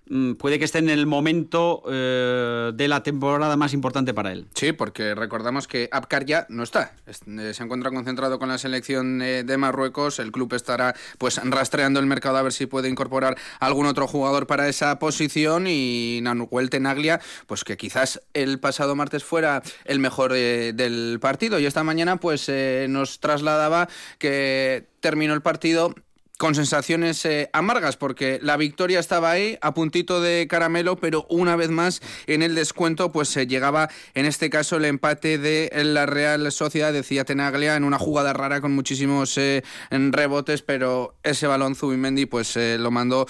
mm, 0.09 0.35
puede 0.35 0.59
que 0.59 0.65
esté 0.65 0.79
en 0.79 0.91
el 0.91 1.07
momento 1.07 1.83
eh, 1.89 2.73
de 2.75 2.89
la 2.89 3.03
temporada 3.03 3.57
más 3.57 3.73
importante 3.73 4.15
para 4.15 4.33
él. 4.33 4.47
Sí, 4.55 4.73
porque 4.73 5.15
recordamos 5.15 5.67
que 5.67 5.89
Abkar 5.91 6.25
ya 6.25 6.47
no 6.49 6.63
está. 6.63 6.95
Eh, 7.07 7.55
se 7.55 7.63
encuentra 7.63 7.91
concentrado 7.91 8.39
con 8.39 8.49
la 8.49 8.59
selección 8.59 9.23
eh, 9.23 9.45
de 9.45 9.57
Marruecos. 9.57 10.19
El 10.19 10.33
club 10.33 10.53
estará 10.55 10.95
pues 11.19 11.41
rastreando 11.43 12.01
el 12.01 12.07
mercado 12.07 12.37
a 12.37 12.43
ver 12.43 12.53
si 12.53 12.67
puede 12.67 12.89
incorporar 12.89 13.37
algún 13.61 13.87
otro 13.87 14.07
jugador 14.07 14.47
para 14.47 14.69
esa 14.69 14.99
posición. 14.99 15.67
Y 15.67 16.21
Nanuel 16.23 16.71
Tenaglia, 16.71 17.21
pues 17.47 17.65
que 17.65 17.77
quizás 17.77 18.21
el 18.35 18.59
pasado 18.61 18.97
martes 18.97 19.25
fuera 19.25 19.63
el 19.85 19.99
mejor 19.99 20.33
del 20.33 21.19
partido. 21.21 21.59
Y 21.59 21.67
esta 21.67 21.85
mañana 21.85 22.17
pues 22.17 22.51
nos 22.89 23.21
trasladaba 23.21 23.89
que 24.19 24.87
terminó 25.05 25.35
el 25.35 25.43
partido 25.43 25.95
con 26.39 26.55
sensaciones 26.57 27.25
eh, 27.27 27.49
amargas 27.53 27.97
porque 27.97 28.41
la 28.43 28.57
victoria 28.57 28.99
estaba 28.99 29.31
ahí 29.31 29.57
a 29.61 29.73
puntito 29.73 30.21
de 30.21 30.49
caramelo 30.49 30.97
pero 30.97 31.27
una 31.29 31.55
vez 31.55 31.71
más 31.71 32.03
en 32.27 32.43
el 32.43 32.57
descuento 32.57 33.13
pues 33.13 33.29
se 33.29 33.47
llegaba 33.47 33.89
en 34.15 34.27
este 34.27 34.51
caso 34.51 34.77
el 34.77 34.85
empate 34.85 35.39
de 35.39 35.71
la 35.85 36.07
Real 36.07 36.51
Sociedad 36.51 36.93
decía 36.93 37.25
Tenaglia 37.25 37.77
en 37.77 37.85
una 37.85 37.99
jugada 37.99 38.33
rara 38.33 38.61
con 38.61 38.75
muchísimos 38.75 39.39
eh, 39.39 39.63
rebotes 39.91 40.63
pero 40.63 41.15
ese 41.23 41.47
balón 41.47 41.77
Zubimendi 41.77 42.27
pues 42.27 42.57
eh, 42.57 42.79
lo 42.79 42.91
mandó 42.91 43.27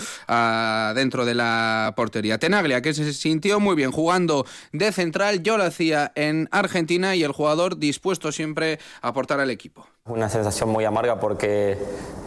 dentro 0.94 1.24
de 1.24 1.34
la 1.34 1.92
portería. 1.96 2.38
Tenaglia 2.38 2.80
que 2.82 2.94
se 2.94 3.12
sintió 3.12 3.60
muy 3.60 3.76
bien 3.76 3.92
jugando 3.92 4.46
de 4.72 4.92
central 4.92 5.42
yo 5.42 5.58
lo 5.58 5.64
hacía 5.64 6.12
en 6.14 6.48
Argentina 6.50 7.14
y 7.14 7.22
el 7.22 7.32
jugador 7.32 7.78
dispuesto 7.78 8.32
siempre 8.32 8.78
a 9.02 9.08
aportar 9.08 9.40
al 9.40 9.50
equipo 9.50 9.93
una 10.10 10.28
sensación 10.28 10.68
muy 10.68 10.84
amarga 10.84 11.18
porque 11.18 11.78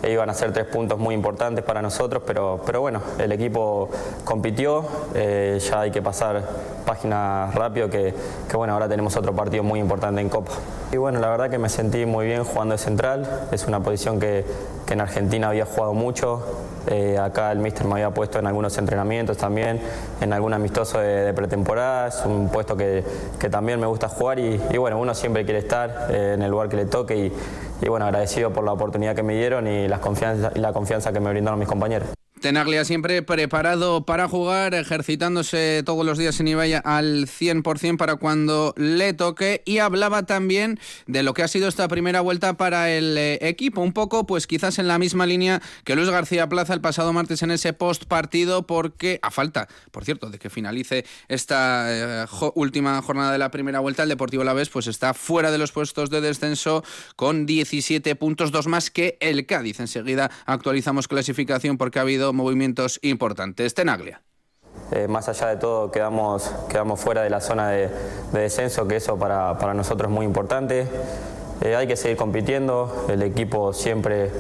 iban 0.02 0.32
a 0.32 0.34
ser 0.34 0.52
tres 0.52 0.66
puntos 0.66 0.98
muy 0.98 1.14
importantes 1.14 1.64
para 1.64 1.80
nosotros, 1.80 2.24
pero, 2.26 2.60
pero 2.66 2.82
bueno, 2.82 3.02
el 3.20 3.32
equipo 3.32 3.90
compitió, 4.26 4.84
eh, 5.14 5.60
ya 5.62 5.82
hay 5.82 5.92
que 5.92 6.02
pasar 6.02 6.42
página 6.88 7.52
rápido 7.54 7.88
que, 7.88 8.16
que, 8.50 8.58
bueno, 8.58 8.74
ahora 8.74 8.90
tenemos 8.90 9.16
otro 9.16 9.36
partido 9.36 9.62
muy 9.62 9.80
importante 9.80 10.22
en 10.22 10.30
Copa. 10.30 10.54
Y 10.92 10.98
bueno, 10.98 11.20
la 11.20 11.30
verdad 11.30 11.52
que 11.52 11.60
me 11.60 11.70
sentí 11.70 12.08
muy 12.08 12.26
bien 12.26 12.44
jugando 12.44 12.74
de 12.74 12.80
central, 12.80 13.48
es 13.52 13.68
una 13.68 13.80
posición 13.82 14.20
que, 14.20 14.44
que 14.88 14.94
en 14.94 15.02
Argentina 15.02 15.50
había 15.50 15.66
jugado 15.66 15.94
mucho, 15.94 16.44
eh, 16.88 17.18
acá 17.20 17.52
el 17.52 17.60
míster 17.60 17.86
me 17.86 17.94
había 17.94 18.12
puesto 18.12 18.40
en 18.40 18.48
algunos 18.48 18.78
entrenamientos 18.78 19.38
también, 19.38 19.82
en 20.22 20.34
algún 20.34 20.54
amistoso 20.54 21.00
de, 21.00 21.34
pretemporada, 21.34 22.08
es 22.08 22.24
un 22.26 22.50
puesto 22.50 22.78
que, 22.78 23.04
que, 23.38 23.50
también 23.50 23.80
me 23.80 23.88
gusta 23.88 24.08
jugar 24.08 24.40
y, 24.40 24.60
y, 24.72 24.78
bueno, 24.78 24.98
uno 24.98 25.14
siempre 25.14 25.44
quiere 25.44 25.60
estar 25.60 26.08
eh, 26.10 26.34
en 26.36 26.42
el 26.42 26.50
lugar 26.50 26.70
que 26.70 26.78
le 26.78 26.86
toque 26.86 27.16
y, 27.18 27.34
y 27.82 27.90
bueno, 27.90 28.06
agradecido 28.06 28.52
por 28.52 28.64
la 28.64 28.74
oportunidad 28.74 29.16
que 29.16 29.24
me 29.24 29.36
dieron 29.36 29.68
y, 29.68 29.88
las 29.88 30.00
confianza, 30.00 30.52
y 30.56 30.60
la 30.60 30.74
confianza 30.74 31.14
que 31.14 31.20
me 31.20 31.30
brindaron 31.30 31.60
mis 31.60 31.68
compañeros. 31.68 32.10
Tenaglia 32.42 32.86
siempre 32.86 33.24
preparado 33.24 34.06
para 34.06 34.28
jugar, 34.28 34.76
ejercitándose 34.76 35.82
todos 35.84 36.06
los 36.06 36.20
días 36.20 36.40
en 36.40 36.48
Ibaya 36.48 36.80
al 36.80 37.26
100% 37.26 37.98
para 37.98 38.18
cuando 38.18 38.76
le 38.78 39.14
toque 39.14 39.64
y 39.66 39.80
hablaba 39.80 40.28
también 40.28 40.80
de 41.08 41.24
lo 41.24 41.34
que 41.34 41.42
ha 41.42 41.48
sido 41.48 41.68
esta 41.68 41.88
primera 41.88 42.22
vuelta 42.22 42.56
para 42.56 42.92
el 42.92 43.18
eh, 43.18 43.40
equipo, 43.42 43.82
un 43.82 43.92
poco 43.92 44.28
pues 44.28 44.46
quizás 44.46 44.78
en 44.78 44.88
la 44.88 45.00
misma 45.00 45.26
línea 45.26 45.62
que 45.84 45.96
Luis 45.96 46.10
García 46.10 46.48
Plaza 46.48 46.76
el 46.76 46.82
pasado 46.82 47.12
martes 47.12 47.42
en 47.42 47.50
ese 47.50 47.74
post 47.74 48.06
partido 48.06 48.68
porque 48.68 49.20
a 49.24 49.32
falta, 49.32 49.68
por 49.92 50.06
cierto, 50.06 50.30
de 50.30 50.38
que 50.38 50.52
finalice 50.52 51.06
esta 51.28 52.24
eh, 52.24 52.26
última 52.54 53.02
jornada 53.02 53.32
de 53.32 53.40
la 53.40 53.50
primera 53.50 53.80
vuelta 53.80 54.04
el 54.04 54.10
Deportivo 54.10 54.44
La 54.44 54.54
Vez 54.54 54.70
pues 54.70 54.86
está 54.86 55.16
fuera 55.16 55.50
de 55.50 55.58
los 55.58 55.72
puestos 55.72 56.12
de 56.12 56.22
descenso 56.22 56.84
con 57.16 57.48
17 57.48 58.16
puntos, 58.16 58.52
dos 58.52 58.68
más 58.68 58.92
que 58.92 59.18
el 59.22 59.46
Cádiz. 59.48 59.80
Enseguida 59.80 60.30
actualizamos 60.46 61.08
clasificación 61.08 61.78
porque 61.78 61.98
ha 62.00 62.04
habido 62.04 62.27
movimientos 62.34 63.00
importantes. 63.02 63.74
Tenaglia. 63.74 64.22
eh, 64.92 65.08
más 65.08 65.28
allá 65.30 65.48
de 65.48 65.58
todo 65.58 65.92
quedamos, 65.92 66.52
quedamos 66.70 67.00
fuera 67.00 67.24
de 67.24 67.30
la 67.30 67.42
zona 67.42 67.70
de, 67.70 67.90
descenso, 68.32 68.88
que 68.88 68.98
eso 68.98 69.18
para, 69.18 69.74
nosotros 69.74 70.10
es 70.10 70.16
muy 70.16 70.26
importante. 70.26 70.88
Eh, 71.62 71.76
hay 71.76 71.88
que 71.88 71.96
seguir 71.96 72.18
compitiendo, 72.18 73.06
el 73.10 73.24
equipo 73.24 73.74
siempre 73.74 74.32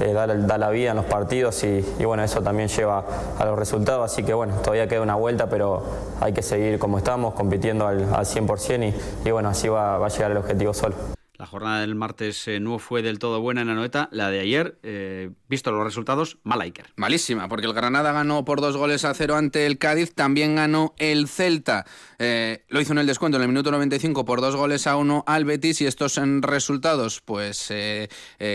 eh, 0.00 0.12
da, 0.12 0.26
la 0.26 0.70
vida 0.70 0.90
en 0.90 0.96
los 0.96 1.06
partidos 1.06 1.64
y, 1.64 1.82
bueno, 2.04 2.22
eso 2.22 2.42
también 2.42 2.68
lleva 2.68 3.04
a 3.38 3.44
los 3.46 3.58
resultados, 3.58 4.12
así 4.12 4.22
que 4.22 4.34
bueno, 4.34 4.54
todavía 4.56 4.86
queda 4.86 5.00
una 5.00 5.16
vuelta, 5.16 5.48
pero 5.48 5.82
hay 6.20 6.32
que 6.32 6.42
seguir 6.42 6.78
como 6.78 6.98
estamos, 6.98 7.34
compitiendo 7.34 7.86
al, 7.86 8.14
al 8.14 8.26
100% 8.26 8.92
y, 9.24 9.30
bueno, 9.30 9.48
así 9.48 9.68
va 9.68 10.04
a 10.04 10.08
llegar 10.08 10.30
el 10.30 10.36
objetivo 10.36 10.74
solo. 10.74 11.17
La 11.38 11.46
jornada 11.46 11.82
del 11.82 11.94
martes 11.94 12.48
eh, 12.48 12.58
no 12.58 12.80
fue 12.80 13.00
del 13.00 13.20
todo 13.20 13.40
buena 13.40 13.62
en 13.62 13.68
Anoeta. 13.68 14.08
La 14.10 14.28
de 14.28 14.40
ayer, 14.40 14.76
eh, 14.82 15.30
visto 15.48 15.70
los 15.70 15.84
resultados, 15.84 16.38
mala 16.42 16.64
Iker. 16.64 16.86
Malísima, 16.96 17.48
porque 17.48 17.66
el 17.66 17.74
Granada 17.74 18.10
ganó 18.10 18.44
por 18.44 18.60
dos 18.60 18.76
goles 18.76 19.04
a 19.04 19.14
cero 19.14 19.36
ante 19.36 19.64
el 19.64 19.78
Cádiz. 19.78 20.14
También 20.16 20.56
ganó 20.56 20.96
el 20.98 21.28
Celta. 21.28 21.86
Eh, 22.18 22.64
lo 22.66 22.80
hizo 22.80 22.90
en 22.90 22.98
el 22.98 23.06
descuento 23.06 23.36
en 23.36 23.42
el 23.42 23.48
minuto 23.48 23.70
95 23.70 24.24
por 24.24 24.40
dos 24.40 24.56
goles 24.56 24.88
a 24.88 24.96
uno 24.96 25.22
al 25.28 25.44
Betis. 25.44 25.80
Y 25.80 25.86
estos 25.86 26.20
resultados, 26.40 27.20
pues, 27.24 27.72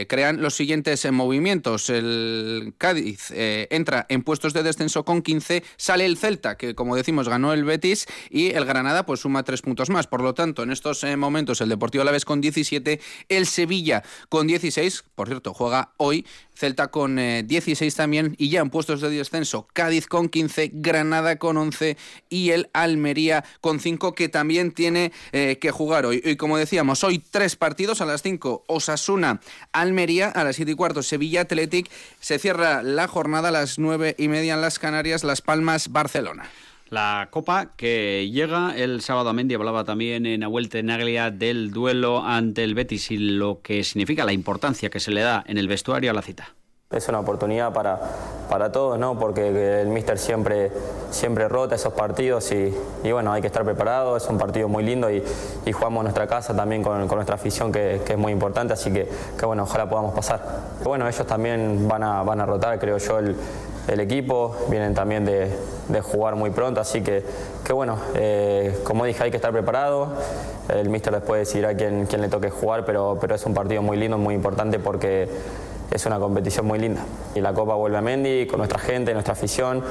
crean 0.09 0.41
los 0.41 0.53
siguientes 0.53 1.09
movimientos. 1.09 1.89
El 1.89 2.73
Cádiz 2.77 3.31
entra 3.31 4.05
en 4.09 4.23
puestos 4.23 4.51
de 4.51 4.61
descenso 4.61 5.05
con 5.05 5.21
15. 5.21 5.63
Sale 5.77 6.05
el 6.05 6.17
Celta, 6.17 6.57
que 6.57 6.75
como 6.75 6.97
decimos 6.97 7.29
ganó 7.29 7.53
el 7.53 7.63
Betis. 7.63 8.07
Y 8.29 8.49
el 8.49 8.65
Granada, 8.65 9.05
pues, 9.05 9.21
suma 9.21 9.43
tres 9.43 9.61
puntos 9.61 9.89
más. 9.89 10.07
Por 10.07 10.21
lo 10.21 10.33
tanto, 10.33 10.63
en 10.63 10.71
estos 10.71 11.05
momentos, 11.15 11.61
el 11.61 11.69
Deportivo 11.69 12.01
Alavés 12.01 12.25
con 12.25 12.41
17 12.41 12.72
el 13.29 13.45
Sevilla 13.45 14.03
con 14.29 14.47
16, 14.47 15.03
por 15.15 15.27
cierto, 15.27 15.53
juega 15.53 15.91
hoy, 15.97 16.25
Celta 16.55 16.89
con 16.89 17.15
16 17.15 17.81
eh, 17.81 17.97
también 17.97 18.35
y 18.37 18.49
ya 18.49 18.61
en 18.61 18.69
puestos 18.69 19.01
de 19.01 19.09
descenso, 19.09 19.67
Cádiz 19.73 20.07
con 20.07 20.29
15, 20.29 20.71
Granada 20.73 21.37
con 21.37 21.57
11 21.57 21.97
y 22.29 22.51
el 22.51 22.69
Almería 22.73 23.43
con 23.59 23.79
5 23.79 24.13
que 24.13 24.29
también 24.29 24.71
tiene 24.71 25.11
eh, 25.31 25.57
que 25.59 25.71
jugar 25.71 26.05
hoy. 26.05 26.21
Y 26.23 26.35
como 26.35 26.57
decíamos, 26.57 27.03
hoy 27.03 27.19
tres 27.19 27.55
partidos 27.55 28.01
a 28.01 28.05
las 28.05 28.21
5, 28.21 28.65
Osasuna, 28.67 29.41
Almería, 29.71 30.29
a 30.29 30.43
las 30.43 30.55
7 30.55 30.71
y 30.71 30.75
cuarto, 30.75 31.01
Sevilla 31.03 31.41
Athletic, 31.41 31.89
se 32.19 32.39
cierra 32.39 32.83
la 32.83 33.07
jornada 33.07 33.49
a 33.49 33.51
las 33.51 33.79
9 33.79 34.15
y 34.17 34.27
media 34.27 34.53
en 34.53 34.61
las 34.61 34.79
Canarias, 34.79 35.23
Las 35.23 35.41
Palmas, 35.41 35.91
Barcelona. 35.91 36.49
La 36.93 37.27
Copa 37.31 37.71
que 37.75 38.29
llega 38.29 38.75
el 38.77 39.01
sábado 39.01 39.29
a 39.29 39.33
Mendy 39.33 39.55
hablaba 39.55 39.83
también 39.83 40.27
en 40.27 40.43
Ahuelte 40.43 40.83
Naglia 40.83 41.31
del 41.31 41.71
duelo 41.71 42.21
ante 42.23 42.63
el 42.63 42.75
Betis 42.75 43.09
y 43.09 43.17
lo 43.17 43.61
que 43.63 43.83
significa 43.83 44.25
la 44.25 44.31
importancia 44.31 44.91
que 44.91 44.99
se 44.99 45.09
le 45.09 45.21
da 45.21 45.43
en 45.47 45.57
el 45.57 45.67
vestuario 45.67 46.11
a 46.11 46.13
la 46.13 46.21
cita. 46.21 46.53
Es 46.91 47.09
una 47.09 47.19
oportunidad 47.19 47.73
para, 47.73 47.99
para 48.47 48.71
todos, 48.71 48.99
¿no? 48.99 49.17
porque 49.17 49.81
el 49.81 49.87
míster 49.87 50.19
siempre, 50.19 50.71
siempre 51.09 51.49
rota 51.49 51.73
esos 51.73 51.93
partidos 51.93 52.51
y, 52.51 52.71
y, 53.03 53.11
bueno, 53.11 53.33
hay 53.33 53.41
que 53.41 53.47
estar 53.47 53.65
preparado, 53.65 54.15
es 54.15 54.27
un 54.27 54.37
partido 54.37 54.67
muy 54.67 54.83
lindo 54.83 55.09
y, 55.09 55.23
y 55.65 55.71
jugamos 55.71 56.03
nuestra 56.03 56.27
casa 56.27 56.55
también 56.55 56.83
con, 56.83 57.07
con 57.07 57.15
nuestra 57.15 57.37
afición 57.37 57.71
que, 57.71 58.01
que, 58.05 58.13
es 58.13 58.19
muy 58.19 58.31
importante, 58.31 58.73
así 58.73 58.93
que, 58.93 59.09
que, 59.39 59.45
bueno, 59.47 59.63
ojalá 59.63 59.89
podamos 59.89 60.13
pasar. 60.13 60.45
Bueno, 60.83 61.07
ellos 61.09 61.25
también 61.25 61.87
van 61.87 62.03
a, 62.03 62.21
van 62.21 62.39
a 62.39 62.45
rotar, 62.45 62.77
creo 62.77 62.99
yo, 62.99 63.17
el, 63.17 63.35
el 63.87 63.99
equipo, 63.99 64.55
vienen 64.69 64.93
también 64.93 65.25
de, 65.25 65.49
de, 65.89 66.01
jugar 66.01 66.35
muy 66.35 66.51
pronto, 66.51 66.79
así 66.79 67.01
que, 67.01 67.23
que 67.65 67.73
bueno, 67.73 67.97
eh, 68.15 68.79
como 68.83 69.05
dije, 69.05 69.23
hay 69.23 69.31
que 69.31 69.37
estar 69.37 69.51
preparado, 69.51 70.13
el 70.69 70.89
míster 70.89 71.13
después 71.13 71.39
decidirá 71.39 71.75
quién, 71.75 72.05
quién 72.05 72.21
le 72.21 72.29
toque 72.29 72.49
jugar, 72.49 72.85
pero, 72.85 73.17
pero 73.19 73.35
es 73.35 73.45
un 73.45 73.53
partido 73.53 73.81
muy 73.81 73.97
lindo, 73.97 74.17
muy 74.17 74.35
importante 74.35 74.79
porque 74.79 75.27
es 75.91 76.05
una 76.05 76.19
competición 76.19 76.65
muy 76.65 76.79
linda. 76.79 77.03
Y 77.35 77.41
la 77.41 77.53
Copa 77.53 77.75
vuelve 77.75 77.97
a 77.97 78.01
Mendy 78.01 78.47
con 78.47 78.59
nuestra 78.59 78.79
gente, 78.79 79.13
nuestra 79.13 79.33
afición. 79.33 79.83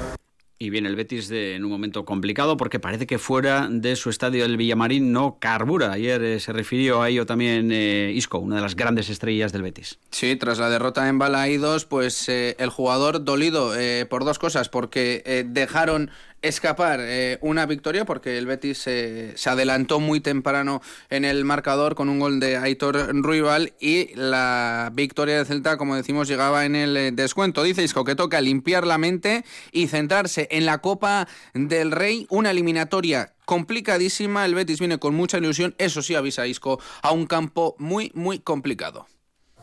Y 0.62 0.70
viene 0.70 0.88
el 0.88 0.94
Betis 0.94 1.28
en 1.32 1.64
un 1.64 1.72
momento 1.72 2.04
complicado 2.04 2.56
porque 2.56 2.78
parece 2.78 3.04
que 3.04 3.18
fuera 3.18 3.66
de 3.68 3.96
su 3.96 4.10
estadio 4.10 4.44
del 4.44 4.56
Villamarín 4.56 5.10
no 5.10 5.38
carbura. 5.40 5.90
Ayer 5.90 6.22
eh, 6.22 6.38
se 6.38 6.52
refirió 6.52 7.02
a 7.02 7.08
ello 7.08 7.26
también 7.26 7.72
eh, 7.72 8.12
Isco, 8.14 8.38
una 8.38 8.54
de 8.54 8.62
las 8.62 8.76
grandes 8.76 9.08
estrellas 9.10 9.50
del 9.50 9.62
Betis. 9.62 9.98
Sí, 10.12 10.36
tras 10.36 10.60
la 10.60 10.70
derrota 10.70 11.08
en 11.08 11.18
Balaídos, 11.18 11.84
pues 11.84 12.28
eh, 12.28 12.54
el 12.60 12.70
jugador 12.70 13.24
dolido 13.24 13.72
por 14.08 14.24
dos 14.24 14.38
cosas, 14.38 14.68
porque 14.68 15.44
dejaron 15.48 16.12
escapar 16.42 17.00
eh, 17.00 17.38
una 17.40 17.66
victoria 17.66 18.04
porque 18.04 18.36
el 18.36 18.46
Betis 18.46 18.78
se 18.78 19.34
adelantó 19.46 20.00
muy 20.00 20.20
temprano 20.20 20.82
en 21.08 21.24
el 21.24 21.44
marcador 21.44 21.94
con 21.94 22.08
un 22.08 22.18
gol 22.18 22.40
de 22.40 22.56
Aitor 22.56 23.14
Ruibal 23.22 23.72
y 23.80 24.14
la 24.14 24.90
victoria 24.92 25.38
de 25.38 25.44
Celta, 25.44 25.76
como 25.76 25.96
decimos, 25.96 26.28
llegaba 26.28 26.64
en 26.64 26.76
el 26.76 26.96
eh, 26.96 27.12
descuento. 27.12 27.62
Dice 27.62 27.82
Isco 27.82 28.04
que 28.04 28.14
toca 28.14 28.40
limpiar 28.40 28.86
la 28.86 28.98
mente 28.98 29.44
y 29.70 29.86
centrarse 29.86 30.48
en 30.50 30.66
la 30.66 30.78
Copa 30.78 31.28
del 31.54 31.92
Rey, 31.92 32.26
una 32.28 32.50
eliminatoria 32.50 33.34
complicadísima. 33.44 34.44
El 34.44 34.54
Betis 34.54 34.78
viene 34.78 34.98
con 34.98 35.14
mucha 35.14 35.38
ilusión, 35.38 35.74
eso 35.78 36.02
sí 36.02 36.14
avisa 36.14 36.46
Isco, 36.46 36.80
a 37.02 37.12
un 37.12 37.26
campo 37.26 37.76
muy, 37.78 38.10
muy 38.14 38.38
complicado. 38.40 39.06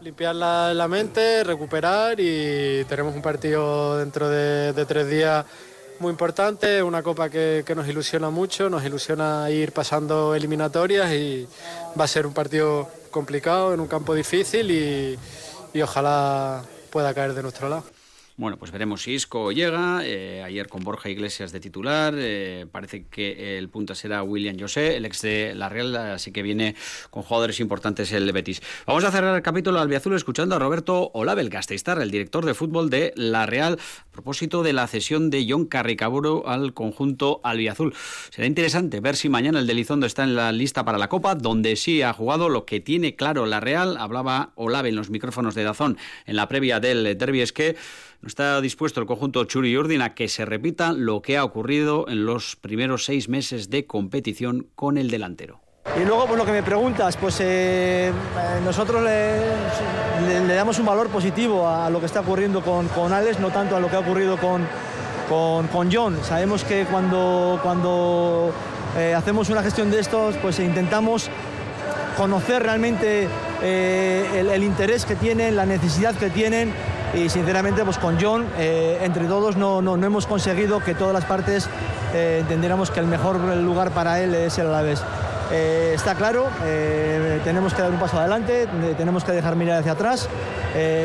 Limpiar 0.02 0.34
la, 0.34 0.88
mente, 0.90 1.44
recuperar 1.44 2.22
y 2.22 2.86
tenemos 2.88 3.14
un 3.14 3.22
partido 3.22 3.98
dentro 3.98 4.30
de, 4.30 4.72
de 4.72 4.86
tres 4.86 5.10
días 5.10 5.46
muy 6.00 6.12
importante, 6.12 6.82
una 6.82 7.04
copa 7.04 7.30
que, 7.30 7.64
nos 7.76 7.88
ilusiona 7.88 8.30
mucho, 8.30 8.70
nos 8.70 8.84
ilusiona 8.84 9.50
ir 9.50 9.72
pasando 9.72 10.34
eliminatorias 10.34 11.12
y 11.12 11.48
va 12.00 12.06
a 12.06 12.08
ser 12.08 12.26
un 12.26 12.34
partido 12.34 12.90
complicado 13.12 13.74
en 13.74 13.80
un 13.80 13.88
campo 13.88 14.14
difícil 14.14 14.72
y 14.72 15.82
ojalá 15.82 16.64
pueda 16.90 17.14
caer 17.14 17.34
de 17.34 17.44
nuestro 17.44 17.70
lado. 17.70 17.99
Bueno, 18.40 18.56
pues 18.56 18.72
veremos 18.72 19.02
si 19.02 19.12
Isco 19.12 19.52
llega. 19.52 20.00
Eh, 20.06 20.42
ayer 20.42 20.70
con 20.70 20.82
Borja 20.82 21.10
Iglesias 21.10 21.52
de 21.52 21.60
titular. 21.60 22.14
Eh, 22.16 22.68
parece 22.72 23.04
que 23.08 23.58
el 23.58 23.68
punta 23.68 23.96
será 23.96 24.24
William 24.24 24.58
José, 24.58 24.96
el 24.96 25.04
ex 25.04 25.22
de 25.24 25.54
la 25.56 25.68
Real, 25.68 25.94
así 25.98 26.32
que 26.32 26.42
viene 26.42 26.74
con 27.10 27.22
jugadores 27.24 27.60
importantes 27.60 28.14
el 28.14 28.32
Betis. 28.32 28.62
Vamos 28.88 29.04
a 29.04 29.12
cerrar 29.12 29.36
el 29.36 29.42
capítulo 29.42 29.82
albiazul 29.82 30.16
escuchando 30.16 30.56
a 30.56 30.60
Roberto 30.60 31.12
Olabel 31.16 31.50
Gasteiztar, 31.50 32.02
el 32.02 32.12
director 32.12 32.46
de 32.46 32.54
fútbol 32.54 32.90
de 32.90 33.12
la 33.18 33.46
Real, 33.46 33.78
a 33.78 34.12
propósito 34.14 34.64
de 34.64 34.72
la 34.72 34.88
cesión 34.88 35.30
de 35.30 35.46
John 35.46 35.66
Carricaburo 35.66 36.48
al 36.48 36.74
conjunto 36.74 37.42
albiazul. 37.44 37.94
Será 38.30 38.48
interesante 38.48 39.02
ver 39.02 39.18
si 39.18 39.28
mañana 39.28 39.60
el 39.60 39.68
de 39.68 39.74
Lizondo 39.74 40.06
está 40.06 40.24
en 40.24 40.38
la 40.38 40.54
lista 40.54 40.86
para 40.86 40.98
la 40.98 41.10
Copa, 41.10 41.36
donde 41.36 41.76
sí 41.76 42.02
ha 42.04 42.14
jugado 42.14 42.48
lo 42.48 42.64
que 42.64 42.80
tiene 42.80 43.18
claro 43.18 43.46
la 43.46 43.60
Real. 43.60 43.98
Hablaba 43.98 44.54
Olabel 44.56 44.92
en 44.92 44.96
los 44.96 45.10
micrófonos 45.10 45.56
de 45.56 45.66
Dazón 45.66 45.98
en 46.26 46.38
la 46.38 46.48
previa 46.48 46.80
del 46.80 47.18
derbi, 47.18 47.42
es 47.42 47.52
que 47.52 47.76
no 48.22 48.28
está 48.28 48.60
dispuesto 48.62 49.00
el 49.00 49.08
conjunto 49.08 49.44
Churi 49.46 49.78
Urdin 49.78 50.02
a 50.02 50.14
que 50.14 50.28
se 50.28 50.46
repita 50.46 50.92
lo 50.92 51.22
que 51.22 51.38
ha 51.38 51.44
ocurrido 51.44 52.08
en 52.10 52.26
los 52.26 52.56
primeros 52.56 53.06
seis 53.06 53.30
meses 53.30 53.70
de 53.70 53.86
competición 53.86 54.68
con 54.76 54.98
el 54.98 55.10
delantero. 55.10 55.62
Y 56.00 56.06
luego, 56.06 56.28
pues 56.28 56.38
lo 56.38 56.46
que 56.46 56.52
me 56.52 56.62
preguntas, 56.62 57.18
pues 57.18 57.38
eh, 57.40 58.12
nosotros 58.64 59.04
le, 59.04 60.54
damos 60.54 60.78
un 60.80 60.86
valor 60.86 61.08
positivo 61.10 61.68
a 61.68 61.90
lo 61.90 62.00
que 62.00 62.06
está 62.06 62.20
ocurriendo 62.20 62.62
con, 62.62 62.88
con 62.90 63.12
Alex, 63.12 63.40
no 63.40 63.50
tanto 63.50 63.76
a 63.76 63.80
lo 63.80 63.90
que 63.90 63.96
ha 63.96 64.00
ocurrido 64.00 64.38
con, 64.38 64.68
con, 65.30 65.92
John. 65.92 66.18
Sabemos 66.24 66.64
que 66.64 66.86
cuando, 66.86 67.60
cuando 67.64 68.52
eh, 68.98 69.14
hacemos 69.16 69.50
una 69.50 69.64
gestión 69.64 69.90
de 69.90 70.00
estos, 70.00 70.36
pues 70.38 70.60
intentamos 70.60 71.30
conocer 72.20 72.62
realmente 72.62 73.30
eh, 73.64 74.50
el, 74.54 74.62
interés 74.62 75.06
que 75.06 75.16
tienen, 75.16 75.56
la 75.56 75.66
necesidad 75.66 76.14
que 76.14 76.30
tienen 76.30 76.74
y 77.14 77.30
sinceramente 77.30 77.86
pues 77.86 77.98
con 77.98 78.18
John 78.20 78.46
eh, 78.58 79.00
entre 79.04 79.24
todos 79.24 79.56
no, 79.56 79.82
no, 79.82 79.96
hemos 79.96 80.28
conseguido 80.28 80.82
que 80.82 80.94
todas 80.96 81.14
las 81.14 81.24
partes 81.24 81.70
eh, 82.14 82.40
entendiéramos 82.42 82.92
que 82.92 83.00
el 83.00 83.08
mejor 83.08 83.40
lugar 83.40 83.92
para 83.92 84.22
él 84.22 84.36
es 84.36 84.58
el 84.58 84.68
Alavés. 84.68 85.02
Eh, 85.54 85.94
está 85.96 86.14
claro, 86.14 86.48
tenemos 87.46 87.74
que 87.74 87.82
dar 87.84 87.92
un 87.92 88.00
paso 88.00 88.20
adelante, 88.20 88.68
tenemos 88.98 89.24
que 89.24 89.32
dejar 89.32 89.56
mirar 89.56 89.80
hacia 89.80 89.94
atrás 89.94 90.28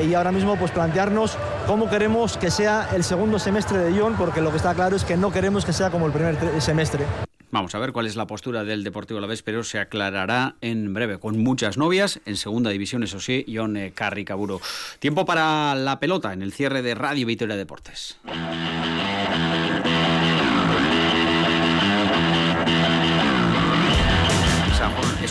y 0.05 0.13
ahora 0.15 0.33
mismo 0.33 0.57
pues 0.57 0.73
plantearnos 0.73 1.39
cómo 1.69 1.89
queremos 1.89 2.37
que 2.37 2.51
sea 2.51 2.89
el 2.93 3.05
segundo 3.05 3.39
semestre 3.39 3.79
de 3.79 3.99
John, 3.99 4.17
porque 4.19 4.41
lo 4.41 4.51
que 4.51 4.57
está 4.57 4.75
claro 4.75 4.97
es 4.97 5.05
que 5.05 5.17
no 5.17 5.31
queremos 5.31 5.65
que 5.65 5.73
sea 5.73 5.91
como 5.91 6.07
el 6.07 6.13
primer 6.13 6.61
semestre. 6.61 7.05
Vamos 7.55 7.73
a 7.77 7.79
ver 7.79 7.93
cuál 7.93 8.09
es 8.09 8.17
la 8.17 8.27
postura 8.27 8.65
del 8.65 8.83
Deportivo 8.83 9.19
Alavés, 9.19 9.45
pero 9.45 9.63
se 9.63 9.79
aclarará 9.79 10.57
en 10.61 10.93
breve. 10.93 11.19
Con 11.21 11.39
muchas 11.39 11.79
novias 11.79 12.19
en 12.27 12.37
segunda 12.37 12.71
división, 12.71 13.05
eso 13.05 13.21
sí, 13.21 13.47
John 13.49 13.79
Carri 13.95 14.25
Caburo. 14.25 14.61
Tiempo 14.99 15.25
para 15.25 15.77
la 15.77 16.01
pelota 16.01 16.33
en 16.33 16.43
el 16.43 16.53
cierre 16.53 16.83
de 16.83 16.97
Radio 16.97 17.29
Victoria 17.29 17.55
Deportes. 17.55 18.19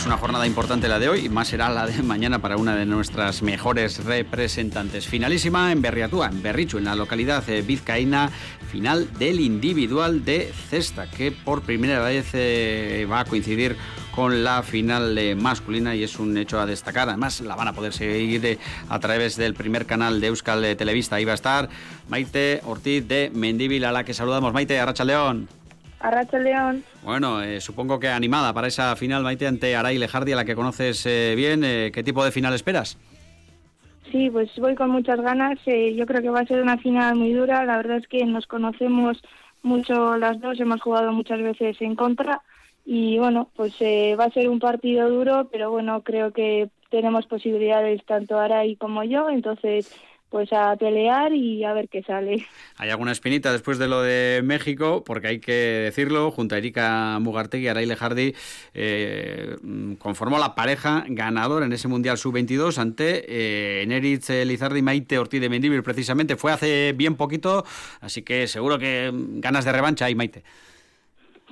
Es 0.04 0.08
una 0.08 0.18
jornada 0.18 0.46
importante 0.46 0.86
la 0.86 0.98
de 0.98 1.08
hoy 1.08 1.24
y 1.24 1.28
más 1.30 1.48
será 1.48 1.70
la 1.70 1.86
de 1.86 2.02
mañana 2.02 2.38
para 2.38 2.58
una 2.58 2.76
de 2.76 2.84
nuestras 2.84 3.40
mejores 3.40 4.04
representantes. 4.04 5.08
Finalísima 5.08 5.72
en 5.72 5.80
Berriatúa, 5.80 6.28
en 6.28 6.42
Berrichu, 6.42 6.76
en 6.76 6.84
la 6.84 6.94
localidad 6.94 7.42
vizcaína, 7.66 8.30
final 8.70 9.10
del 9.14 9.40
individual 9.40 10.22
de 10.22 10.52
cesta, 10.68 11.10
que 11.10 11.32
por 11.32 11.62
primera 11.62 12.00
vez 12.00 12.26
eh, 12.34 13.08
va 13.10 13.20
a 13.20 13.24
coincidir 13.24 13.78
con 14.14 14.44
la 14.44 14.62
final 14.62 15.18
masculina 15.36 15.94
y 15.94 16.02
es 16.02 16.18
un 16.18 16.36
hecho 16.36 16.60
a 16.60 16.66
destacar. 16.66 17.08
Además, 17.08 17.40
la 17.40 17.56
van 17.56 17.68
a 17.68 17.72
poder 17.72 17.94
seguir 17.94 18.58
a 18.90 19.00
través 19.00 19.36
del 19.36 19.54
primer 19.54 19.86
canal 19.86 20.20
de 20.20 20.26
Euskal 20.26 20.76
Televista. 20.76 21.16
Ahí 21.16 21.24
va 21.24 21.32
a 21.32 21.36
estar 21.36 21.70
Maite 22.10 22.60
Ortiz 22.66 23.08
de 23.08 23.32
Mendíbil, 23.34 23.86
a 23.86 23.90
la 23.90 24.04
que 24.04 24.12
saludamos. 24.12 24.52
Maite, 24.52 24.78
Arracha 24.78 25.06
León. 25.06 25.48
Arracha 26.04 26.38
León. 26.38 26.84
Bueno, 27.02 27.42
eh, 27.42 27.62
supongo 27.62 27.98
que 27.98 28.08
animada 28.08 28.52
para 28.52 28.68
esa 28.68 28.94
final, 28.94 29.22
Maite, 29.22 29.46
ante 29.46 29.74
Aray 29.74 29.96
Lejardi, 29.96 30.32
a 30.32 30.36
la 30.36 30.44
que 30.44 30.54
conoces 30.54 31.06
eh, 31.06 31.32
bien. 31.34 31.64
Eh, 31.64 31.90
¿Qué 31.94 32.02
tipo 32.02 32.22
de 32.22 32.30
final 32.30 32.52
esperas? 32.52 32.98
Sí, 34.12 34.28
pues 34.30 34.50
voy 34.58 34.74
con 34.74 34.90
muchas 34.90 35.18
ganas. 35.22 35.58
yo 35.64 36.06
creo 36.06 36.20
que 36.20 36.28
va 36.28 36.40
a 36.40 36.46
ser 36.46 36.60
una 36.60 36.76
final 36.76 37.16
muy 37.16 37.32
dura. 37.32 37.64
La 37.64 37.78
verdad 37.78 37.96
es 37.96 38.06
que 38.06 38.22
nos 38.26 38.46
conocemos 38.46 39.22
mucho 39.62 40.18
las 40.18 40.38
dos, 40.40 40.60
hemos 40.60 40.82
jugado 40.82 41.10
muchas 41.10 41.40
veces 41.40 41.80
en 41.80 41.96
contra 41.96 42.42
y 42.84 43.18
bueno, 43.18 43.48
pues 43.56 43.72
va 43.80 44.24
a 44.24 44.30
ser 44.30 44.50
un 44.50 44.58
partido 44.58 45.08
duro, 45.08 45.48
pero 45.50 45.70
bueno, 45.70 46.02
creo 46.02 46.32
que 46.32 46.68
tenemos 46.90 47.24
posibilidades 47.26 48.04
tanto 48.04 48.38
Aray 48.38 48.76
como 48.76 49.04
yo, 49.04 49.30
entonces 49.30 49.90
pues 50.34 50.52
a 50.52 50.74
pelear 50.74 51.32
y 51.32 51.62
a 51.62 51.72
ver 51.74 51.88
qué 51.88 52.02
sale. 52.02 52.44
Hay 52.76 52.90
alguna 52.90 53.12
espinita 53.12 53.52
después 53.52 53.78
de 53.78 53.86
lo 53.86 54.02
de 54.02 54.40
México, 54.42 55.04
porque 55.06 55.28
hay 55.28 55.38
que 55.38 55.52
decirlo, 55.52 56.32
junto 56.32 56.56
a 56.56 56.58
Erika 56.58 57.20
Mugartegui 57.20 57.66
y 57.66 57.68
Araile 57.68 57.94
Hardy 57.94 58.34
eh, 58.74 59.54
conformó 60.00 60.40
la 60.40 60.56
pareja 60.56 61.04
ganadora 61.06 61.66
en 61.66 61.72
ese 61.72 61.86
Mundial 61.86 62.18
Sub-22 62.18 62.78
ante 62.78 63.26
eh, 63.28 63.86
Neritz 63.86 64.28
Lizardi 64.30 64.80
y 64.80 64.82
Maite 64.82 65.20
Ortiz 65.20 65.40
de 65.40 65.48
Mendívil, 65.48 65.84
precisamente. 65.84 66.34
Fue 66.34 66.50
hace 66.50 66.94
bien 66.96 67.14
poquito, 67.14 67.62
así 68.00 68.22
que 68.22 68.48
seguro 68.48 68.76
que 68.76 69.12
ganas 69.14 69.64
de 69.64 69.70
revancha 69.70 70.06
hay, 70.06 70.16
Maite. 70.16 70.42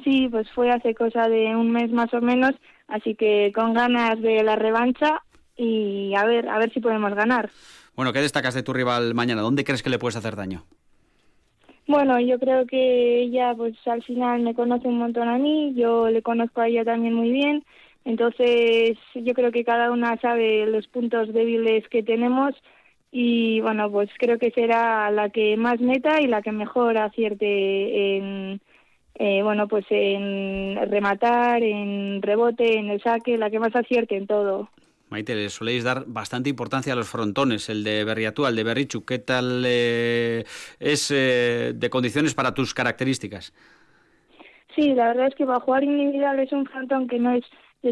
Sí, 0.03 0.27
pues 0.29 0.51
fue 0.51 0.73
hace 0.73 0.93
cosa 0.97 1.29
de 1.29 1.55
un 1.55 1.71
mes 1.71 1.93
más 1.93 2.13
o 2.15 2.21
menos, 2.21 2.51
así 2.89 3.15
que 3.15 3.53
con 3.55 3.75
ganas 3.75 4.21
de 4.21 4.43
la 4.43 4.57
revancha 4.57 5.23
y 5.57 6.17
a 6.17 6.25
ver, 6.25 6.49
a 6.49 6.59
ver 6.59 6.73
si 6.73 6.81
podemos 6.81 7.15
ganar. 7.15 7.49
Bueno, 7.95 8.13
¿qué 8.13 8.21
destacas 8.21 8.55
de 8.55 8.63
tu 8.63 8.73
rival 8.73 9.15
mañana? 9.15 9.43
¿Dónde 9.43 9.65
crees 9.65 9.83
que 9.83 9.91
le 9.91 9.99
puedes 9.99 10.17
hacer 10.17 10.37
daño? 10.37 10.65
Bueno, 11.87 12.21
yo 12.21 12.39
creo 12.39 12.67
que 12.67 13.23
ella 13.23 13.55
pues 13.57 13.75
al 13.87 14.03
final 14.03 14.43
me 14.43 14.55
conoce 14.55 14.89
un 14.89 14.99
montón 14.99 15.29
a 15.29 15.39
mí, 15.39 15.75
yo 15.75 16.09
le 16.09 16.23
conozco 16.23 16.61
a 16.61 16.69
ella 16.69 16.85
también 16.85 17.13
muy 17.13 17.31
bien, 17.31 17.65
entonces 18.05 18.97
yo 19.15 19.35
creo 19.35 19.51
que 19.51 19.65
cada 19.65 19.91
una 19.91 20.17
sabe 20.21 20.65
los 20.67 20.87
puntos 20.87 21.33
débiles 21.33 21.89
que 21.89 22.03
tenemos 22.03 22.55
y 23.11 23.61
bueno, 23.61 23.91
pues 23.91 24.09
creo 24.17 24.39
que 24.39 24.53
será 24.53 25.11
la 25.11 25.31
que 25.31 25.57
más 25.57 25.81
meta 25.81 26.21
y 26.21 26.29
la 26.29 26.41
que 26.41 26.53
mejor 26.53 26.97
acierte 26.99 28.17
en 28.17 28.61
eh, 29.17 29.43
bueno, 29.43 29.69
pues 29.69 29.85
en 29.91 30.77
rematar, 30.91 31.63
en 31.63 32.23
rebote, 32.23 32.79
en 32.79 32.91
el 32.91 33.03
saque, 33.03 33.37
la 33.37 33.51
que 33.51 33.59
más 33.59 33.75
acierte 33.77 34.17
en 34.17 34.27
todo. 34.27 34.71
Maite, 35.13 35.35
le 35.35 35.51
soléis 35.51 35.85
dar 35.85 36.05
bastante 36.07 36.49
importancia 36.49 36.95
a 36.95 36.97
los 36.97 37.09
frontones, 37.09 37.69
el 37.69 37.85
de 37.85 38.03
Berriatú, 38.03 38.47
el 38.47 38.57
de 38.57 38.65
Berrichu. 38.65 39.05
¿Qué 39.05 39.19
tal 39.19 39.63
eh, 39.67 40.45
es 40.81 41.11
eh, 41.11 41.73
de 41.75 41.91
condiciones 41.91 42.35
para 42.35 42.55
tus 42.55 42.73
características? 42.73 43.53
Sí, 44.75 44.95
la 44.95 45.09
verdad 45.09 45.27
es 45.29 45.35
que 45.35 45.45
para 45.45 45.61
jugar 45.61 45.85
individual 45.85 46.39
es 46.41 46.51
un 46.53 46.65
frontón 46.65 47.07
que 47.09 47.19
no 47.19 47.35
es 47.35 47.45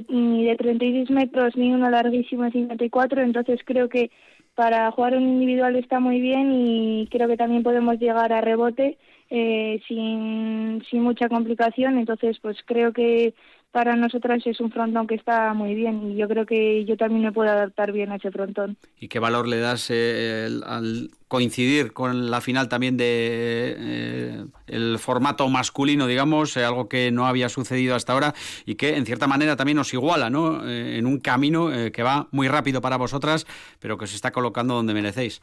ni 0.09 0.47
de 0.47 0.57
36 0.57 1.11
metros 1.11 1.57
ni 1.57 1.73
uno 1.75 1.91
larguísimo 1.91 2.45
de 2.45 2.53
54, 2.53 3.21
entonces 3.21 3.61
creo 3.65 3.89
que 3.89 4.11
para 4.55 4.91
jugar 4.91 5.17
un 5.17 5.25
individual 5.25 5.77
está 5.77 6.01
muy 6.01 6.21
bien 6.21 6.53
y 6.53 7.09
creo 7.11 7.29
que 7.29 7.37
también 7.37 7.63
podemos 7.63 7.99
llegar 7.99 8.33
a 8.33 8.41
rebote 8.41 8.99
eh, 9.29 9.81
sin, 9.87 10.83
sin 10.89 11.03
mucha 11.03 11.29
complicación, 11.29 11.99
entonces 11.99 12.39
pues 12.41 12.57
creo 12.65 12.93
que 12.93 13.35
para 13.73 13.95
nosotras 13.95 14.45
es 14.47 14.61
un 14.61 14.71
frontón 14.71 15.07
que 15.07 15.15
está 15.15 15.55
muy 15.55 15.75
bien 15.75 16.11
y 16.11 16.17
yo 16.17 16.29
creo 16.29 16.45
que 16.45 16.85
yo 16.85 16.97
también 16.97 17.23
me 17.23 17.33
puedo 17.33 17.51
adaptar 17.51 17.93
bien 17.93 18.11
a 18.11 18.17
ese 18.17 18.31
frontón. 18.31 18.77
¿Y 18.99 19.09
qué 19.09 19.21
valor 19.21 19.47
le 19.47 19.59
das 19.59 19.89
eh, 19.91 20.49
al 20.67 21.11
coincidir 21.29 21.93
con 21.93 22.31
la 22.31 22.41
final 22.41 22.69
también 22.69 22.97
de 22.97 23.77
eh, 23.79 24.45
el 24.67 24.99
formato 24.99 25.49
masculino, 25.49 26.09
digamos, 26.09 26.57
eh, 26.57 26.65
algo 26.65 26.89
que 26.89 27.13
no 27.13 27.27
había 27.27 27.49
sucedido 27.49 27.95
hasta 27.95 28.13
ahora 28.13 28.35
y 28.67 28.75
que 28.75 28.97
en 28.97 29.07
cierta 29.07 29.29
manera 29.29 29.55
también 29.55 29.77
nos 29.77 29.95
iguala, 29.95 30.31
¿no? 30.31 30.69
en 30.69 31.07
un 31.07 31.21
camino 31.21 31.71
que 31.93 32.03
va 32.03 32.27
muy 32.33 32.49
rápido 32.49 32.81
para 32.81 32.97
vosotras, 32.97 33.47
pero 33.79 33.97
que 33.97 34.07
se 34.07 34.17
está 34.17 34.33
colocando 34.33 34.75
donde 34.75 34.95
merecéis. 34.95 35.41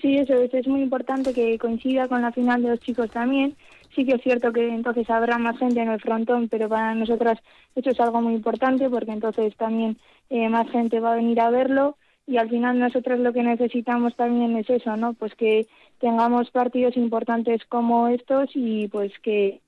Sí, 0.00 0.16
eso 0.18 0.34
es, 0.34 0.52
es 0.52 0.66
muy 0.66 0.82
importante 0.82 1.32
que 1.32 1.58
coincida 1.58 2.06
con 2.08 2.20
la 2.20 2.32
final 2.32 2.62
de 2.62 2.70
los 2.70 2.80
chicos 2.80 3.10
también 3.10 3.56
Sí 3.96 4.04
que 4.04 4.16
es 4.16 4.22
cierto 4.22 4.52
que 4.52 4.68
entonces 4.68 5.08
habrá 5.10 5.38
más 5.38 5.58
gente 5.58 5.80
en 5.80 5.88
el 5.88 6.00
frontón, 6.00 6.48
pero 6.48 6.68
para 6.68 6.94
nosotras 6.94 7.38
eso 7.74 7.90
es 7.90 7.98
algo 7.98 8.20
muy 8.20 8.34
importante 8.34 8.88
porque 8.90 9.10
entonces 9.10 9.56
también 9.56 9.96
eh, 10.30 10.48
más 10.50 10.70
gente 10.70 11.00
va 11.00 11.14
a 11.14 11.16
venir 11.16 11.40
a 11.40 11.50
verlo 11.50 11.96
y 12.26 12.36
al 12.36 12.50
final 12.50 12.78
nosotros 12.78 13.18
lo 13.20 13.32
que 13.32 13.42
necesitamos 13.42 14.14
también 14.14 14.54
es 14.56 14.68
eso, 14.68 14.96
¿no? 14.96 15.14
Pues 15.14 15.34
que 15.34 15.66
tengamos 15.98 16.50
partidos 16.50 16.96
importantes 16.96 17.64
como 17.64 18.08
estos 18.08 18.50
y 18.54 18.86
pues 18.88 19.12
que 19.22 19.60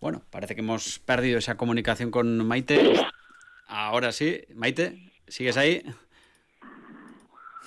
bueno, 0.00 0.22
parece 0.30 0.54
que 0.54 0.60
hemos 0.60 1.00
perdido 1.00 1.38
esa 1.38 1.56
comunicación 1.56 2.10
con 2.10 2.46
Maite. 2.46 2.94
Ahora 3.66 4.12
sí, 4.12 4.42
Maite, 4.54 5.10
¿sigues 5.26 5.56
ahí? 5.56 5.82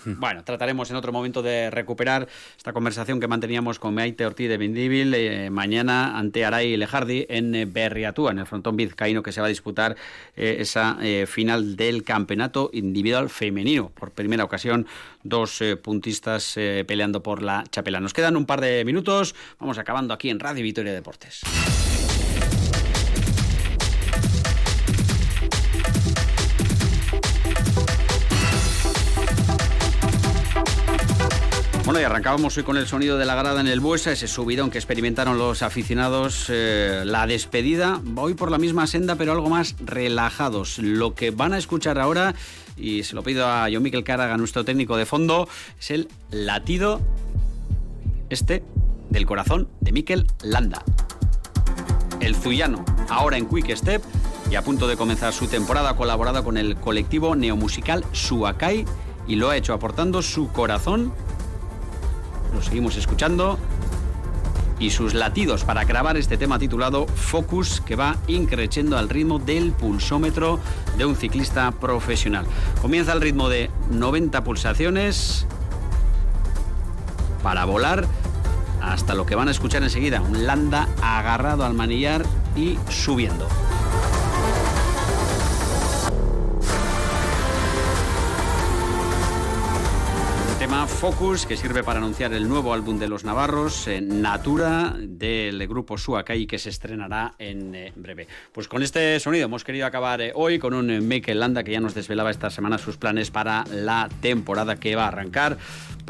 Bueno, 0.06 0.44
trataremos 0.44 0.90
en 0.90 0.96
otro 0.96 1.12
momento 1.12 1.42
de 1.42 1.70
recuperar 1.70 2.28
esta 2.58 2.74
conversación 2.74 3.20
que 3.20 3.28
manteníamos 3.28 3.80
con 3.80 3.94
Maite 3.94 4.26
Ortiz 4.26 4.50
de 4.50 4.58
Vindíbil 4.58 5.14
eh, 5.14 5.50
mañana 5.50 6.18
ante 6.18 6.46
Aray 6.46 6.76
Lejardi 6.78 7.26
en 7.30 7.54
eh, 7.54 7.66
Berriatúa, 7.66 8.32
en 8.32 8.40
el 8.40 8.46
frontón 8.46 8.76
vizcaíno 8.76 9.22
que 9.24 9.32
se 9.32 9.42
va 9.42 9.48
a 9.48 9.50
disputar 9.50 9.96
eh, 10.36 10.58
esa 10.60 10.98
final 11.26 11.76
del 11.76 12.04
campeonato 12.04 12.70
individual 12.74 13.30
femenino. 13.30 13.90
Por 13.90 14.12
primera 14.12 14.44
ocasión, 14.44 14.88
dos 15.24 15.64
puntistas 15.82 16.56
peleando 16.88 17.24
por 17.24 17.42
la 17.42 17.64
chapela. 17.70 18.00
Nos 18.00 18.14
quedan 18.14 18.36
un 18.36 18.46
par 18.46 18.62
de 18.62 18.84
minutos. 18.86 19.36
Vamos 19.60 19.78
acabando 19.78 20.14
aquí 20.14 20.30
en 20.30 20.40
Radio 20.40 20.64
Vitoria 20.64 20.94
Deportes. 20.94 21.42
Bueno, 31.92 32.04
y 32.04 32.06
arrancábamos 32.06 32.56
hoy 32.56 32.64
con 32.64 32.78
el 32.78 32.88
sonido 32.88 33.18
de 33.18 33.26
la 33.26 33.36
grada 33.36 33.60
en 33.60 33.68
el 33.68 33.82
Buesa, 33.82 34.14
ese 34.14 34.26
subidón 34.26 34.72
que 34.72 34.78
experimentaron 34.78 35.38
los 35.38 35.62
aficionados, 35.62 36.46
eh, 36.48 37.04
la 37.04 37.28
despedida, 37.28 38.00
voy 38.02 38.34
por 38.34 38.50
la 38.50 38.58
misma 38.58 38.88
senda, 38.88 39.18
pero 39.18 39.34
algo 39.34 39.50
más 39.50 39.76
relajados. 39.78 40.80
Lo 40.80 41.16
que 41.16 41.32
van 41.32 41.52
a 41.52 41.58
escuchar 41.58 42.00
ahora, 42.00 42.34
y 42.78 43.04
se 43.04 43.14
lo 43.14 43.24
pido 43.24 43.46
a 43.46 43.68
John 43.70 43.84
Miquel 43.84 44.06
Caraga, 44.06 44.38
nuestro 44.38 44.64
técnico 44.64 44.96
de 44.96 45.06
fondo, 45.06 45.50
es 45.82 45.92
el 45.92 46.08
latido 46.30 47.02
este 48.30 48.64
del 49.10 49.26
corazón 49.26 49.68
de 49.82 49.92
Miquel 49.92 50.28
Landa. 50.44 50.86
El 52.22 52.36
Zuyano, 52.36 52.86
ahora 53.10 53.38
en 53.38 53.50
Quick 53.50 53.76
Step 53.76 54.02
y 54.50 54.56
a 54.56 54.62
punto 54.62 54.88
de 54.88 54.96
comenzar 54.96 55.34
su 55.34 55.48
temporada, 55.48 55.90
ha 55.90 55.96
colaborado 55.98 56.42
con 56.42 56.56
el 56.56 56.78
colectivo 56.78 57.36
neomusical 57.36 58.06
Suakai 58.14 58.86
y 59.28 59.36
lo 59.36 59.50
ha 59.50 59.58
hecho 59.58 59.74
aportando 59.74 60.22
su 60.22 60.54
corazón 60.54 61.14
lo 62.54 62.62
seguimos 62.62 62.98
escuchando. 62.98 63.58
Y 64.80 64.90
sus 64.90 65.14
latidos 65.14 65.64
para 65.64 65.84
grabar 65.84 66.18
este 66.18 66.38
tema 66.38 66.58
titulado 66.58 67.06
Focus, 67.06 67.82
que 67.82 67.96
va 67.96 68.18
increciendo 68.28 68.98
al 68.98 69.10
ritmo 69.10 69.38
del 69.38 69.74
pulsómetro 69.74 70.60
de 70.98 71.06
un 71.06 71.16
ciclista 71.16 71.72
profesional. 71.72 72.46
Comienza 72.82 73.12
al 73.12 73.22
ritmo 73.22 73.48
de 73.48 73.70
90 73.92 74.44
pulsaciones 74.44 75.46
para 77.44 77.66
volar 77.66 78.08
hasta 78.82 79.14
lo 79.14 79.28
que 79.28 79.36
van 79.36 79.48
a 79.48 79.52
escuchar 79.52 79.84
enseguida, 79.84 80.22
un 80.22 80.48
landa 80.48 80.88
agarrado 81.04 81.64
al 81.64 81.76
manillar 81.76 82.24
y 82.56 82.80
subiendo. 82.90 83.48
Focus, 91.02 91.48
que 91.48 91.58
sirve 91.58 91.82
para 91.82 91.98
anunciar 91.98 92.32
el 92.32 92.48
nuevo 92.48 92.76
álbum 92.76 93.00
de 93.00 93.08
los 93.08 93.24
Navarros, 93.24 93.88
eh, 93.88 94.02
Natura, 94.02 94.94
del 95.00 95.68
grupo 95.68 95.98
Suakai, 95.98 96.46
que 96.46 96.60
se 96.60 96.70
estrenará 96.70 97.34
en 97.40 97.74
eh, 97.74 97.92
breve. 97.96 98.28
Pues 98.52 98.68
con 98.68 98.84
este 98.84 99.20
sonido 99.20 99.46
hemos 99.46 99.64
querido 99.64 99.88
acabar 99.88 100.22
eh, 100.22 100.32
hoy 100.36 100.60
con 100.60 100.76
un 100.76 101.08
Mikel 101.08 101.40
Landa 101.40 101.64
que 101.64 101.72
ya 101.72 101.80
nos 101.80 101.96
desvelaba 101.96 102.30
esta 102.30 102.52
semana 102.52 102.78
sus 102.78 102.98
planes 102.98 103.32
para 103.32 103.64
la 103.74 104.10
temporada 104.22 104.76
que 104.76 104.96
va 104.96 105.06
a 105.06 105.08
arrancar 105.08 105.58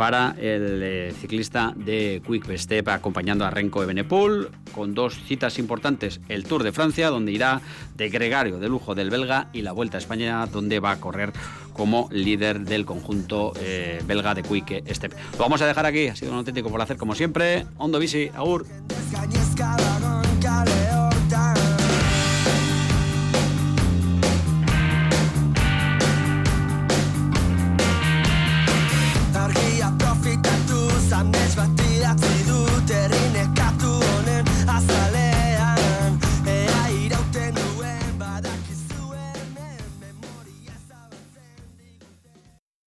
para 0.02 0.36
el 0.40 1.14
ciclista 1.14 1.74
de 1.76 2.24
Quick 2.26 2.58
Step 2.58 2.88
acompañando 2.90 3.46
a 3.46 3.52
Renko 3.52 3.84
Evenepoel 3.84 4.50
con 4.74 4.96
dos 4.96 5.14
citas 5.28 5.60
importantes, 5.60 6.22
el 6.28 6.44
Tour 6.44 6.64
de 6.64 6.72
Francia 6.72 7.12
donde 7.12 7.32
irá 7.32 7.62
de 7.98 8.10
gregario 8.10 8.58
de 8.58 8.68
lujo 8.68 8.96
del 8.96 9.12
belga 9.12 9.50
y 9.54 9.62
la 9.62 9.74
Vuelta 9.74 9.98
a 9.98 10.00
España 10.00 10.44
donde 10.48 10.80
va 10.80 10.90
a 10.90 11.00
correr 11.00 11.34
como 11.74 12.10
líder 12.12 12.62
del 12.62 12.84
conjunto 12.84 13.54
eh, 13.60 14.02
belga 14.08 14.34
de 14.34 14.42
Quick 14.42 14.92
Step. 14.92 15.14
Lo 15.34 15.38
vamos 15.38 15.62
a 15.62 15.68
dejar 15.68 15.86
aquí, 15.86 16.08
ha 16.08 16.16
sido 16.16 16.32
un 16.32 16.40
auténtico 16.40 16.74
placer 16.74 16.98
como 16.98 17.14
siempre. 17.14 17.68
Hondo 17.78 18.00
Visi, 18.00 18.32
Agur. 18.34 18.66